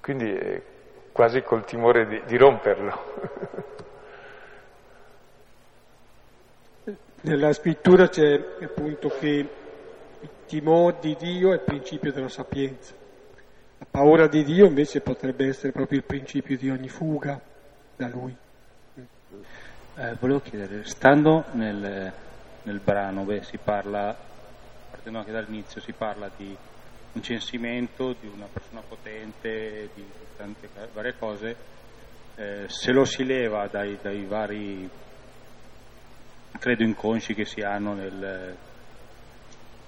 Quindi 0.00 0.36
eh, 0.36 0.62
quasi 1.18 1.42
col 1.42 1.64
timore 1.64 2.06
di, 2.06 2.22
di 2.26 2.36
romperlo. 2.36 2.96
Nella 7.22 7.52
scrittura 7.52 8.08
c'è 8.08 8.40
appunto 8.62 9.08
che 9.08 9.26
il 10.20 10.28
timore 10.46 10.98
di 11.00 11.16
Dio 11.18 11.50
è 11.50 11.54
il 11.54 11.62
principio 11.62 12.12
della 12.12 12.28
sapienza. 12.28 12.94
La 13.78 13.86
paura 13.90 14.28
di 14.28 14.44
Dio 14.44 14.66
invece 14.66 15.00
potrebbe 15.00 15.48
essere 15.48 15.72
proprio 15.72 15.98
il 15.98 16.04
principio 16.04 16.56
di 16.56 16.70
ogni 16.70 16.88
fuga 16.88 17.40
da 17.96 18.06
Lui. 18.06 18.36
Eh, 19.96 20.14
volevo 20.20 20.38
chiedere, 20.38 20.84
stando 20.84 21.46
nel, 21.50 22.12
nel 22.62 22.78
brano, 22.78 23.24
beh, 23.24 23.42
si 23.42 23.58
parla, 23.58 24.16
partendo 24.88 25.18
anche 25.18 25.32
dall'inizio, 25.32 25.80
si 25.80 25.92
parla 25.92 26.30
di 26.36 26.56
un 27.12 27.22
censimento 27.22 28.14
di 28.20 28.28
una 28.28 28.46
persona 28.52 28.82
potente, 28.86 29.90
di 29.94 30.04
tante 30.36 30.68
varie 30.92 31.14
cose, 31.18 31.56
eh, 32.36 32.64
se 32.68 32.92
lo 32.92 33.04
si 33.04 33.24
leva 33.24 33.66
dai, 33.66 33.98
dai, 34.00 34.24
vari, 34.24 34.88
credo, 36.58 36.84
inconsci 36.84 37.34
che 37.34 37.44
si 37.44 37.60
hanno 37.60 37.94
nel, 37.94 38.56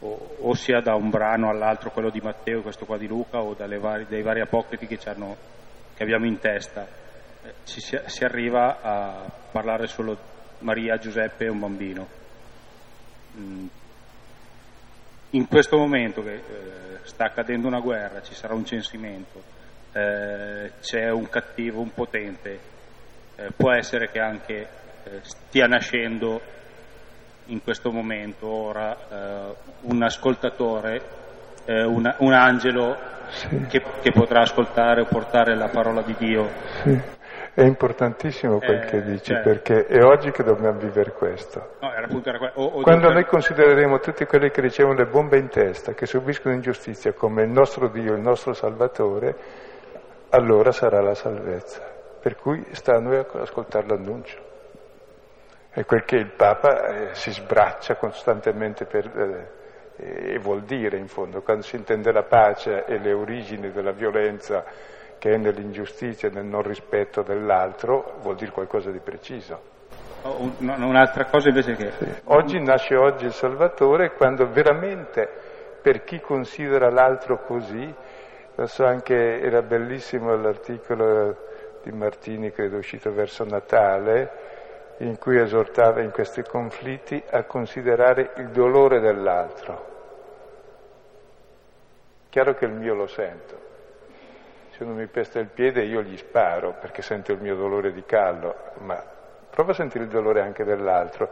o, 0.01 0.37
o, 0.41 0.55
sia 0.55 0.81
da 0.81 0.95
un 0.95 1.11
brano 1.11 1.49
all'altro, 1.49 1.91
quello 1.91 2.11
di 2.11 2.21
Matteo, 2.21 2.63
questo 2.63 2.85
qua 2.87 2.99
di 2.99 3.07
Luca, 3.07 3.41
o 3.41 3.55
vari, 3.55 4.07
dai 4.09 4.23
vari 4.23 4.41
apocrifi 4.41 4.87
che, 4.87 4.99
che 4.99 6.03
abbiamo 6.03 6.27
in 6.27 6.39
testa 6.39 7.01
si, 7.65 7.81
si 7.81 8.25
arriva 8.25 8.81
a 8.81 9.31
parlare 9.51 9.87
solo 9.87 10.17
Maria, 10.61 10.99
Giuseppe 10.99 11.45
e 11.45 11.49
un 11.49 11.59
bambino. 11.59 12.09
Mm. 13.37 13.67
In 15.31 15.47
questo 15.47 15.77
momento 15.77 16.23
che 16.23 16.35
eh, 16.35 16.43
sta 17.03 17.27
accadendo 17.27 17.69
una 17.69 17.81
guerra, 17.81 18.21
ci 18.23 18.35
sarà 18.35 18.55
un 18.55 18.65
censimento, 18.65 19.41
eh, 19.93 20.73
c'è 20.81 21.11
un 21.11 21.29
cattivo, 21.29 21.81
un 21.81 21.93
potente, 21.93 22.59
eh, 23.37 23.51
può 23.57 23.73
essere 23.73 24.11
che 24.11 24.19
anche 24.19 24.69
eh, 25.05 25.21
stia 25.23 25.67
nascendo 25.67 26.41
in 27.47 27.63
questo 27.63 27.91
momento 27.91 28.47
ora 28.49 28.97
eh, 28.97 29.55
un 29.83 30.03
ascoltatore, 30.03 31.03
eh, 31.65 31.85
una, 31.85 32.17
un 32.19 32.33
angelo 32.33 32.97
sì. 33.29 33.67
che, 33.69 33.83
che, 34.03 34.11
potrà 34.13 34.41
ascoltare 34.41 35.03
o 35.03 35.07
portare 35.07 35.57
la 35.57 35.69
parola 35.69 36.03
di 36.03 36.15
Dio. 36.19 36.51
Sì. 36.83 37.01
È 37.53 37.63
importantissimo 37.63 38.59
quel 38.59 38.83
eh, 38.83 38.87
che 38.87 39.03
dici, 39.03 39.33
certo. 39.33 39.49
perché 39.49 39.87
è 39.87 40.03
oggi 40.05 40.31
che 40.31 40.45
dobbiamo 40.45 40.79
vivere 40.79 41.11
questo. 41.13 41.77
No, 41.81 41.93
era 41.93 42.05
appunto, 42.05 42.29
era 42.29 42.53
o, 42.55 42.65
o 42.65 42.83
Quando 42.83 43.11
noi 43.11 43.25
considereremo 43.25 43.99
tutti 43.99 44.25
quelli 44.25 44.51
che 44.51 44.61
ricevono 44.61 44.95
le 44.95 45.07
bombe 45.07 45.39
in 45.39 45.49
testa, 45.49 45.93
che 45.93 46.07
subiscono 46.07 46.55
ingiustizia 46.55 47.13
come 47.13 47.43
il 47.43 47.51
nostro 47.51 47.89
Dio, 47.89 48.15
il 48.15 48.21
nostro 48.21 48.53
Salvatore, 48.53 49.37
allora 50.31 50.71
sarà 50.71 51.01
la 51.01 51.15
salvezza. 51.15 51.83
Per 52.21 52.37
cui 52.37 52.65
sta 52.71 52.95
a 52.97 53.01
noi 53.01 53.25
ascoltare 53.33 53.87
l'annuncio. 53.89 54.39
È 55.71 55.85
quel 55.85 56.05
che 56.05 56.17
il 56.17 56.31
Papa 56.31 56.87
eh, 56.87 57.15
si 57.15 57.33
sbraccia 57.33 57.97
costantemente 57.97 58.85
per... 58.85 59.07
Eh, 59.07 59.59
e 60.03 60.39
vuol 60.39 60.63
dire 60.63 60.97
in 60.97 61.09
fondo, 61.09 61.43
quando 61.43 61.63
si 61.63 61.77
intende 61.77 62.11
la 62.11 62.23
pace 62.23 62.87
e 62.87 62.99
le 62.99 63.13
origini 63.13 63.71
della 63.71 63.93
violenza 63.93 64.65
che 65.21 65.35
è 65.35 65.37
nell'ingiustizia 65.37 66.31
e 66.31 66.33
nel 66.33 66.47
non 66.47 66.63
rispetto 66.63 67.21
dell'altro, 67.21 68.17
vuol 68.23 68.37
dire 68.37 68.51
qualcosa 68.51 68.91
di 68.91 69.01
preciso. 69.01 69.61
Oh, 70.23 70.51
un'altra 70.59 71.27
cosa 71.27 71.51
invece 71.51 71.75
che... 71.75 71.91
Sì. 71.91 72.23
Oggi 72.25 72.59
nasce 72.59 72.97
oggi 72.97 73.27
il 73.27 73.33
Salvatore 73.33 74.13
quando 74.15 74.49
veramente 74.51 75.29
per 75.83 76.05
chi 76.05 76.21
considera 76.21 76.91
l'altro 76.91 77.43
così, 77.45 77.95
lo 78.55 78.67
so 78.67 78.87
anche, 78.87 79.41
era 79.43 79.61
bellissimo 79.61 80.35
l'articolo 80.35 81.37
di 81.83 81.93
Martini, 81.93 82.51
credo 82.51 82.79
uscito 82.79 83.13
verso 83.13 83.45
Natale, 83.45 84.31
in 85.01 85.19
cui 85.19 85.39
esortava 85.39 86.01
in 86.01 86.13
questi 86.13 86.43
conflitti 86.43 87.23
a 87.31 87.45
considerare 87.45 88.33
il 88.37 88.49
dolore 88.49 89.01
dell'altro. 89.01 89.89
Chiaro 92.31 92.55
che 92.55 92.65
il 92.65 92.73
mio 92.73 92.95
lo 92.95 93.07
sento, 93.07 93.60
se 94.81 94.85
uno 94.85 94.95
mi 94.95 95.07
pesta 95.09 95.39
il 95.39 95.49
piede 95.49 95.83
io 95.83 96.01
gli 96.03 96.17
sparo 96.17 96.75
perché 96.81 97.03
sento 97.03 97.33
il 97.33 97.41
mio 97.43 97.55
dolore 97.55 97.93
di 97.93 98.03
callo, 98.07 98.73
ma 98.79 98.97
prova 99.51 99.73
a 99.73 99.75
sentire 99.75 100.05
il 100.05 100.11
dolore 100.11 100.41
anche 100.41 100.65
dell'altro 100.65 101.31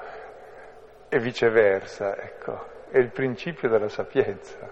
e 1.09 1.18
viceversa, 1.18 2.14
ecco, 2.20 2.66
è 2.90 2.99
il 2.99 3.09
principio 3.09 3.70
della 3.70 3.88
sapienza. 3.88 4.70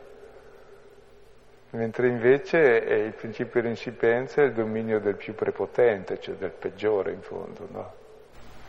Mentre 1.71 2.09
invece 2.09 2.85
è 2.85 2.93
il 2.93 3.13
principio 3.15 3.63
dell'insipienza 3.63 4.43
è 4.43 4.45
il 4.45 4.53
dominio 4.53 5.01
del 5.01 5.17
più 5.17 5.35
prepotente, 5.35 6.21
cioè 6.21 6.35
del 6.35 6.51
peggiore 6.51 7.13
in 7.13 7.23
fondo, 7.23 7.67
no? 7.71 7.95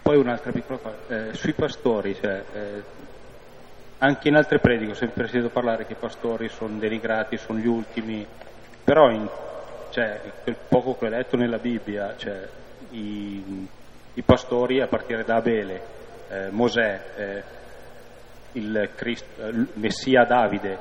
Poi 0.04 0.16
un'altra 0.16 0.54
piccola 0.54 0.80
cosa, 0.80 0.96
eh, 1.10 1.34
sui 1.34 1.52
pastori, 1.52 2.16
cioè, 2.16 2.44
eh, 2.54 2.84
anche 3.98 4.30
in 4.30 4.36
altre 4.36 4.60
prediche 4.60 4.92
ho 4.92 4.96
sempre 4.96 5.28
sentito 5.28 5.52
parlare 5.52 5.86
che 5.86 5.94
i 5.94 5.98
pastori 6.00 6.48
sono 6.48 6.78
denigrati, 6.78 7.36
sono 7.36 7.60
gli 7.60 7.68
ultimi, 7.68 8.26
però 8.86 9.10
in 9.10 9.28
cioè, 9.98 10.20
quel 10.44 10.56
poco 10.70 10.96
che 10.96 11.08
ho 11.08 11.10
letto 11.10 11.36
nella 11.38 11.58
Bibbia, 11.58 12.14
cioè, 12.18 12.48
i, 12.92 13.68
i, 14.14 14.22
pastori 14.22 14.80
a 14.80 14.86
partire 14.86 15.24
da 15.24 15.38
Abele, 15.38 15.82
eh, 16.30 16.50
Mosè, 16.52 17.02
eh, 17.16 17.44
il, 18.52 18.90
Cristo, 18.94 19.48
il, 19.48 19.62
eh, 19.62 19.80
Messia 19.80 20.24
Davide, 20.24 20.78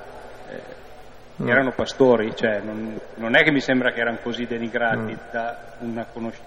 eh, 0.50 1.42
mm. 1.42 1.48
erano 1.48 1.72
pastori, 1.72 2.36
cioè, 2.36 2.60
non, 2.60 3.00
non, 3.14 3.34
è 3.36 3.42
che 3.42 3.50
mi 3.52 3.60
sembra 3.60 3.90
che 3.90 4.00
erano 4.00 4.18
così 4.22 4.44
denigrati 4.44 5.12
mm. 5.14 5.94
da 5.94 6.06
conosc- 6.12 6.42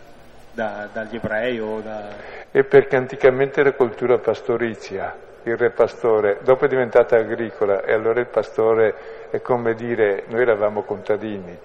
da, 0.52 0.88
dagli 0.94 1.16
ebrei 1.16 1.60
o 1.60 1.80
da... 1.80 2.08
E 2.52 2.64
perché 2.66 2.96
anticamente 2.96 3.62
era 3.62 3.72
cultura 3.72 4.20
pastorizia, 4.20 5.16
il 5.42 5.58
re 5.58 5.72
pastore, 5.72 6.38
dopo 6.44 6.66
è 6.66 6.68
diventata 6.68 7.16
agricola 7.16 7.82
e 7.82 7.94
allora 7.94 8.20
il 8.20 8.28
pastore 8.28 9.28
è 9.32 9.42
come 9.42 9.74
dire 9.74 10.26
noi 10.28 10.42
eravamo 10.42 10.84
contadini 10.84 11.58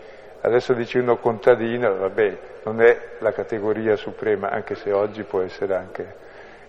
Adesso 0.46 0.74
dici 0.74 0.98
uno 0.98 1.16
contadino, 1.16 1.96
vabbè, 1.96 2.38
non 2.64 2.82
è 2.82 3.12
la 3.20 3.32
categoria 3.32 3.96
suprema, 3.96 4.50
anche 4.50 4.74
se 4.74 4.92
oggi 4.92 5.22
può 5.22 5.40
essere 5.40 5.74
anche 5.74 6.14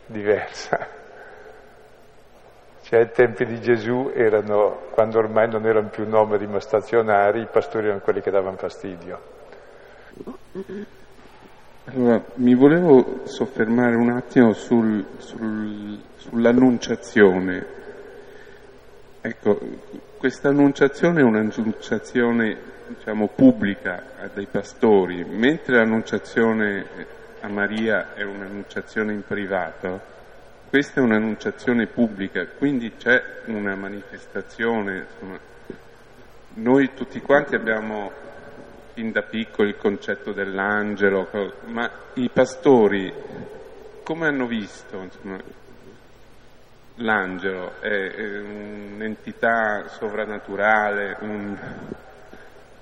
diversa. 0.05 0.87
Cioè 2.85 2.99
ai 2.99 3.11
tempi 3.11 3.45
di 3.45 3.59
Gesù 3.59 4.11
erano, 4.13 4.83
quando 4.91 5.17
ormai 5.17 5.49
non 5.49 5.65
erano 5.65 5.89
più 5.89 6.07
nomadi 6.07 6.45
ma 6.45 6.59
stazionari, 6.59 7.41
i 7.41 7.47
pastori 7.51 7.87
erano 7.87 8.01
quelli 8.01 8.21
che 8.21 8.29
davano 8.29 8.57
fastidio. 8.57 9.19
Allora, 11.85 12.23
mi 12.35 12.53
volevo 12.53 13.21
soffermare 13.23 13.95
un 13.95 14.11
attimo 14.11 14.53
sul, 14.53 15.03
sul, 15.17 15.99
sull'annunciazione. 16.15 17.65
Ecco, 19.19 19.59
questa 20.25 20.49
annunciazione 20.49 21.21
è 21.21 21.23
un'annunciazione 21.23 22.57
diciamo, 22.87 23.27
pubblica 23.27 24.01
dai 24.33 24.47
pastori, 24.49 25.23
mentre 25.23 25.75
l'annunciazione 25.75 26.83
a 27.41 27.47
Maria 27.47 28.15
è 28.15 28.23
un'annunciazione 28.23 29.13
in 29.13 29.21
privato, 29.23 30.01
questa 30.67 30.99
è 30.99 31.03
un'annunciazione 31.03 31.85
pubblica, 31.85 32.43
quindi 32.47 32.93
c'è 32.97 33.21
una 33.45 33.75
manifestazione. 33.75 35.05
Insomma, 35.11 35.39
noi 36.55 36.89
tutti 36.95 37.21
quanti 37.21 37.53
abbiamo 37.53 38.11
fin 38.93 39.11
da 39.11 39.21
piccoli 39.21 39.69
il 39.69 39.77
concetto 39.77 40.31
dell'angelo, 40.31 41.29
ma 41.65 41.87
i 42.15 42.31
pastori 42.33 43.13
come 44.01 44.25
hanno 44.25 44.47
visto 44.47 44.97
insomma, 44.97 45.37
l'angelo? 46.95 47.73
È, 47.79 48.39
un'entità 48.39 49.87
sovrannaturale? 49.87 51.17
Un... 51.21 51.57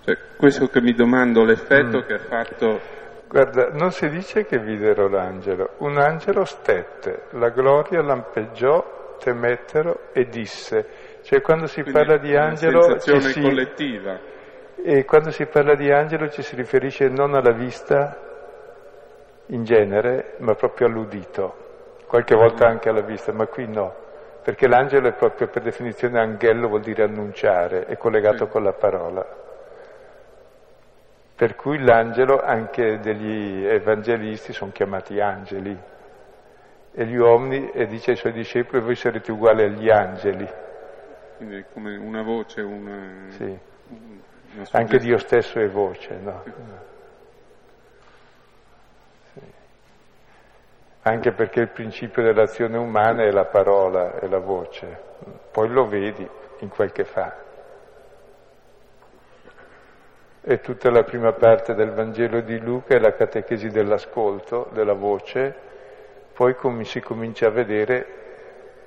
Cioè, 0.04 0.18
questo 0.38 0.68
che 0.68 0.82
mi 0.82 0.94
domando, 0.94 1.44
l'effetto 1.44 2.00
mm. 2.00 2.02
che 2.02 2.14
ha 2.14 2.20
fatto... 2.20 3.02
Guarda, 3.28 3.70
non 3.72 3.92
si 3.92 4.08
dice 4.10 4.46
che 4.46 4.60
videro 4.60 5.08
l'angelo, 5.08 5.72
un 5.80 5.98
angelo 5.98 6.46
stette, 6.46 7.24
la 7.32 7.50
gloria 7.50 8.04
lampeggiò, 8.04 9.16
temettero 9.18 10.10
e 10.14 10.26
disse. 10.26 10.88
Cioè 11.24 11.42
quando 11.42 11.66
si 11.66 11.82
Quindi 11.82 12.00
parla 12.00 12.18
di 12.18 12.36
angelo... 12.36 12.86
Una 12.86 13.00
sensazione 13.00 13.34
si... 13.34 13.42
collettiva. 13.42 14.20
E 14.86 15.06
quando 15.06 15.32
si 15.32 15.46
parla 15.48 15.74
di 15.76 15.90
angelo 15.92 16.30
ci 16.30 16.44
si 16.44 16.56
riferisce 16.56 17.08
non 17.08 17.34
alla 17.34 17.54
vista 17.54 18.20
in 19.48 19.64
genere, 19.64 20.36
ma 20.40 20.54
proprio 20.54 20.88
all'udito, 20.88 21.56
qualche 22.06 22.36
volta 22.36 22.68
anche 22.68 22.90
alla 22.90 23.02
vista, 23.02 23.34
ma 23.34 23.48
qui 23.48 23.68
no, 23.68 24.03
perché 24.44 24.68
l'angelo 24.68 25.08
è 25.08 25.14
proprio 25.14 25.48
per 25.48 25.64
definizione 25.64 26.20
angelo, 26.20 26.68
vuol 26.68 26.82
dire 26.82 27.04
annunciare, 27.04 27.86
è 27.86 27.98
collegato 27.98 28.48
con 28.48 28.64
la 28.64 28.74
parola. 28.74 29.26
Per 31.36 31.56
cui 31.56 31.80
l'angelo, 31.80 32.42
anche 32.42 33.00
degli 33.00 33.66
evangelisti, 33.66 34.54
sono 34.54 34.72
chiamati 34.72 35.20
angeli. 35.20 35.76
E 36.96 37.06
gli 37.06 37.16
uomini, 37.16 37.72
e 37.72 37.88
dice 37.88 38.12
ai 38.12 38.18
suoi 38.18 38.34
discepoli, 38.34 38.84
voi 38.84 38.96
sarete 38.96 39.32
uguali 39.32 39.64
agli 39.64 39.90
angeli. 39.90 40.48
Quindi 41.38 41.58
è 41.58 41.66
come 41.74 41.96
una 41.98 42.22
voce, 42.22 42.62
una... 42.62 43.30
Sì 43.30 43.72
anche 44.72 45.00
Dio 45.00 45.18
stesso 45.18 45.60
è 45.60 45.68
voce, 45.68 46.16
no? 46.22 46.42
Sì. 46.44 46.52
Anche 51.06 51.34
perché 51.34 51.60
il 51.60 51.68
principio 51.68 52.24
dell'azione 52.24 52.78
umana 52.78 53.24
è 53.24 53.32
la 53.32 53.44
parola, 53.44 54.20
è 54.20 54.28
la 54.28 54.40
voce, 54.40 55.02
poi 55.52 55.68
lo 55.68 55.86
vedi 55.86 56.28
in 56.60 56.70
quel 56.70 56.94
che 56.94 57.04
fa. 57.04 57.36
E 60.42 60.60
tutta 60.62 60.90
la 60.90 61.04
prima 61.04 61.34
parte 61.34 61.74
del 61.74 61.92
Vangelo 61.92 62.40
di 62.40 62.58
Luca 62.58 62.96
è 62.96 63.00
la 63.00 63.14
catechesi 63.14 63.70
dell'ascolto, 63.70 64.70
della 64.72 64.94
voce, 64.94 65.54
poi 66.34 66.56
come 66.56 66.86
si 66.86 67.02
comincia 67.02 67.48
a 67.48 67.52
vedere 67.52 68.08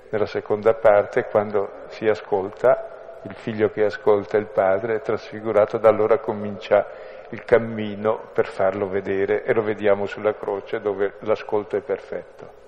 nella 0.08 0.26
seconda 0.26 0.72
parte 0.72 1.24
quando 1.24 1.70
si 1.88 2.08
ascolta 2.08 3.20
il 3.22 3.34
figlio 3.34 3.70
che 3.70 3.84
ascolta 3.84 4.36
il 4.36 4.46
padre 4.46 4.96
è 4.96 5.00
trasfigurato, 5.02 5.78
da 5.78 5.88
allora 5.88 6.18
comincia 6.18 6.86
il 7.30 7.44
cammino 7.44 8.30
per 8.32 8.46
farlo 8.46 8.88
vedere 8.88 9.44
e 9.44 9.52
lo 9.52 9.62
vediamo 9.62 10.06
sulla 10.06 10.34
croce 10.34 10.80
dove 10.80 11.14
l'ascolto 11.20 11.76
è 11.76 11.80
perfetto. 11.80 12.64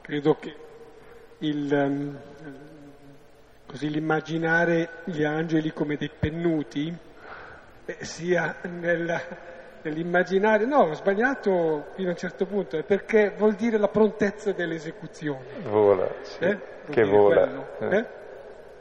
Credo 0.00 0.34
che 0.36 0.54
il, 1.38 1.72
um, 1.72 2.18
così, 3.66 3.90
l'immaginare 3.90 4.88
gli 5.04 5.24
angeli 5.24 5.72
come 5.72 5.96
dei 5.96 6.10
pennuti 6.10 6.94
eh, 7.84 7.96
sia 8.04 8.56
nella, 8.62 9.20
nell'immaginare, 9.82 10.64
no, 10.64 10.84
ho 10.84 10.92
sbagliato 10.94 11.86
fino 11.94 12.08
a 12.08 12.12
un 12.12 12.16
certo 12.16 12.46
punto, 12.46 12.78
è 12.78 12.82
perché 12.82 13.34
vuol 13.36 13.54
dire 13.54 13.78
la 13.78 13.88
prontezza 13.88 14.52
dell'esecuzione. 14.52 15.60
Vola, 15.68 16.08
sì, 16.22 16.44
eh? 16.44 16.58
che 16.88 17.04
vola. 17.04 17.46
Quello, 17.76 17.96
eh? 17.96 18.06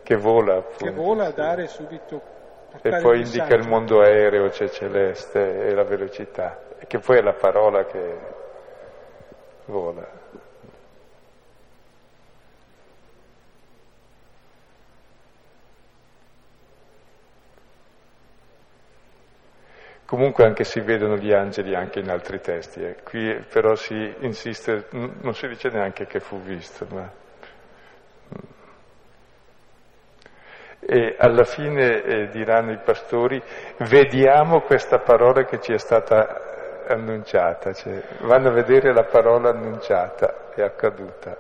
Che 0.03 0.15
vola 0.15 0.57
appunto. 0.57 0.85
Che 0.85 0.91
vola 0.91 1.25
a 1.27 1.31
dare 1.31 1.67
subito. 1.67 2.30
E 2.81 2.99
poi 3.01 3.21
indica 3.21 3.53
il 3.53 3.67
mondo 3.67 4.01
aereo, 4.01 4.49
cioè 4.49 4.69
celeste, 4.69 5.67
e 5.67 5.73
la 5.73 5.83
velocità. 5.83 6.59
Che 6.87 6.99
poi 6.99 7.17
è 7.17 7.21
la 7.21 7.33
parola 7.33 7.85
che 7.85 8.17
vola. 9.65 10.19
Comunque 20.05 20.43
anche 20.43 20.65
si 20.65 20.81
vedono 20.81 21.15
gli 21.15 21.31
angeli 21.31 21.73
anche 21.73 21.99
in 21.99 22.09
altri 22.09 22.41
testi, 22.41 22.83
eh. 22.83 22.97
qui 23.01 23.33
però 23.49 23.75
si 23.75 24.13
insiste, 24.19 24.87
non 24.91 25.33
si 25.33 25.47
dice 25.47 25.69
neanche 25.69 26.05
che 26.05 26.19
fu 26.19 26.37
visto, 26.41 26.85
ma 26.89 27.09
e 30.83 31.15
alla 31.17 31.43
fine 31.43 32.03
eh, 32.03 32.27
diranno 32.29 32.71
i 32.71 32.79
pastori 32.83 33.41
vediamo 33.87 34.61
questa 34.61 34.99
parola 34.99 35.45
che 35.45 35.59
ci 35.61 35.71
è 35.73 35.77
stata 35.77 36.85
annunciata, 36.87 37.71
cioè, 37.71 38.01
vanno 38.21 38.49
a 38.49 38.51
vedere 38.51 38.91
la 38.93 39.03
parola 39.03 39.49
annunciata, 39.51 40.51
è 40.53 40.61
accaduta. 40.61 41.37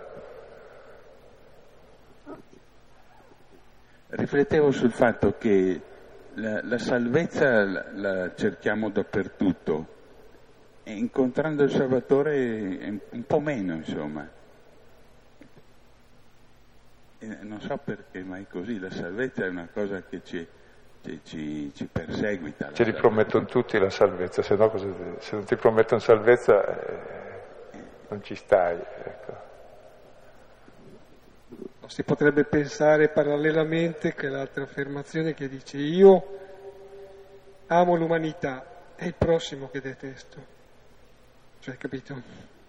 Riflettevo 4.09 4.71
sul 4.71 4.91
fatto 4.91 5.35
che 5.37 5.81
la, 6.35 6.61
la 6.63 6.77
salvezza 6.77 7.63
la, 7.63 7.85
la, 7.93 8.35
cerchiamo 8.35 8.89
dappertutto 8.89 9.87
e 10.83 10.93
incontrando 10.93 11.63
il 11.63 11.71
Salvatore 11.71 13.01
un 13.09 13.25
po' 13.25 13.39
meno, 13.39 13.73
insomma. 13.73 14.39
Non 17.21 17.61
so 17.61 17.77
perché, 17.77 18.23
ma 18.23 18.37
è 18.37 18.47
così, 18.47 18.79
la 18.79 18.89
salvezza 18.89 19.45
è 19.45 19.49
una 19.49 19.67
cosa 19.71 20.01
che 20.01 20.21
ci, 20.23 20.47
ci, 21.03 21.19
ci, 21.23 21.71
ci 21.73 21.85
perseguita. 21.85 22.71
Ci 22.73 22.83
ripromettono 22.83 23.45
tutti 23.45 23.77
la 23.77 23.91
salvezza, 23.91 24.41
se, 24.41 24.55
no 24.55 24.69
cosa, 24.69 24.87
se 25.19 25.35
non 25.35 25.45
ti 25.45 25.55
promettono 25.55 25.99
salvezza 25.99 26.65
eh, 26.65 26.99
non 28.07 28.23
ci 28.23 28.33
stai. 28.33 28.79
Ecco. 29.03 29.49
Si 31.85 32.03
potrebbe 32.03 32.45
pensare 32.45 33.09
parallelamente 33.09 34.13
che 34.15 34.27
l'altra 34.27 34.63
affermazione 34.63 35.33
che 35.33 35.47
dice 35.47 35.77
io 35.77 36.39
amo 37.67 37.95
l'umanità, 37.95 38.65
è 38.95 39.05
il 39.05 39.13
prossimo 39.15 39.69
che 39.69 39.79
detesto. 39.79 40.59
Cioè, 41.59 41.77
capito? 41.77 42.59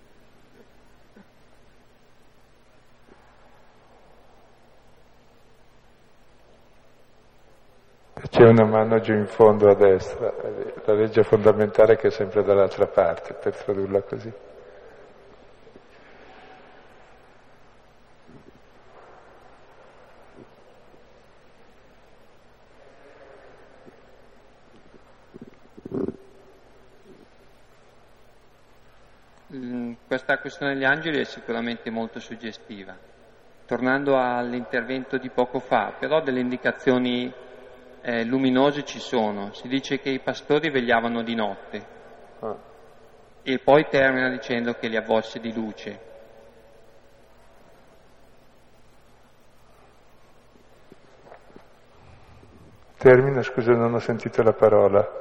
C'è 8.15 8.45
una 8.45 8.65
mano 8.65 9.01
giù 9.01 9.15
in 9.15 9.27
fondo 9.27 9.71
a 9.71 9.75
destra, 9.75 10.33
la 10.85 10.93
legge 10.93 11.23
fondamentale 11.23 11.97
che 11.97 12.09
è 12.09 12.11
sempre 12.11 12.43
dall'altra 12.43 12.87
parte, 12.87 13.33
per 13.33 13.57
tradurla 13.57 14.03
così. 14.03 14.33
Mm, 29.55 29.93
questa 30.07 30.39
questione 30.39 30.75
degli 30.75 30.85
angeli 30.85 31.19
è 31.19 31.25
sicuramente 31.25 31.91
molto 31.91 32.21
suggestiva. 32.21 32.95
Tornando 33.67 34.19
all'intervento 34.19 35.17
di 35.17 35.31
poco 35.31 35.59
fa, 35.61 35.95
però 35.99 36.21
delle 36.21 36.41
indicazioni 36.41 37.33
eh, 38.03 38.25
luminose 38.25 38.85
ci 38.85 38.99
sono. 38.99 39.53
Si 39.53 39.69
dice 39.69 39.99
che 40.01 40.11
i 40.11 40.21
pastori 40.21 40.71
vegliavano 40.71 41.23
di 41.23 41.35
notte 41.35 41.87
ah. 42.41 42.57
e 43.43 43.59
poi 43.59 43.87
termina 43.89 44.29
dicendo 44.29 44.75
che 44.75 44.89
li 44.89 44.97
avvolse 44.97 45.39
di 45.39 45.53
luce. 45.53 46.11
Termina, 52.99 53.43
scusa, 53.43 53.73
non 53.73 53.95
ho 53.95 53.99
sentito 53.99 54.43
la 54.43 54.53
parola. 54.53 55.21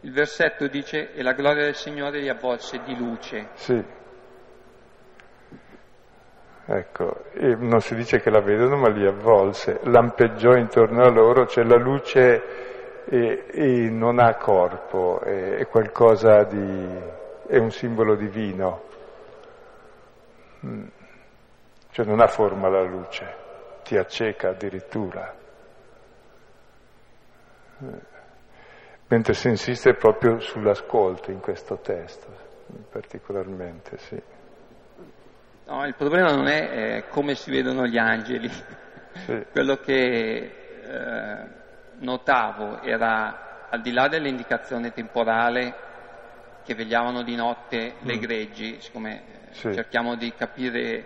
Il 0.00 0.12
versetto 0.12 0.68
dice 0.68 1.14
e 1.14 1.22
la 1.22 1.32
gloria 1.32 1.64
del 1.64 1.74
Signore 1.74 2.20
li 2.20 2.28
avvolse 2.28 2.82
di 2.84 2.94
luce. 2.94 3.48
Sì. 3.54 3.82
Ecco, 6.68 7.22
non 7.58 7.80
si 7.80 7.94
dice 7.94 8.18
che 8.18 8.28
la 8.28 8.40
vedono, 8.40 8.76
ma 8.76 8.88
li 8.88 9.06
avvolse, 9.06 9.78
lampeggiò 9.84 10.56
intorno 10.56 11.04
a 11.04 11.10
loro, 11.10 11.46
cioè 11.46 11.62
la 11.62 11.76
luce 11.76 13.04
e, 13.04 13.44
e 13.48 13.88
non 13.88 14.18
ha 14.18 14.34
corpo, 14.34 15.20
è, 15.20 15.58
è, 15.58 15.66
qualcosa 15.68 16.42
di... 16.42 17.00
è 17.46 17.56
un 17.56 17.70
simbolo 17.70 18.16
divino, 18.16 18.82
mm. 20.66 20.86
cioè 21.92 22.04
non 22.04 22.20
ha 22.20 22.26
forma 22.26 22.68
la 22.68 22.82
luce, 22.82 23.34
ti 23.84 23.96
acceca 23.96 24.48
addirittura. 24.48 25.34
Mentre 29.06 29.34
si 29.34 29.48
insiste 29.48 29.94
proprio 29.94 30.40
sull'ascolto 30.40 31.30
in 31.30 31.38
questo 31.38 31.78
testo, 31.78 32.26
particolarmente, 32.90 33.98
sì. 33.98 34.20
No, 35.66 35.84
il 35.84 35.94
problema 35.96 36.30
non 36.32 36.46
è 36.46 36.70
eh, 36.70 37.04
come 37.08 37.34
si 37.34 37.50
vedono 37.50 37.86
gli 37.86 37.98
angeli. 37.98 38.48
Sì. 39.24 39.44
Quello 39.50 39.76
che 39.78 40.52
eh, 40.84 41.46
notavo 41.98 42.80
era, 42.82 43.66
al 43.68 43.80
di 43.80 43.92
là 43.92 44.06
dell'indicazione 44.06 44.92
temporale, 44.92 45.74
che 46.64 46.74
vegliavano 46.74 47.22
di 47.22 47.34
notte 47.34 47.94
le 48.00 48.16
mm. 48.16 48.20
greggi, 48.20 48.80
siccome 48.80 49.14
eh, 49.14 49.54
sì. 49.54 49.74
cerchiamo 49.74 50.14
di 50.14 50.32
capire 50.34 51.04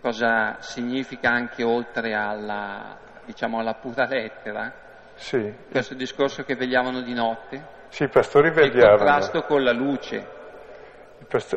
cosa 0.00 0.56
significa 0.60 1.30
anche 1.30 1.64
oltre 1.64 2.14
alla, 2.14 2.98
diciamo, 3.24 3.58
alla 3.58 3.74
pura 3.74 4.06
lettera, 4.06 4.72
sì. 5.14 5.52
questo 5.70 5.94
discorso 5.94 6.44
che 6.44 6.54
vegliavano 6.54 7.00
di 7.00 7.14
notte, 7.14 7.80
sì, 7.88 8.06
pastori 8.08 8.50
vegliavano. 8.50 8.92
Il 8.92 8.98
contrasto 8.98 9.42
con 9.42 9.62
la 9.62 9.72
luce. 9.72 10.40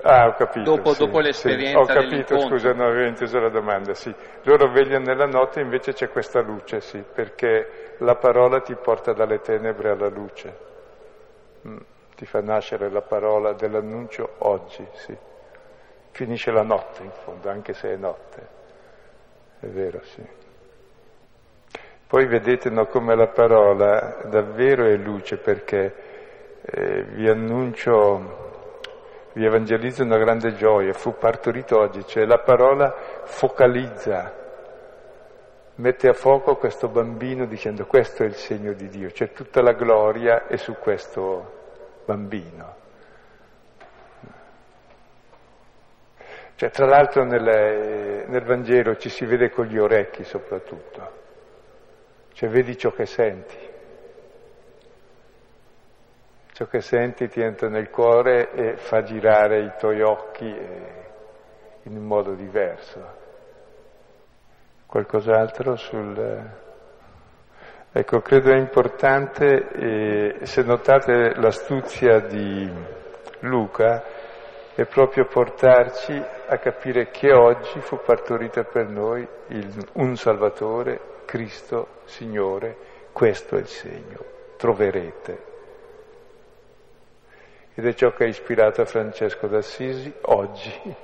Ah, 0.03 0.27
ho 0.27 0.33
capito. 0.33 0.75
Dopo, 0.75 0.93
sì, 0.93 1.05
dopo 1.05 1.19
l'esperienza 1.19 1.83
sì. 1.83 1.91
Ho 1.91 2.01
capito, 2.01 2.39
scusa, 2.39 2.71
non 2.73 2.87
avevo 2.87 3.07
inteso 3.07 3.39
la 3.39 3.49
domanda, 3.49 3.93
sì. 3.93 4.13
Loro 4.43 4.71
vegliano 4.71 5.05
nella 5.05 5.25
notte, 5.25 5.59
invece 5.59 5.93
c'è 5.93 6.09
questa 6.09 6.41
luce, 6.41 6.81
sì, 6.81 7.03
perché 7.13 7.95
la 7.99 8.15
parola 8.15 8.61
ti 8.61 8.75
porta 8.75 9.13
dalle 9.13 9.39
tenebre 9.39 9.91
alla 9.91 10.09
luce. 10.09 10.57
Mm. 11.67 11.77
Ti 12.15 12.25
fa 12.25 12.39
nascere 12.41 12.89
la 12.89 13.01
parola 13.01 13.53
dell'annuncio 13.53 14.35
oggi, 14.39 14.87
sì. 14.93 15.17
Finisce 16.11 16.51
la 16.51 16.63
notte, 16.63 17.03
in 17.03 17.11
fondo, 17.11 17.49
anche 17.49 17.73
se 17.73 17.91
è 17.91 17.95
notte. 17.97 18.47
È 19.59 19.67
vero, 19.67 19.99
sì. 20.03 20.23
Poi 22.07 22.27
vedete 22.27 22.69
no, 22.69 22.85
come 22.85 23.15
la 23.15 23.27
parola 23.27 24.21
davvero 24.25 24.85
è 24.85 24.95
luce 24.95 25.37
perché 25.37 25.93
eh, 26.61 27.03
vi 27.03 27.27
annuncio, 27.27 28.44
vi 29.35 29.45
evangelizzo 29.45 30.03
una 30.03 30.17
grande 30.17 30.55
gioia, 30.55 30.91
fu 30.91 31.15
partorito 31.17 31.79
oggi, 31.79 32.05
cioè 32.05 32.25
la 32.25 32.39
parola 32.39 32.93
focalizza, 33.23 34.33
mette 35.75 36.07
a 36.09 36.13
fuoco 36.13 36.55
questo 36.55 36.89
bambino 36.89 37.45
dicendo 37.45 37.85
questo 37.85 38.23
è 38.23 38.25
il 38.25 38.35
segno 38.35 38.73
di 38.73 38.89
Dio, 38.89 39.11
cioè 39.11 39.31
tutta 39.31 39.61
la 39.61 39.73
gloria 39.73 40.47
è 40.47 40.57
su 40.57 40.75
questo 40.75 42.01
bambino. 42.05 42.83
Cioè, 46.55 46.69
tra 46.69 46.85
l'altro 46.85 47.25
nel, 47.25 48.25
nel 48.27 48.43
Vangelo 48.43 48.95
ci 48.95 49.09
si 49.09 49.25
vede 49.25 49.49
con 49.49 49.65
gli 49.65 49.77
orecchi 49.77 50.23
soprattutto 50.23 51.23
cioè 52.35 52.49
vedi 52.49 52.77
ciò 52.77 52.91
che 52.91 53.05
senti. 53.05 53.55
Ciò 56.55 56.67
che 56.67 56.79
senti 56.79 57.27
ti 57.27 57.41
entra 57.41 57.67
nel 57.67 57.89
cuore 57.89 58.49
e 58.53 58.77
fa 58.77 59.03
girare 59.03 59.59
i 59.59 59.73
tuoi 59.77 60.01
occhi 60.01 60.45
in 60.45 61.97
un 61.97 62.05
modo 62.05 62.33
diverso. 62.33 63.05
Qualcos'altro 64.85 65.75
sul... 65.75 66.49
Ecco, 67.91 68.21
credo 68.21 68.51
è 68.51 68.57
importante, 68.57 69.67
eh, 69.67 70.45
se 70.45 70.63
notate 70.63 71.33
l'astuzia 71.35 72.21
di 72.21 72.71
Luca, 73.39 74.01
è 74.75 74.85
proprio 74.85 75.25
portarci 75.25 76.13
a 76.13 76.57
capire 76.57 77.09
che 77.09 77.33
oggi 77.33 77.81
fu 77.81 77.97
partorita 77.97 78.63
per 78.63 78.87
noi 78.87 79.27
il, 79.47 79.89
un 79.95 80.15
Salvatore 80.15 81.23
Cristo 81.25 81.99
Signore, 82.05 82.77
questo 83.11 83.57
è 83.57 83.59
il 83.59 83.67
segno, 83.67 84.23
troverete. 84.55 85.54
Ed 87.75 87.85
è 87.85 87.93
ciò 87.93 88.11
che 88.13 88.23
ha 88.23 88.27
ispirato 88.27 88.85
Francesco 88.85 89.47
d'Assisi 89.47 90.13
oggi, 90.21 90.95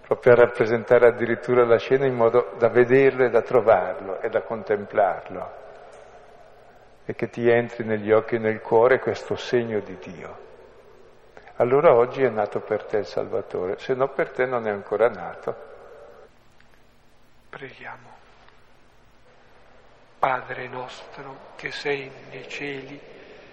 proprio 0.00 0.32
a 0.32 0.36
rappresentare 0.36 1.08
addirittura 1.08 1.64
la 1.64 1.78
scena 1.78 2.06
in 2.06 2.14
modo 2.14 2.54
da 2.56 2.68
vederlo 2.68 3.24
e 3.24 3.30
da 3.30 3.42
trovarlo 3.42 4.20
e 4.20 4.28
da 4.28 4.42
contemplarlo 4.42 5.60
e 7.04 7.14
che 7.14 7.28
ti 7.28 7.48
entri 7.48 7.84
negli 7.84 8.12
occhi 8.12 8.36
e 8.36 8.38
nel 8.38 8.60
cuore 8.60 9.00
questo 9.00 9.34
segno 9.34 9.80
di 9.80 9.98
Dio. 9.98 10.50
Allora 11.56 11.94
oggi 11.94 12.22
è 12.22 12.28
nato 12.28 12.60
per 12.60 12.84
te 12.84 12.98
il 12.98 13.06
Salvatore, 13.06 13.78
se 13.78 13.94
no 13.94 14.08
per 14.08 14.30
te 14.30 14.46
non 14.46 14.66
è 14.66 14.70
ancora 14.70 15.08
nato. 15.08 15.70
Preghiamo. 17.50 18.10
Padre 20.18 20.68
nostro 20.68 21.36
che 21.56 21.72
sei 21.72 22.10
nei 22.30 22.48
cieli, 22.48 23.00